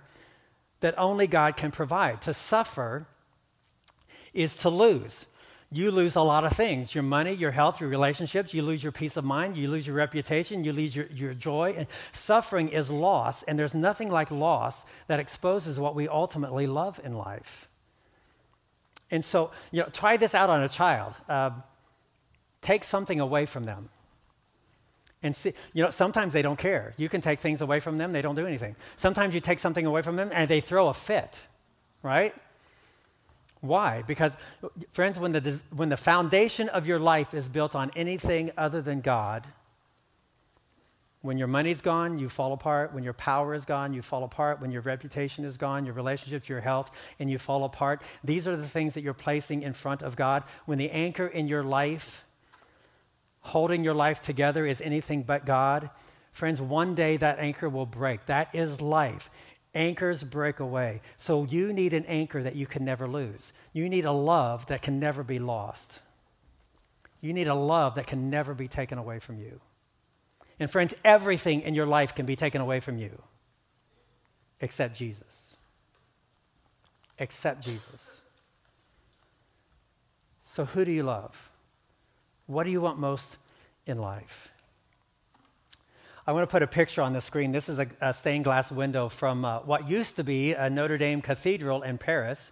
that 0.80 0.98
only 0.98 1.26
God 1.26 1.56
can 1.56 1.70
provide. 1.70 2.22
To 2.22 2.32
suffer 2.32 3.06
is 4.38 4.56
to 4.58 4.70
lose. 4.70 5.26
You 5.70 5.90
lose 5.90 6.16
a 6.16 6.22
lot 6.22 6.44
of 6.44 6.52
things 6.52 6.94
your 6.94 7.02
money, 7.02 7.32
your 7.32 7.50
health, 7.50 7.80
your 7.80 7.90
relationships. 7.90 8.54
You 8.54 8.62
lose 8.62 8.82
your 8.82 8.92
peace 8.92 9.18
of 9.18 9.24
mind. 9.24 9.56
You 9.56 9.68
lose 9.68 9.86
your 9.86 9.96
reputation. 9.96 10.64
You 10.64 10.72
lose 10.72 10.96
your, 10.96 11.06
your 11.06 11.34
joy. 11.34 11.74
And 11.76 11.86
suffering 12.12 12.70
is 12.70 12.90
loss. 12.90 13.42
And 13.42 13.58
there's 13.58 13.74
nothing 13.74 14.10
like 14.10 14.30
loss 14.30 14.84
that 15.08 15.20
exposes 15.20 15.78
what 15.78 15.94
we 15.94 16.08
ultimately 16.08 16.66
love 16.66 16.98
in 17.04 17.14
life. 17.14 17.68
And 19.10 19.24
so, 19.24 19.50
you 19.70 19.82
know, 19.82 19.88
try 19.88 20.16
this 20.16 20.34
out 20.34 20.48
on 20.48 20.62
a 20.62 20.68
child. 20.68 21.14
Uh, 21.28 21.50
take 22.62 22.82
something 22.82 23.20
away 23.20 23.44
from 23.44 23.64
them. 23.64 23.90
And 25.22 25.34
see, 25.34 25.52
you 25.74 25.82
know, 25.82 25.90
sometimes 25.90 26.32
they 26.32 26.42
don't 26.42 26.58
care. 26.58 26.94
You 26.96 27.08
can 27.08 27.20
take 27.20 27.40
things 27.40 27.60
away 27.60 27.80
from 27.80 27.98
them, 27.98 28.12
they 28.12 28.22
don't 28.22 28.36
do 28.36 28.46
anything. 28.46 28.76
Sometimes 28.96 29.34
you 29.34 29.40
take 29.40 29.58
something 29.58 29.84
away 29.84 30.02
from 30.02 30.16
them 30.16 30.30
and 30.32 30.48
they 30.48 30.60
throw 30.60 30.88
a 30.88 30.94
fit, 30.94 31.40
right? 32.02 32.34
Why? 33.60 34.02
Because, 34.06 34.36
friends, 34.92 35.18
when 35.18 35.32
the, 35.32 35.60
when 35.74 35.88
the 35.88 35.96
foundation 35.96 36.68
of 36.68 36.86
your 36.86 36.98
life 36.98 37.34
is 37.34 37.48
built 37.48 37.74
on 37.74 37.90
anything 37.96 38.52
other 38.56 38.80
than 38.80 39.00
God, 39.00 39.46
when 41.20 41.36
your 41.36 41.48
money's 41.48 41.80
gone, 41.80 42.18
you 42.18 42.28
fall 42.28 42.52
apart. 42.52 42.94
When 42.94 43.02
your 43.02 43.12
power 43.12 43.52
is 43.52 43.64
gone, 43.64 43.92
you 43.92 44.02
fall 44.02 44.22
apart. 44.22 44.60
When 44.60 44.70
your 44.70 44.82
reputation 44.82 45.44
is 45.44 45.56
gone, 45.56 45.84
your 45.84 45.94
relationships, 45.94 46.48
your 46.48 46.60
health, 46.60 46.92
and 47.18 47.28
you 47.28 47.38
fall 47.38 47.64
apart. 47.64 48.02
These 48.22 48.46
are 48.46 48.56
the 48.56 48.68
things 48.68 48.94
that 48.94 49.02
you're 49.02 49.14
placing 49.14 49.62
in 49.62 49.72
front 49.72 50.02
of 50.02 50.14
God. 50.14 50.44
When 50.66 50.78
the 50.78 50.90
anchor 50.90 51.26
in 51.26 51.48
your 51.48 51.64
life, 51.64 52.24
holding 53.40 53.82
your 53.82 53.94
life 53.94 54.20
together, 54.20 54.64
is 54.64 54.80
anything 54.80 55.24
but 55.24 55.44
God, 55.44 55.90
friends, 56.30 56.62
one 56.62 56.94
day 56.94 57.16
that 57.16 57.40
anchor 57.40 57.68
will 57.68 57.86
break. 57.86 58.26
That 58.26 58.54
is 58.54 58.80
life. 58.80 59.28
Anchors 59.78 60.24
break 60.24 60.58
away. 60.58 61.00
So 61.16 61.44
you 61.44 61.72
need 61.72 61.94
an 61.94 62.04
anchor 62.06 62.42
that 62.42 62.56
you 62.56 62.66
can 62.66 62.84
never 62.84 63.06
lose. 63.06 63.52
You 63.72 63.88
need 63.88 64.04
a 64.04 64.12
love 64.12 64.66
that 64.66 64.82
can 64.82 64.98
never 64.98 65.22
be 65.22 65.38
lost. 65.38 66.00
You 67.20 67.32
need 67.32 67.46
a 67.46 67.54
love 67.54 67.94
that 67.94 68.08
can 68.08 68.28
never 68.28 68.54
be 68.54 68.66
taken 68.66 68.98
away 68.98 69.20
from 69.20 69.38
you. 69.38 69.60
And 70.58 70.68
friends, 70.68 70.94
everything 71.04 71.60
in 71.60 71.76
your 71.76 71.86
life 71.86 72.12
can 72.12 72.26
be 72.26 72.34
taken 72.34 72.60
away 72.60 72.80
from 72.80 72.98
you 72.98 73.22
except 74.60 74.96
Jesus. 74.96 75.54
Except 77.16 77.62
Jesus. 77.62 78.18
So, 80.44 80.64
who 80.64 80.84
do 80.84 80.90
you 80.90 81.04
love? 81.04 81.50
What 82.46 82.64
do 82.64 82.70
you 82.70 82.80
want 82.80 82.98
most 82.98 83.36
in 83.86 83.98
life? 83.98 84.50
I 86.28 86.32
want 86.32 86.42
to 86.42 86.52
put 86.52 86.62
a 86.62 86.66
picture 86.66 87.00
on 87.00 87.14
the 87.14 87.22
screen. 87.22 87.52
This 87.52 87.70
is 87.70 87.78
a, 87.78 87.86
a 88.02 88.12
stained 88.12 88.44
glass 88.44 88.70
window 88.70 89.08
from 89.08 89.46
uh, 89.46 89.60
what 89.60 89.88
used 89.88 90.16
to 90.16 90.24
be 90.24 90.52
a 90.52 90.68
Notre 90.68 90.98
Dame 90.98 91.22
Cathedral 91.22 91.80
in 91.80 91.96
Paris. 91.96 92.50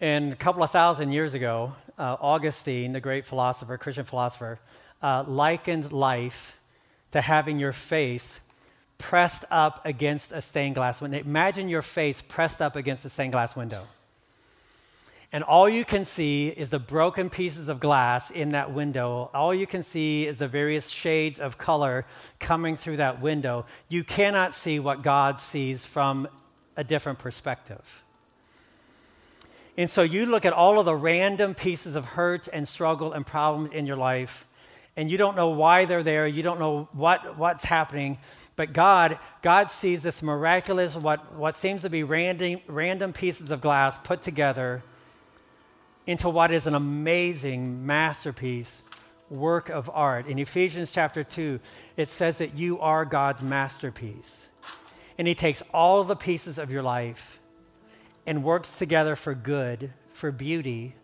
And 0.00 0.32
a 0.32 0.36
couple 0.36 0.62
of 0.62 0.70
thousand 0.70 1.10
years 1.10 1.34
ago, 1.34 1.74
uh, 1.98 2.16
Augustine, 2.20 2.92
the 2.92 3.00
great 3.00 3.26
philosopher, 3.26 3.76
Christian 3.76 4.04
philosopher, 4.04 4.60
uh, 5.02 5.24
likened 5.26 5.90
life 5.90 6.56
to 7.10 7.20
having 7.20 7.58
your 7.58 7.72
face 7.72 8.38
pressed 8.98 9.44
up 9.50 9.84
against 9.84 10.30
a 10.30 10.40
stained 10.40 10.76
glass 10.76 11.00
window. 11.00 11.18
Imagine 11.18 11.68
your 11.68 11.82
face 11.82 12.22
pressed 12.22 12.62
up 12.62 12.76
against 12.76 13.04
a 13.04 13.10
stained 13.10 13.32
glass 13.32 13.56
window 13.56 13.84
and 15.32 15.44
all 15.44 15.68
you 15.68 15.84
can 15.84 16.04
see 16.04 16.48
is 16.48 16.70
the 16.70 16.80
broken 16.80 17.30
pieces 17.30 17.68
of 17.68 17.78
glass 17.78 18.32
in 18.32 18.50
that 18.50 18.72
window. 18.72 19.30
All 19.32 19.54
you 19.54 19.66
can 19.66 19.84
see 19.84 20.26
is 20.26 20.38
the 20.38 20.48
various 20.48 20.88
shades 20.88 21.38
of 21.38 21.56
color 21.56 22.04
coming 22.40 22.76
through 22.76 22.96
that 22.96 23.20
window. 23.20 23.64
You 23.88 24.02
cannot 24.02 24.54
see 24.54 24.80
what 24.80 25.02
God 25.02 25.38
sees 25.38 25.84
from 25.86 26.26
a 26.76 26.82
different 26.82 27.20
perspective. 27.20 28.02
And 29.76 29.88
so 29.88 30.02
you 30.02 30.26
look 30.26 30.44
at 30.44 30.52
all 30.52 30.80
of 30.80 30.84
the 30.84 30.96
random 30.96 31.54
pieces 31.54 31.94
of 31.94 32.04
hurt 32.04 32.48
and 32.52 32.66
struggle 32.66 33.12
and 33.12 33.24
problems 33.24 33.70
in 33.70 33.86
your 33.86 33.96
life, 33.96 34.46
and 34.96 35.08
you 35.08 35.16
don't 35.16 35.36
know 35.36 35.50
why 35.50 35.84
they're 35.84 36.02
there, 36.02 36.26
you 36.26 36.42
don't 36.42 36.58
know 36.58 36.88
what, 36.92 37.38
what's 37.38 37.64
happening, 37.64 38.18
but 38.56 38.72
God, 38.72 39.18
God 39.42 39.70
sees 39.70 40.02
this 40.02 40.22
miraculous, 40.22 40.96
what, 40.96 41.34
what 41.34 41.54
seems 41.54 41.82
to 41.82 41.88
be 41.88 42.02
random, 42.02 42.60
random 42.66 43.12
pieces 43.12 43.52
of 43.52 43.60
glass 43.60 43.96
put 44.02 44.22
together 44.22 44.82
into 46.10 46.28
what 46.28 46.50
is 46.50 46.66
an 46.66 46.74
amazing 46.74 47.86
masterpiece 47.86 48.82
work 49.28 49.68
of 49.68 49.88
art. 49.94 50.26
In 50.26 50.40
Ephesians 50.40 50.92
chapter 50.92 51.22
2, 51.22 51.60
it 51.96 52.08
says 52.08 52.38
that 52.38 52.56
you 52.56 52.80
are 52.80 53.04
God's 53.04 53.42
masterpiece. 53.42 54.48
And 55.16 55.28
He 55.28 55.36
takes 55.36 55.62
all 55.72 56.02
the 56.02 56.16
pieces 56.16 56.58
of 56.58 56.68
your 56.68 56.82
life 56.82 57.38
and 58.26 58.42
works 58.42 58.76
together 58.76 59.14
for 59.14 59.34
good, 59.34 59.92
for 60.12 60.32
beauty, 60.32 60.96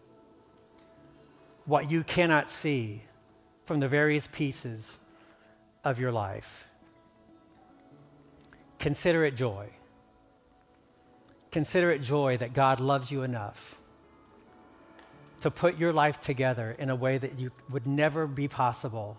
what 1.66 1.88
you 1.88 2.02
cannot 2.02 2.50
see 2.50 3.02
from 3.64 3.78
the 3.78 3.86
various 3.86 4.26
pieces 4.32 4.98
of 5.84 6.00
your 6.00 6.10
life. 6.10 6.66
Consider 8.80 9.24
it 9.24 9.36
joy. 9.36 9.68
Consider 11.52 11.92
it 11.92 12.02
joy 12.02 12.36
that 12.38 12.52
God 12.52 12.80
loves 12.80 13.12
you 13.12 13.22
enough 13.22 13.78
to 15.46 15.50
put 15.52 15.78
your 15.78 15.92
life 15.92 16.20
together 16.20 16.74
in 16.76 16.90
a 16.90 16.96
way 16.96 17.18
that 17.18 17.38
you 17.38 17.52
would 17.70 17.86
never 17.86 18.26
be 18.26 18.48
possible 18.48 19.16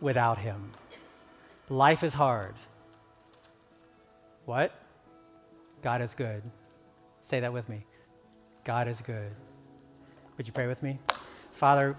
without 0.00 0.38
Him. 0.38 0.72
Life 1.68 2.02
is 2.02 2.14
hard. 2.14 2.54
What? 4.46 4.72
God 5.82 6.00
is 6.00 6.14
good. 6.14 6.42
Say 7.24 7.40
that 7.40 7.52
with 7.52 7.68
me. 7.68 7.84
God 8.64 8.88
is 8.88 8.98
good. 9.02 9.30
Would 10.38 10.46
you 10.46 10.54
pray 10.54 10.68
with 10.68 10.82
me? 10.82 11.00
Father, 11.52 11.98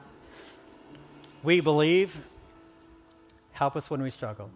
we 1.44 1.60
believe. 1.60 2.20
Help 3.52 3.76
us 3.76 3.88
when 3.88 4.02
we 4.02 4.10
struggle. 4.10 4.50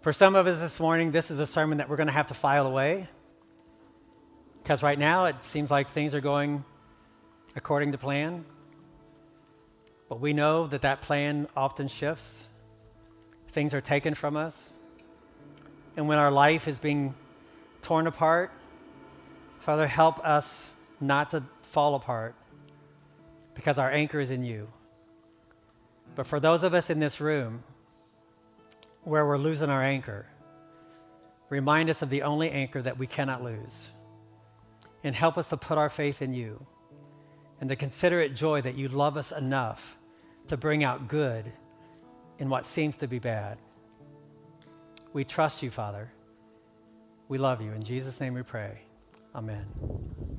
For 0.00 0.14
some 0.14 0.34
of 0.34 0.46
us 0.46 0.60
this 0.60 0.80
morning, 0.80 1.10
this 1.10 1.30
is 1.30 1.40
a 1.40 1.46
sermon 1.46 1.76
that 1.76 1.90
we're 1.90 1.96
going 1.96 2.06
to 2.06 2.14
have 2.14 2.28
to 2.28 2.34
file 2.34 2.66
away. 2.66 3.10
Because 4.64 4.82
right 4.82 4.98
now 4.98 5.26
it 5.26 5.44
seems 5.44 5.70
like 5.70 5.90
things 5.90 6.14
are 6.14 6.22
going 6.22 6.64
according 7.54 7.92
to 7.92 7.98
plan. 7.98 8.46
But 10.08 10.20
we 10.20 10.32
know 10.32 10.66
that 10.66 10.80
that 10.82 11.02
plan 11.02 11.48
often 11.54 11.86
shifts. 11.86 12.46
Things 13.48 13.74
are 13.74 13.82
taken 13.82 14.14
from 14.14 14.38
us. 14.38 14.70
And 15.98 16.08
when 16.08 16.16
our 16.16 16.30
life 16.30 16.66
is 16.66 16.78
being 16.78 17.14
torn 17.82 18.06
apart, 18.06 18.52
Father, 19.60 19.86
help 19.86 20.18
us 20.26 20.66
not 20.98 21.32
to 21.32 21.42
fall 21.60 21.94
apart 21.94 22.34
because 23.54 23.78
our 23.78 23.90
anchor 23.90 24.18
is 24.18 24.30
in 24.30 24.44
you. 24.44 24.68
But 26.16 26.26
for 26.26 26.40
those 26.40 26.62
of 26.62 26.72
us 26.72 26.88
in 26.88 27.00
this 27.00 27.20
room 27.20 27.64
where 29.02 29.26
we're 29.26 29.36
losing 29.36 29.68
our 29.68 29.82
anchor, 29.82 30.24
remind 31.50 31.90
us 31.90 32.00
of 32.00 32.08
the 32.08 32.22
only 32.22 32.50
anchor 32.50 32.80
that 32.80 32.96
we 32.96 33.06
cannot 33.06 33.44
lose 33.44 33.90
and 35.04 35.14
help 35.14 35.38
us 35.38 35.48
to 35.48 35.56
put 35.56 35.78
our 35.78 35.90
faith 35.90 36.22
in 36.22 36.34
you 36.34 36.66
and 37.60 37.68
to 37.68 37.76
consider 37.76 38.20
it 38.20 38.34
joy 38.34 38.60
that 38.62 38.74
you 38.74 38.88
love 38.88 39.16
us 39.16 39.30
enough 39.30 39.96
to 40.48 40.56
bring 40.56 40.82
out 40.82 41.08
good 41.08 41.52
in 42.38 42.48
what 42.48 42.64
seems 42.64 42.96
to 42.96 43.06
be 43.06 43.18
bad. 43.18 43.58
We 45.12 45.24
trust 45.24 45.62
you, 45.62 45.70
Father. 45.70 46.10
We 47.28 47.38
love 47.38 47.60
you. 47.60 47.72
In 47.72 47.82
Jesus' 47.82 48.20
name 48.20 48.34
we 48.34 48.42
pray. 48.42 48.80
Amen. 49.34 50.33